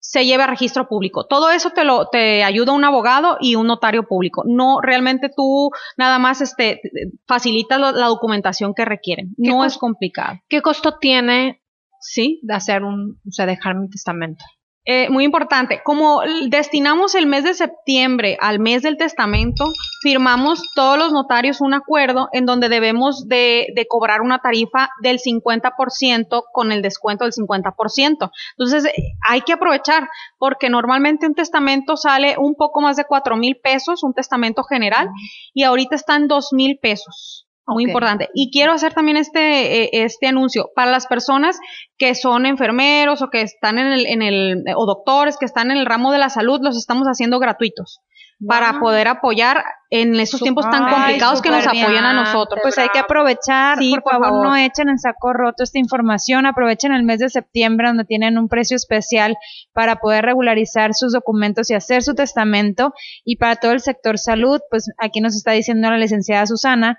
se 0.00 0.26
lleve 0.26 0.42
a 0.42 0.48
registro 0.48 0.86
público. 0.86 1.26
Todo 1.26 1.50
eso 1.50 1.70
te 1.70 1.82
lo 1.82 2.10
te 2.10 2.44
ayuda 2.44 2.72
un 2.72 2.84
abogado 2.84 3.38
y 3.40 3.54
un 3.54 3.68
notario 3.68 4.06
público. 4.06 4.42
No 4.44 4.82
realmente 4.82 5.30
tú 5.34 5.70
nada 5.96 6.18
más 6.18 6.42
este 6.42 6.82
facilitas 7.26 7.80
la 7.80 8.08
documentación 8.08 8.74
que 8.74 8.84
requieren. 8.84 9.34
No 9.38 9.64
es 9.64 9.78
complicado. 9.78 10.40
¿Qué 10.50 10.60
costo 10.60 10.98
tiene 10.98 11.62
sí 12.02 12.38
de 12.42 12.52
hacer 12.52 12.82
un, 12.82 13.18
o 13.26 13.30
sea, 13.30 13.46
dejar 13.46 13.76
mi 13.76 13.88
testamento? 13.88 14.44
Eh, 14.86 15.08
muy 15.08 15.24
importante, 15.24 15.80
como 15.82 16.20
destinamos 16.50 17.14
el 17.14 17.26
mes 17.26 17.42
de 17.42 17.54
septiembre 17.54 18.36
al 18.38 18.58
mes 18.58 18.82
del 18.82 18.98
testamento, 18.98 19.72
firmamos 20.02 20.62
todos 20.74 20.98
los 20.98 21.10
notarios 21.10 21.62
un 21.62 21.72
acuerdo 21.72 22.28
en 22.32 22.44
donde 22.44 22.68
debemos 22.68 23.26
de, 23.26 23.68
de 23.74 23.86
cobrar 23.88 24.20
una 24.20 24.40
tarifa 24.40 24.90
del 25.00 25.20
50% 25.20 26.42
con 26.52 26.70
el 26.70 26.82
descuento 26.82 27.24
del 27.24 27.32
50%. 27.32 28.30
Entonces, 28.58 28.92
hay 29.26 29.40
que 29.40 29.54
aprovechar 29.54 30.10
porque 30.38 30.68
normalmente 30.68 31.26
un 31.26 31.34
testamento 31.34 31.96
sale 31.96 32.36
un 32.36 32.54
poco 32.54 32.82
más 32.82 32.96
de 32.96 33.06
cuatro 33.06 33.38
mil 33.38 33.56
pesos, 33.56 34.02
un 34.02 34.12
testamento 34.12 34.64
general, 34.64 35.08
y 35.54 35.62
ahorita 35.62 35.96
está 35.96 36.16
en 36.16 36.28
dos 36.28 36.52
mil 36.52 36.78
pesos. 36.78 37.46
Muy 37.66 37.84
importante. 37.84 38.28
Y 38.34 38.50
quiero 38.50 38.72
hacer 38.72 38.92
también 38.92 39.16
este, 39.16 39.84
eh, 39.84 39.90
este 39.92 40.26
anuncio 40.26 40.70
para 40.74 40.90
las 40.90 41.06
personas 41.06 41.58
que 41.96 42.14
son 42.14 42.44
enfermeros 42.44 43.22
o 43.22 43.30
que 43.30 43.40
están 43.40 43.78
en 43.78 43.86
el, 43.86 44.06
en 44.06 44.22
el, 44.22 44.64
o 44.76 44.86
doctores 44.86 45.38
que 45.38 45.46
están 45.46 45.70
en 45.70 45.78
el 45.78 45.86
ramo 45.86 46.12
de 46.12 46.18
la 46.18 46.28
salud, 46.28 46.60
los 46.62 46.76
estamos 46.76 47.06
haciendo 47.06 47.38
gratuitos. 47.38 48.00
Para 48.46 48.80
poder 48.80 49.06
apoyar 49.06 49.64
en 49.90 50.18
esos 50.18 50.40
tiempos 50.40 50.68
tan 50.68 50.90
complicados 50.90 51.40
que 51.40 51.50
nos 51.50 51.66
apoyan 51.66 52.04
a 52.04 52.12
nosotros. 52.12 52.58
Pues 52.62 52.76
hay 52.76 52.88
que 52.88 52.98
aprovechar, 52.98 53.78
por, 53.78 54.02
favor, 54.02 54.44
no 54.44 54.56
echen 54.56 54.88
en 54.88 54.98
saco 54.98 55.32
roto 55.32 55.62
esta 55.62 55.78
información, 55.78 56.44
aprovechen 56.44 56.92
el 56.92 57.04
mes 57.04 57.20
de 57.20 57.30
septiembre 57.30 57.86
donde 57.86 58.04
tienen 58.04 58.36
un 58.36 58.48
precio 58.48 58.76
especial 58.76 59.36
para 59.72 59.96
poder 59.96 60.24
regularizar 60.24 60.94
sus 60.94 61.12
documentos 61.12 61.70
y 61.70 61.74
hacer 61.74 62.02
su 62.02 62.14
testamento. 62.14 62.92
Y 63.24 63.36
para 63.36 63.56
todo 63.56 63.70
el 63.70 63.80
sector 63.80 64.18
salud, 64.18 64.60
pues 64.68 64.90
aquí 64.98 65.20
nos 65.20 65.36
está 65.36 65.52
diciendo 65.52 65.88
la 65.88 65.96
licenciada 65.96 66.44
Susana, 66.44 66.98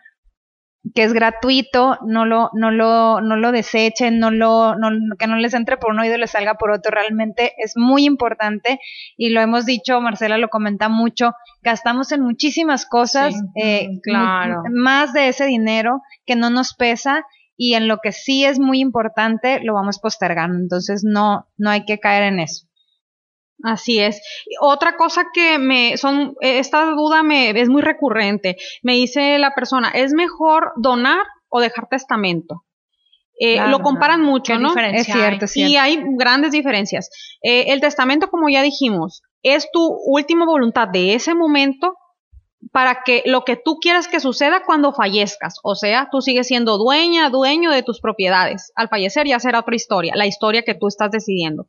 que 0.93 1.03
es 1.03 1.13
gratuito, 1.13 1.97
no 2.05 2.25
lo, 2.25 2.49
no 2.53 2.69
lo, 2.71 3.21
no 3.21 3.38
lo 3.38 3.51
desechen, 3.51 4.19
no 4.19 4.29
lo, 4.29 4.75
no, 4.75 4.89
que 5.17 5.27
no 5.27 5.38
les 5.38 5.53
entre 5.53 5.77
por 5.77 5.91
un 5.91 5.99
oído 5.99 6.15
y 6.15 6.19
les 6.19 6.31
salga 6.31 6.55
por 6.55 6.71
otro. 6.71 6.91
Realmente 6.91 7.53
es 7.57 7.75
muy 7.75 8.05
importante 8.05 8.79
y 9.17 9.29
lo 9.29 9.41
hemos 9.41 9.65
dicho, 9.65 9.99
Marcela 10.01 10.38
lo 10.38 10.49
comenta 10.49 10.89
mucho, 10.89 11.33
gastamos 11.61 12.11
en 12.11 12.21
muchísimas 12.21 12.86
cosas, 12.86 13.33
eh, 13.55 13.99
claro. 14.03 14.63
más 14.71 15.13
de 15.13 15.29
ese 15.29 15.45
dinero 15.45 16.01
que 16.25 16.36
no 16.36 16.49
nos 16.49 16.73
pesa 16.75 17.25
y 17.57 17.73
en 17.73 17.88
lo 17.88 17.99
que 17.99 18.11
sí 18.11 18.45
es 18.45 18.59
muy 18.59 18.79
importante 18.79 19.61
lo 19.61 19.73
vamos 19.73 19.99
postergando. 19.99 20.59
Entonces 20.59 21.03
no, 21.03 21.47
no 21.57 21.69
hay 21.69 21.86
que 21.86 21.99
caer 21.99 22.23
en 22.23 22.39
eso. 22.39 22.67
Así 23.64 23.99
es. 23.99 24.22
Otra 24.60 24.97
cosa 24.97 25.26
que 25.34 25.58
me 25.58 25.97
son 25.97 26.36
esta 26.41 26.86
duda 26.91 27.24
me 27.24 27.49
es 27.51 27.70
muy 27.70 27.82
recurrente. 27.82 28.58
Me 28.84 28.93
dice 28.93 29.39
la 29.39 29.53
persona, 29.56 29.89
¿es 29.89 30.14
mejor 30.14 30.74
donar 30.78 31.26
o 31.49 31.62
dejar 31.62 31.88
testamento? 31.88 32.66
Eh, 33.38 33.60
lo 33.68 33.80
comparan 33.80 34.22
mucho, 34.22 34.58
¿no? 34.60 34.74
Es 34.78 35.06
cierto, 35.06 35.47
sí. 35.47 35.64
Y 35.64 35.78
hay 35.78 36.01
grandes 36.18 36.51
diferencias. 36.51 37.10
Eh, 37.41 37.66
el 37.74 37.82
testamento, 37.82 38.30
como 38.30 38.49
ya 38.49 38.62
dijimos, 38.62 39.24
es 39.43 39.70
tu 39.72 39.97
última 40.06 40.45
voluntad 40.45 40.88
de 40.88 41.16
ese 41.16 41.36
momento 41.36 41.95
para 42.72 43.03
que 43.03 43.24
lo 43.26 43.43
que 43.43 43.58
tú 43.58 43.78
quieras 43.80 44.08
que 44.08 44.20
suceda 44.20 44.64
cuando 44.66 44.93
fallezcas, 44.93 45.60
o 45.64 45.76
sea, 45.76 46.08
tú 46.12 46.22
sigues 46.22 46.47
siendo 46.47 46.78
dueña, 46.78 47.30
dueño 47.30 47.72
de 47.72 47.84
tus 47.84 47.99
propiedades. 47.99 48.72
Al 48.76 48.89
fallecer 48.89 49.28
ya 49.28 49.39
será 49.39 49.60
otra 49.60 49.76
historia, 49.76 50.14
la 50.16 50.26
historia 50.26 50.64
que 50.64 50.74
tú 50.74 50.88
estás 50.88 51.12
decidiendo 51.12 51.68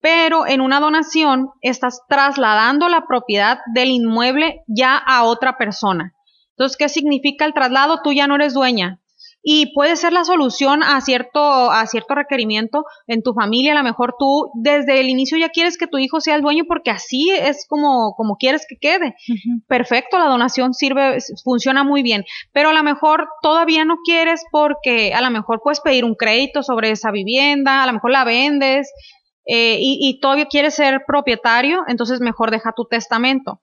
pero 0.00 0.46
en 0.46 0.60
una 0.60 0.80
donación 0.80 1.50
estás 1.60 2.02
trasladando 2.08 2.88
la 2.88 3.06
propiedad 3.06 3.58
del 3.74 3.90
inmueble 3.90 4.62
ya 4.66 4.96
a 4.96 5.24
otra 5.24 5.56
persona. 5.56 6.14
Entonces, 6.50 6.76
¿qué 6.76 6.88
significa 6.88 7.44
el 7.44 7.54
traslado? 7.54 8.00
Tú 8.02 8.12
ya 8.12 8.26
no 8.26 8.34
eres 8.34 8.54
dueña. 8.54 9.00
Y 9.42 9.72
puede 9.72 9.96
ser 9.96 10.12
la 10.12 10.24
solución 10.24 10.82
a 10.82 11.00
cierto, 11.00 11.70
a 11.70 11.86
cierto 11.86 12.14
requerimiento 12.14 12.84
en 13.06 13.22
tu 13.22 13.32
familia. 13.32 13.72
A 13.72 13.76
lo 13.76 13.84
mejor 13.84 14.16
tú 14.18 14.50
desde 14.54 15.00
el 15.00 15.08
inicio 15.08 15.38
ya 15.38 15.48
quieres 15.48 15.78
que 15.78 15.86
tu 15.86 15.96
hijo 15.98 16.20
sea 16.20 16.34
el 16.34 16.42
dueño 16.42 16.64
porque 16.66 16.90
así 16.90 17.30
es 17.30 17.64
como, 17.68 18.14
como 18.16 18.36
quieres 18.36 18.66
que 18.68 18.76
quede. 18.76 19.14
Perfecto, 19.68 20.18
la 20.18 20.26
donación 20.26 20.74
sirve, 20.74 21.18
funciona 21.44 21.84
muy 21.84 22.02
bien. 22.02 22.24
Pero 22.52 22.70
a 22.70 22.72
lo 22.74 22.82
mejor 22.82 23.28
todavía 23.40 23.84
no 23.84 23.98
quieres 24.04 24.44
porque 24.50 25.14
a 25.14 25.20
lo 25.20 25.30
mejor 25.30 25.60
puedes 25.62 25.80
pedir 25.80 26.04
un 26.04 26.16
crédito 26.16 26.62
sobre 26.62 26.90
esa 26.90 27.12
vivienda, 27.12 27.84
a 27.84 27.86
lo 27.86 27.92
mejor 27.92 28.10
la 28.10 28.24
vendes, 28.24 28.92
eh, 29.50 29.78
y, 29.80 30.20
todavía 30.20 30.46
quieres 30.46 30.74
ser 30.74 31.04
propietario, 31.06 31.82
entonces 31.88 32.20
mejor 32.20 32.50
deja 32.50 32.74
tu 32.76 32.84
testamento. 32.84 33.62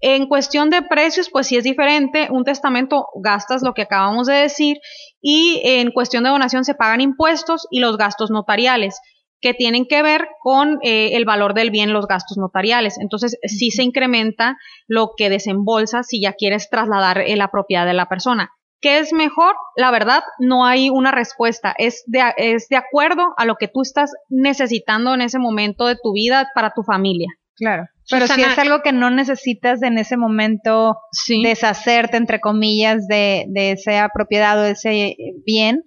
En 0.00 0.28
cuestión 0.28 0.70
de 0.70 0.82
precios, 0.82 1.30
pues 1.30 1.48
sí 1.48 1.56
es 1.56 1.64
diferente. 1.64 2.28
Un 2.30 2.44
testamento 2.44 3.06
gastas 3.22 3.62
lo 3.62 3.74
que 3.74 3.82
acabamos 3.82 4.28
de 4.28 4.34
decir 4.34 4.76
y 5.20 5.60
en 5.64 5.90
cuestión 5.90 6.22
de 6.22 6.30
donación 6.30 6.64
se 6.64 6.74
pagan 6.74 7.00
impuestos 7.00 7.66
y 7.70 7.80
los 7.80 7.96
gastos 7.96 8.30
notariales 8.30 9.00
que 9.40 9.52
tienen 9.52 9.86
que 9.86 10.02
ver 10.02 10.28
con 10.40 10.78
eh, 10.82 11.16
el 11.16 11.24
valor 11.24 11.54
del 11.54 11.70
bien, 11.70 11.92
los 11.92 12.06
gastos 12.06 12.38
notariales. 12.38 12.96
Entonces, 13.00 13.36
sí 13.42 13.70
se 13.70 13.82
incrementa 13.82 14.56
lo 14.86 15.12
que 15.16 15.28
desembolsa 15.28 16.02
si 16.02 16.20
ya 16.20 16.34
quieres 16.34 16.70
trasladar 16.70 17.18
eh, 17.18 17.36
la 17.36 17.48
propiedad 17.48 17.86
de 17.86 17.94
la 17.94 18.06
persona. 18.06 18.50
¿Qué 18.86 19.00
es 19.00 19.12
mejor? 19.12 19.56
La 19.74 19.90
verdad, 19.90 20.22
no 20.38 20.64
hay 20.64 20.90
una 20.90 21.10
respuesta. 21.10 21.74
Es 21.76 22.04
de, 22.06 22.22
es 22.36 22.68
de 22.68 22.76
acuerdo 22.76 23.34
a 23.36 23.44
lo 23.44 23.56
que 23.56 23.66
tú 23.66 23.82
estás 23.82 24.12
necesitando 24.28 25.12
en 25.12 25.22
ese 25.22 25.40
momento 25.40 25.88
de 25.88 25.96
tu 26.00 26.12
vida 26.12 26.48
para 26.54 26.70
tu 26.70 26.84
familia. 26.84 27.26
Claro. 27.56 27.88
Pero 28.08 28.28
si 28.28 28.42
es 28.42 28.56
algo 28.60 28.82
que 28.82 28.92
no 28.92 29.10
necesitas 29.10 29.82
en 29.82 29.98
ese 29.98 30.16
momento 30.16 30.98
deshacerte, 31.42 32.16
entre 32.16 32.40
comillas, 32.40 33.08
de, 33.08 33.46
de 33.48 33.72
esa 33.72 34.08
propiedad 34.14 34.56
o 34.56 34.62
de 34.62 34.70
ese 34.70 35.16
bien, 35.44 35.82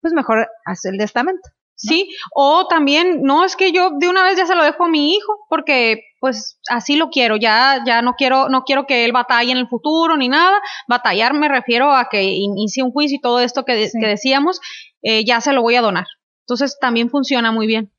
pues 0.00 0.14
mejor 0.14 0.48
haz 0.64 0.86
el 0.86 0.96
testamento. 0.96 1.50
Sí, 1.80 2.08
o 2.34 2.66
también, 2.66 3.22
no, 3.22 3.44
es 3.44 3.54
que 3.54 3.70
yo 3.70 3.90
de 4.00 4.08
una 4.08 4.24
vez 4.24 4.36
ya 4.36 4.46
se 4.46 4.56
lo 4.56 4.64
dejo 4.64 4.84
a 4.84 4.88
mi 4.88 5.14
hijo, 5.14 5.46
porque 5.48 6.02
pues 6.18 6.58
así 6.68 6.96
lo 6.96 7.08
quiero, 7.08 7.36
ya, 7.36 7.84
ya 7.86 8.02
no 8.02 8.14
quiero, 8.14 8.48
no 8.48 8.64
quiero 8.64 8.84
que 8.84 9.04
él 9.04 9.12
batalle 9.12 9.52
en 9.52 9.58
el 9.58 9.68
futuro 9.68 10.16
ni 10.16 10.28
nada, 10.28 10.60
batallar 10.88 11.34
me 11.34 11.48
refiero 11.48 11.92
a 11.92 12.08
que 12.10 12.24
inicie 12.24 12.82
un 12.82 12.90
juicio 12.90 13.18
y 13.18 13.20
todo 13.20 13.38
esto 13.38 13.64
que, 13.64 13.88
decíamos, 14.00 14.60
eh, 15.02 15.24
ya 15.24 15.40
se 15.40 15.52
lo 15.52 15.62
voy 15.62 15.76
a 15.76 15.80
donar. 15.80 16.06
Entonces 16.40 16.76
también 16.80 17.10
funciona 17.10 17.52
muy 17.52 17.68
bien. 17.68 17.92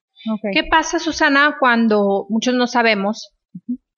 ¿Qué 0.51 0.65
pasa, 0.65 0.99
Susana, 0.99 1.55
cuando 1.57 2.25
muchos 2.27 2.53
no 2.53 2.67
sabemos? 2.67 3.33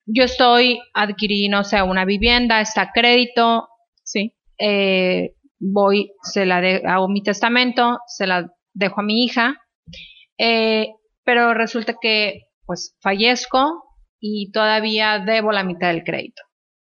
Yo 0.06 0.22
estoy 0.22 0.78
adquiriendo, 0.94 1.58
o 1.58 1.64
sea, 1.64 1.82
una 1.82 2.04
vivienda, 2.04 2.60
está 2.60 2.92
crédito, 2.94 3.68
sí. 4.04 4.36
Eh, 4.58 5.34
voy, 5.58 6.12
se 6.22 6.46
la 6.46 6.58
hago 6.86 7.08
mi 7.08 7.24
testamento, 7.24 7.98
se 8.06 8.28
la 8.28 8.52
dejo 8.74 9.00
a 9.00 9.04
mi 9.04 9.24
hija, 9.24 9.56
eh, 10.38 10.88
pero 11.24 11.54
resulta 11.54 11.96
que 12.00 12.48
pues 12.64 12.96
fallezco 13.00 13.84
y 14.20 14.50
todavía 14.52 15.18
debo 15.18 15.52
la 15.52 15.64
mitad 15.64 15.88
del 15.88 16.04
crédito. 16.04 16.42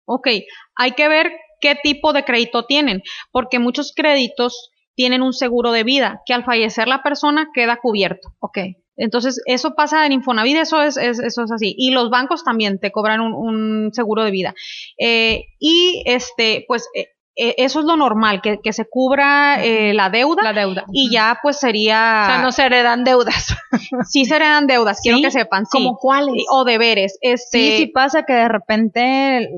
Ok, 0.06 0.28
hay 0.76 0.92
que 0.92 1.08
ver 1.08 1.32
qué 1.60 1.76
tipo 1.82 2.12
de 2.12 2.24
crédito 2.24 2.64
tienen, 2.64 3.02
porque 3.30 3.58
muchos 3.58 3.92
créditos 3.94 4.70
tienen 4.94 5.22
un 5.22 5.32
seguro 5.32 5.72
de 5.72 5.84
vida 5.84 6.22
que 6.24 6.32
al 6.32 6.44
fallecer 6.44 6.88
la 6.88 7.02
persona 7.02 7.50
queda 7.54 7.78
cubierto. 7.80 8.34
Ok. 8.40 8.58
Entonces, 8.96 9.42
eso 9.44 9.74
pasa 9.74 10.06
en 10.06 10.12
Infonavit, 10.12 10.56
eso 10.56 10.82
es, 10.82 10.96
eso 10.96 11.20
es 11.20 11.52
así. 11.52 11.74
Y 11.76 11.90
los 11.90 12.08
bancos 12.08 12.44
también 12.44 12.80
te 12.80 12.90
cobran 12.90 13.20
un, 13.20 13.90
seguro 13.92 14.24
de 14.24 14.30
vida. 14.30 14.54
Eh, 14.98 15.44
y 15.58 16.02
este, 16.06 16.64
pues, 16.66 16.88
eh, 16.94 17.08
eh, 17.36 17.54
eso 17.58 17.80
es 17.80 17.86
lo 17.86 17.96
normal, 17.96 18.40
que, 18.40 18.60
que 18.62 18.72
se 18.72 18.88
cubra 18.88 19.62
eh, 19.62 19.92
la 19.92 20.08
deuda. 20.08 20.42
La 20.42 20.52
deuda. 20.52 20.84
Y 20.92 21.10
ya 21.10 21.38
pues 21.42 21.58
sería... 21.58 22.22
O 22.24 22.26
sea, 22.26 22.42
no 22.42 22.50
se 22.50 22.64
heredan 22.64 23.04
deudas. 23.04 23.54
sí 24.10 24.24
se 24.24 24.36
heredan 24.36 24.66
deudas, 24.66 25.00
quiero 25.02 25.18
que 25.20 25.30
sepan. 25.30 25.66
Sí. 25.66 25.78
¿Como 25.78 25.96
cuáles? 25.98 26.44
O 26.50 26.64
deberes. 26.64 27.18
Este... 27.20 27.58
Sí, 27.58 27.76
sí 27.76 27.86
pasa 27.88 28.24
que 28.24 28.32
de 28.32 28.48
repente 28.48 29.48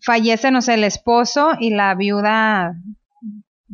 fallece, 0.00 0.50
no 0.50 0.62
sé, 0.62 0.74
el 0.74 0.84
esposo 0.84 1.52
y 1.58 1.70
la 1.70 1.94
viuda 1.94 2.76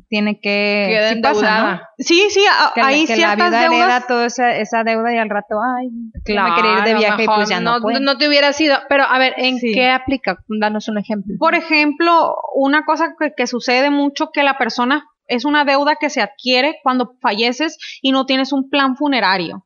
tiene 0.09 0.41
que 0.41 1.13
sí 1.15 1.21
pasa, 1.21 1.83
Sí, 1.99 2.27
sí, 2.31 2.41
hay 2.77 3.07
que 3.07 3.15
ciertas 3.15 3.51
la 3.51 3.69
viuda 3.69 3.85
hereda 3.85 4.07
toda 4.07 4.27
esa, 4.27 4.85
deuda 4.85 5.13
y 5.13 5.19
al 5.19 5.29
rato, 5.29 5.57
ay, 5.61 5.89
claro, 6.25 6.51
me 6.51 6.57
quería 6.57 6.79
ir 6.79 6.85
de 6.85 6.95
viaje 6.95 7.23
y 7.25 7.27
pues 7.27 7.49
ya 7.49 7.61
no, 7.61 7.81
no, 7.81 8.01
no 8.01 8.19
te 8.19 8.29
hubiera 8.29 8.53
sido, 8.53 8.77
pero 8.89 9.05
a 9.05 9.19
ver, 9.19 9.35
¿en 9.37 9.59
qué 9.59 9.91
aplica? 9.91 10.39
Danos 10.49 10.89
un 10.89 10.99
ejemplo. 10.99 11.35
Por 11.39 11.55
ejemplo, 11.55 12.37
una 12.55 12.85
cosa 12.85 13.15
que, 13.19 13.33
que 13.37 13.47
sucede 13.47 13.91
mucho 13.91 14.31
que 14.33 14.43
la 14.43 14.59
persona 14.59 15.05
es 15.27 15.45
una 15.45 15.65
deuda 15.65 15.97
que 16.01 16.11
se 16.11 16.23
adquiere 16.23 16.79
cuando 16.83 17.17
falleces 17.21 17.79
y 18.03 18.13
no 18.13 18.27
tienes 18.27 18.53
un 18.53 18.69
plan 18.71 18.97
funerario 18.97 19.65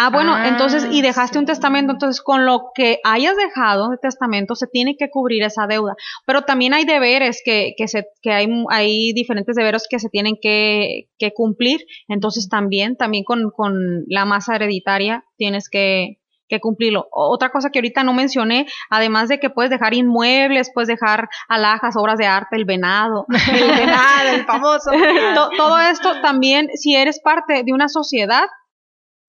Ah, 0.00 0.10
bueno, 0.10 0.32
ah, 0.32 0.46
entonces, 0.46 0.86
y 0.92 1.02
dejaste 1.02 1.40
un 1.40 1.44
testamento, 1.44 1.92
entonces 1.92 2.22
con 2.22 2.46
lo 2.46 2.70
que 2.72 3.00
hayas 3.02 3.34
dejado 3.34 3.90
de 3.90 3.96
testamento 3.96 4.54
se 4.54 4.68
tiene 4.68 4.96
que 4.96 5.10
cubrir 5.10 5.42
esa 5.42 5.66
deuda. 5.66 5.96
Pero 6.24 6.42
también 6.42 6.72
hay 6.72 6.84
deberes 6.84 7.42
que, 7.44 7.74
que, 7.76 7.88
se, 7.88 8.06
que 8.22 8.30
hay, 8.30 8.46
hay 8.70 9.12
diferentes 9.12 9.56
deberes 9.56 9.88
que 9.90 9.98
se 9.98 10.08
tienen 10.08 10.36
que, 10.40 11.08
que 11.18 11.32
cumplir, 11.32 11.84
entonces 12.06 12.48
también, 12.48 12.96
también 12.96 13.24
con, 13.24 13.50
con 13.50 14.04
la 14.06 14.24
masa 14.24 14.54
hereditaria 14.54 15.24
tienes 15.36 15.68
que, 15.68 16.20
que 16.48 16.60
cumplirlo. 16.60 17.08
Otra 17.10 17.50
cosa 17.50 17.70
que 17.70 17.80
ahorita 17.80 18.04
no 18.04 18.14
mencioné, 18.14 18.66
además 18.90 19.28
de 19.28 19.40
que 19.40 19.50
puedes 19.50 19.70
dejar 19.70 19.94
inmuebles, 19.94 20.70
puedes 20.72 20.86
dejar 20.86 21.28
alhajas, 21.48 21.96
obras 21.96 22.18
de 22.18 22.26
arte, 22.26 22.54
el 22.54 22.66
venado, 22.66 23.26
el 23.52 23.68
venado, 23.76 24.28
el 24.32 24.44
famoso. 24.44 24.92
todo 25.56 25.78
esto 25.80 26.20
también, 26.22 26.68
si 26.74 26.94
eres 26.94 27.20
parte 27.20 27.64
de 27.64 27.72
una 27.72 27.88
sociedad, 27.88 28.44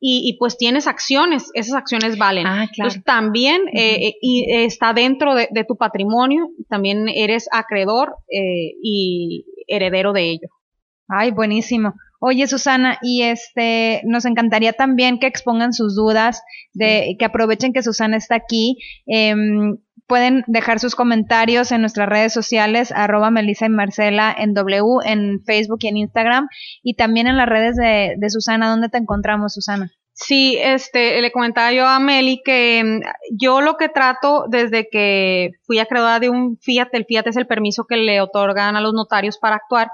y, 0.02 0.38
pues 0.40 0.58
tienes 0.58 0.88
acciones, 0.88 1.52
esas 1.54 1.76
acciones 1.76 2.18
valen. 2.18 2.48
Ah, 2.48 2.68
Entonces 2.72 3.04
también 3.04 3.64
eh, 3.74 4.14
y 4.22 4.46
está 4.50 4.94
dentro 4.94 5.36
de, 5.36 5.66
tu 5.68 5.76
patrimonio, 5.76 6.50
también 6.70 7.10
eres 7.10 7.48
acreedor 7.52 8.16
eh, 8.32 8.76
y 8.82 9.46
heredero 9.68 10.14
de 10.14 10.30
ello. 10.32 10.48
Ay, 11.10 11.32
buenísimo. 11.32 11.96
Oye, 12.22 12.48
Susana, 12.48 13.00
y 13.02 13.24
este, 13.24 14.02
nos 14.06 14.26
encantaría 14.26 14.74
también 14.74 15.20
que 15.20 15.28
expongan 15.28 15.74
sus 15.74 15.96
dudas, 15.96 16.44
de 16.74 17.16
que 17.18 17.26
aprovechen 17.26 17.72
que 17.74 17.82
Susana 17.82 18.18
está 18.18 18.36
aquí. 18.36 18.78
Em, 19.06 19.78
pueden 20.10 20.44
dejar 20.48 20.80
sus 20.80 20.96
comentarios 20.96 21.72
en 21.72 21.82
nuestras 21.82 22.10
redes 22.10 22.34
sociales, 22.34 22.92
arroba 22.92 23.30
Melissa 23.30 23.68
y 23.68 23.70
Marcela 23.70 24.36
en 24.38 24.54
W, 24.54 24.82
en 25.06 25.42
Facebook 25.46 25.80
y 25.84 25.88
en 25.88 25.98
Instagram, 25.98 26.50
y 26.84 26.96
también 26.96 27.28
en 27.28 27.38
las 27.38 27.48
redes 27.48 27.78
de, 27.78 28.16
de 28.18 28.30
Susana. 28.30 28.70
¿Dónde 28.70 28.90
te 28.90 28.98
encontramos, 28.98 29.54
Susana? 29.54 29.92
Sí, 30.22 30.58
este, 30.62 31.22
le 31.22 31.32
comentaba 31.32 31.72
yo 31.72 31.88
a 31.88 31.98
Meli 32.00 32.42
que 32.44 32.80
em, 32.80 33.02
yo 33.32 33.62
lo 33.62 33.78
que 33.78 33.88
trato 33.88 34.46
desde 34.50 34.90
que 34.90 35.52
fui 35.64 35.80
acreedora 35.80 36.20
de 36.20 36.30
un 36.30 36.58
Fiat, 36.58 36.90
el 36.92 37.06
Fiat 37.06 37.28
es 37.28 37.38
el 37.38 37.48
permiso 37.48 37.86
que 37.88 37.96
le 37.96 38.20
otorgan 38.20 38.76
a 38.76 38.82
los 38.82 38.94
notarios 38.94 39.38
para 39.38 39.56
actuar, 39.56 39.92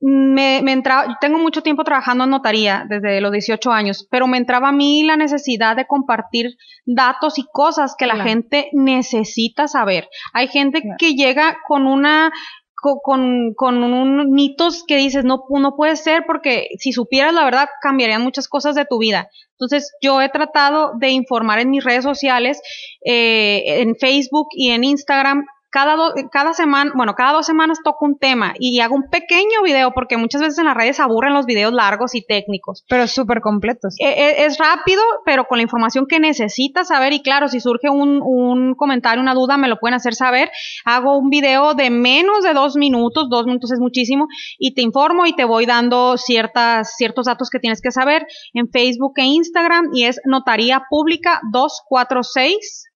me, 0.00 0.62
me 0.62 0.72
entraba, 0.72 1.18
tengo 1.20 1.38
mucho 1.38 1.62
tiempo 1.62 1.84
trabajando 1.84 2.24
en 2.24 2.30
notaría, 2.30 2.86
desde 2.88 3.20
los 3.20 3.32
18 3.32 3.70
años, 3.70 4.06
pero 4.10 4.26
me 4.26 4.38
entraba 4.38 4.68
a 4.68 4.72
mí 4.72 5.02
la 5.02 5.16
necesidad 5.16 5.76
de 5.76 5.86
compartir 5.86 6.56
datos 6.86 7.38
y 7.38 7.44
cosas 7.52 7.94
que 7.98 8.06
la 8.06 8.16
gente 8.16 8.70
necesita 8.72 9.68
saber. 9.68 10.08
Hay 10.32 10.48
gente 10.48 10.82
que 10.98 11.14
llega 11.14 11.58
con 11.66 11.86
una 11.86 12.32
con, 12.80 13.52
con 13.54 13.82
un 13.82 14.32
mitos 14.32 14.84
que 14.86 14.96
dices, 14.96 15.24
no, 15.24 15.44
no 15.50 15.76
puede 15.76 15.96
ser 15.96 16.24
porque 16.26 16.68
si 16.78 16.92
supieras 16.92 17.34
la 17.34 17.44
verdad 17.44 17.68
cambiarían 17.82 18.22
muchas 18.22 18.48
cosas 18.48 18.74
de 18.74 18.86
tu 18.86 18.98
vida. 18.98 19.28
Entonces 19.52 19.92
yo 20.00 20.22
he 20.22 20.30
tratado 20.30 20.92
de 20.98 21.10
informar 21.10 21.58
en 21.58 21.68
mis 21.68 21.84
redes 21.84 22.04
sociales, 22.04 22.62
eh, 23.04 23.82
en 23.82 23.96
Facebook 23.96 24.48
y 24.52 24.70
en 24.70 24.84
Instagram 24.84 25.44
cada, 25.70 25.96
cada 26.30 26.52
semana, 26.52 26.92
bueno, 26.94 27.14
cada 27.14 27.32
dos 27.32 27.46
semanas 27.46 27.78
toco 27.84 28.04
un 28.04 28.18
tema 28.18 28.54
y 28.58 28.80
hago 28.80 28.96
un 28.96 29.08
pequeño 29.08 29.62
video 29.64 29.92
porque 29.92 30.16
muchas 30.16 30.40
veces 30.40 30.58
en 30.58 30.66
las 30.66 30.76
redes 30.76 31.00
aburren 31.00 31.32
los 31.32 31.46
videos 31.46 31.72
largos 31.72 32.14
y 32.14 32.22
técnicos. 32.22 32.84
Pero 32.88 33.06
súper 33.06 33.40
completos. 33.40 33.94
E, 33.98 34.08
e, 34.08 34.44
es, 34.44 34.58
rápido, 34.58 35.02
pero 35.24 35.44
con 35.44 35.58
la 35.58 35.62
información 35.62 36.06
que 36.08 36.18
necesitas 36.18 36.88
saber 36.88 37.12
y 37.12 37.22
claro, 37.22 37.48
si 37.48 37.60
surge 37.60 37.88
un, 37.88 38.20
un 38.22 38.74
comentario, 38.74 39.22
una 39.22 39.34
duda, 39.34 39.56
me 39.56 39.68
lo 39.68 39.78
pueden 39.78 39.94
hacer 39.94 40.14
saber. 40.14 40.50
Hago 40.84 41.16
un 41.16 41.30
video 41.30 41.74
de 41.74 41.90
menos 41.90 42.42
de 42.42 42.52
dos 42.52 42.76
minutos, 42.76 43.28
dos 43.30 43.46
minutos 43.46 43.72
es 43.72 43.78
muchísimo, 43.78 44.26
y 44.58 44.74
te 44.74 44.82
informo 44.82 45.26
y 45.26 45.34
te 45.34 45.44
voy 45.44 45.66
dando 45.66 46.16
ciertas, 46.16 46.96
ciertos 46.96 47.26
datos 47.26 47.48
que 47.48 47.60
tienes 47.60 47.80
que 47.80 47.92
saber 47.92 48.26
en 48.54 48.68
Facebook 48.70 49.14
e 49.16 49.24
Instagram 49.24 49.90
y 49.94 50.04
es 50.04 50.20
Notaría 50.24 50.82
Pública 50.90 51.40
246 51.52 52.89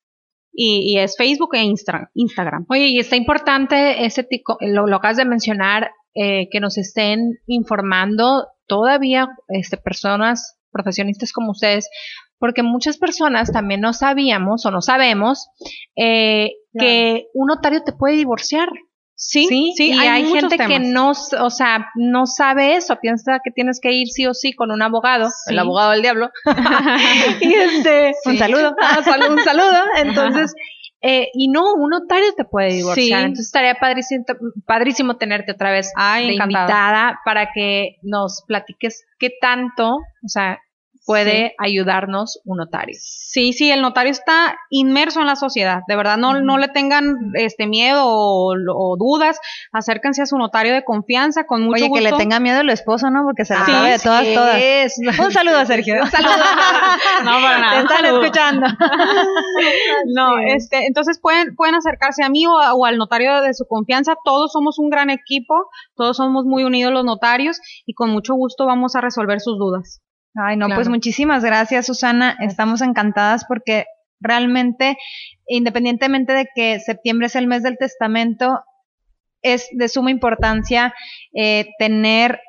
y, 0.55 0.99
es 0.99 1.17
Facebook 1.17 1.55
e 1.55 1.63
Instagram. 2.15 2.67
Oye, 2.69 2.87
y 2.87 2.99
está 2.99 3.17
importante 3.17 4.05
ese 4.05 4.27
lo, 4.61 4.87
lo 4.87 4.97
acabas 4.97 5.17
de 5.17 5.25
mencionar, 5.25 5.91
eh, 6.15 6.49
que 6.51 6.61
nos 6.61 6.79
estén 6.79 7.41
informando 7.47 8.47
todavía 8.69 9.29
este, 9.49 9.77
personas 9.77 10.57
profesionistas 10.71 11.33
como 11.33 11.51
ustedes, 11.51 11.89
porque 12.39 12.63
muchas 12.63 12.99
personas 12.99 13.51
también 13.53 13.81
no 13.81 13.93
sabíamos 13.93 14.65
o 14.65 14.71
no 14.71 14.81
sabemos 14.81 15.49
eh, 15.97 16.53
que 16.79 17.27
un 17.35 17.49
notario 17.49 17.83
te 17.83 17.93
puede 17.93 18.17
divorciar. 18.17 18.69
Sí, 19.27 19.47
sí, 19.75 19.91
y 19.91 19.93
hay, 19.93 20.27
gente 20.27 20.59
que 20.59 20.79
no, 20.79 21.11
o 21.11 21.51
sea, 21.51 21.89
no 21.95 22.27
sabe 22.27 22.77
eso, 22.77 22.97
piensa 23.01 23.41
que 23.43 23.51
tienes 23.51 23.81
que 23.81 23.91
ir 23.91 24.09
sí 24.09 24.27
o 24.27 24.35
sí 24.35 24.53
con 24.53 24.71
un 24.71 24.83
abogado, 24.83 25.29
el 25.47 25.59
abogado 25.59 25.93
del 25.93 26.03
diablo. 26.03 26.31
y 27.41 27.55
este, 27.55 28.13
un 28.27 28.37
saludo, 28.37 28.77
ah, 28.83 29.01
un 29.31 29.43
saludo. 29.43 29.83
Entonces, 29.97 30.55
eh, 31.01 31.29
y 31.33 31.49
no, 31.49 31.73
un 31.73 31.91
notario 31.91 32.35
te 32.37 32.45
puede 32.45 32.75
divorciar. 32.75 33.21
Entonces 33.23 33.47
estaría 33.47 33.75
padrísimo, 33.77 34.25
padrísimo 34.67 35.17
tenerte 35.17 35.53
otra 35.53 35.73
vez 35.73 35.91
invitada 36.21 37.19
para 37.25 37.49
que 37.55 37.97
nos 38.03 38.45
platiques 38.47 39.07
qué 39.19 39.31
tanto, 39.41 39.97
o 39.97 40.29
sea, 40.29 40.59
puede 41.05 41.55
ayudarnos 41.59 42.41
un 42.45 42.59
notario. 42.59 42.97
Sí, 42.99 43.53
sí, 43.53 43.71
el 43.71 43.83
notario 43.83 44.11
está 44.11 44.57
inmerso 44.71 45.21
en 45.21 45.27
la 45.27 45.37
sociedad. 45.37 45.83
De 45.87 45.97
verdad, 45.97 46.17
no, 46.17 46.41
no 46.41 46.59
le 46.59 46.69
tengan 46.69 47.17
este 47.35 47.67
miedo 47.67 48.03
o, 48.05 48.97
dudas. 48.99 49.39
Acérquense 49.73 50.23
a 50.23 50.27
su 50.27 50.39
notario 50.39 50.73
de 50.73 50.85
confianza 50.85 51.45
con 51.45 51.63
mucho 51.63 51.85
Oye, 51.85 51.93
que 51.93 52.01
le 52.01 52.13
tenga 52.13 52.41
miedo 52.41 52.61
el 52.61 52.71
esposo, 52.71 53.11
¿no? 53.11 53.25
Porque 53.25 53.45
se 53.45 53.55
la 53.55 53.67
sabe 53.67 53.91
de 53.91 53.99
todas, 53.99 54.25
todas. 54.33 55.19
Un 55.27 55.33
saludo 55.33 55.59
a 55.59 55.67
Sergio. 55.67 56.03
Un 56.03 56.11
saludo. 56.11 56.33
no, 57.25 57.33
para 57.41 57.59
nada. 57.59 57.87
Te 57.87 57.95
están 57.95 58.05
escuchando. 58.07 58.67
no, 60.15 60.39
este, 60.39 60.87
entonces 60.87 61.19
pueden, 61.21 61.55
pueden 61.55 61.75
acercarse 61.75 62.25
a 62.25 62.29
mí 62.29 62.47
o, 62.47 62.53
o 62.53 62.85
al 62.87 62.97
notario 62.97 63.43
de 63.43 63.53
su 63.53 63.67
confianza. 63.67 64.17
Todos 64.25 64.53
somos 64.53 64.79
un 64.79 64.91
gran 64.91 65.11
equipo. 65.11 65.55
Todos 65.97 66.17
somos 66.17 66.45
muy 66.45 66.65
unidos 66.65 66.93
los 66.93 67.05
notarios 67.05 67.61
y 67.85 67.95
con 67.95 68.11
mucho 68.11 68.35
gusto 68.35 68.67
vamos 68.67 68.97
a 68.97 69.01
resolver 69.01 69.41
sus 69.41 69.59
dudas. 69.59 70.01
Ay, 70.35 70.57
no, 70.57 70.69
pues 70.69 70.89
muchísimas 70.89 71.45
gracias, 71.45 71.87
Susana. 71.87 72.37
Estamos 72.41 72.83
encantadas 72.83 73.45
porque 73.45 73.87
realmente, 74.21 74.97
independientemente 75.47 76.33
de 76.33 76.47
que 76.55 76.81
septiembre 76.81 77.27
es 77.27 77.37
el 77.37 77.47
mes 77.47 77.63
del 77.63 77.79
testamento, 77.79 78.61
es 79.43 79.69
de 79.73 79.89
suma 79.89 80.11
importancia 80.11 80.95
eh, 81.35 81.69
tener 81.79 82.41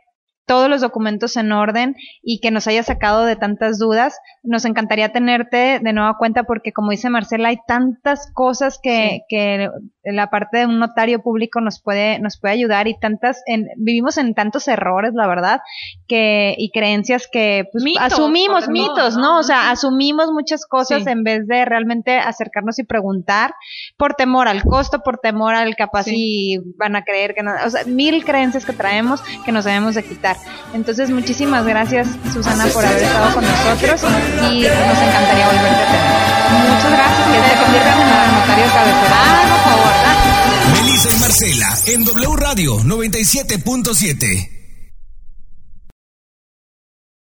todos 0.45 0.69
los 0.69 0.81
documentos 0.81 1.37
en 1.37 1.51
orden 1.51 1.95
y 2.21 2.39
que 2.39 2.51
nos 2.51 2.67
haya 2.67 2.83
sacado 2.83 3.25
de 3.25 3.35
tantas 3.35 3.77
dudas. 3.79 4.17
Nos 4.43 4.65
encantaría 4.65 5.11
tenerte 5.11 5.79
de 5.79 5.93
nueva 5.93 6.17
cuenta 6.17 6.43
porque, 6.43 6.71
como 6.71 6.91
dice 6.91 7.09
Marcela, 7.09 7.49
hay 7.49 7.57
tantas 7.67 8.31
cosas 8.33 8.79
que, 8.81 9.21
que 9.27 9.69
la 10.05 10.29
parte 10.29 10.59
de 10.59 10.65
un 10.65 10.79
notario 10.79 11.21
público 11.21 11.61
nos 11.61 11.81
puede, 11.81 12.19
nos 12.19 12.39
puede 12.39 12.53
ayudar 12.53 12.87
y 12.87 12.97
tantas, 12.97 13.41
en, 13.45 13.67
vivimos 13.77 14.17
en 14.17 14.33
tantos 14.33 14.67
errores, 14.67 15.13
la 15.13 15.27
verdad, 15.27 15.61
que, 16.07 16.55
y 16.57 16.71
creencias 16.71 17.27
que 17.31 17.67
pues, 17.71 17.83
asumimos, 17.99 18.67
mitos, 18.69 19.17
¿no? 19.17 19.39
O 19.39 19.43
sea, 19.43 19.71
asumimos 19.71 20.31
muchas 20.31 20.65
cosas 20.65 21.07
en 21.07 21.23
vez 21.23 21.47
de 21.47 21.65
realmente 21.65 22.17
acercarnos 22.17 22.79
y 22.79 22.83
preguntar 22.83 23.53
por 23.97 24.13
temor 24.13 24.47
al 24.47 24.63
costo, 24.63 24.99
por 24.99 25.17
temor 25.17 25.55
al 25.55 25.75
capaz 25.75 26.05
y 26.07 26.59
van 26.77 26.95
a 26.95 27.03
creer 27.03 27.33
que 27.33 27.43
no, 27.43 27.51
o 27.65 27.69
sea, 27.69 27.83
mil 27.85 28.23
creencias 28.23 28.65
que 28.65 28.73
traemos 28.73 29.21
que 29.43 29.51
nos 29.51 29.65
debemos 29.65 29.95
de 29.95 30.03
quitar. 30.03 30.37
Entonces, 30.73 31.09
muchísimas 31.09 31.65
gracias, 31.65 32.07
Susana, 32.33 32.65
por 32.73 32.85
haber 32.85 33.03
estado 33.03 33.33
con 33.33 33.43
nosotros 33.43 34.03
y 34.51 34.61
nos 34.61 35.01
encantaría 35.01 35.47
volverte 35.47 35.81
a 35.81 35.91
tener. 35.91 36.35
Muchas 36.51 36.91
gracias. 36.91 37.27
Que 37.27 37.49
se 37.49 37.63
conviertan 37.63 38.01
en 38.01 38.09
la 38.09 38.27
notario 38.27 38.65
cabecera. 38.73 39.11
Ah, 39.11 39.41
por 39.49 39.71
favor. 39.71 39.94
Melissa 40.73 41.09
y 41.09 41.19
Marcela 41.19 41.77
en 41.87 42.03
W 42.03 42.35
Radio 42.37 42.79
97.7. 42.79 44.64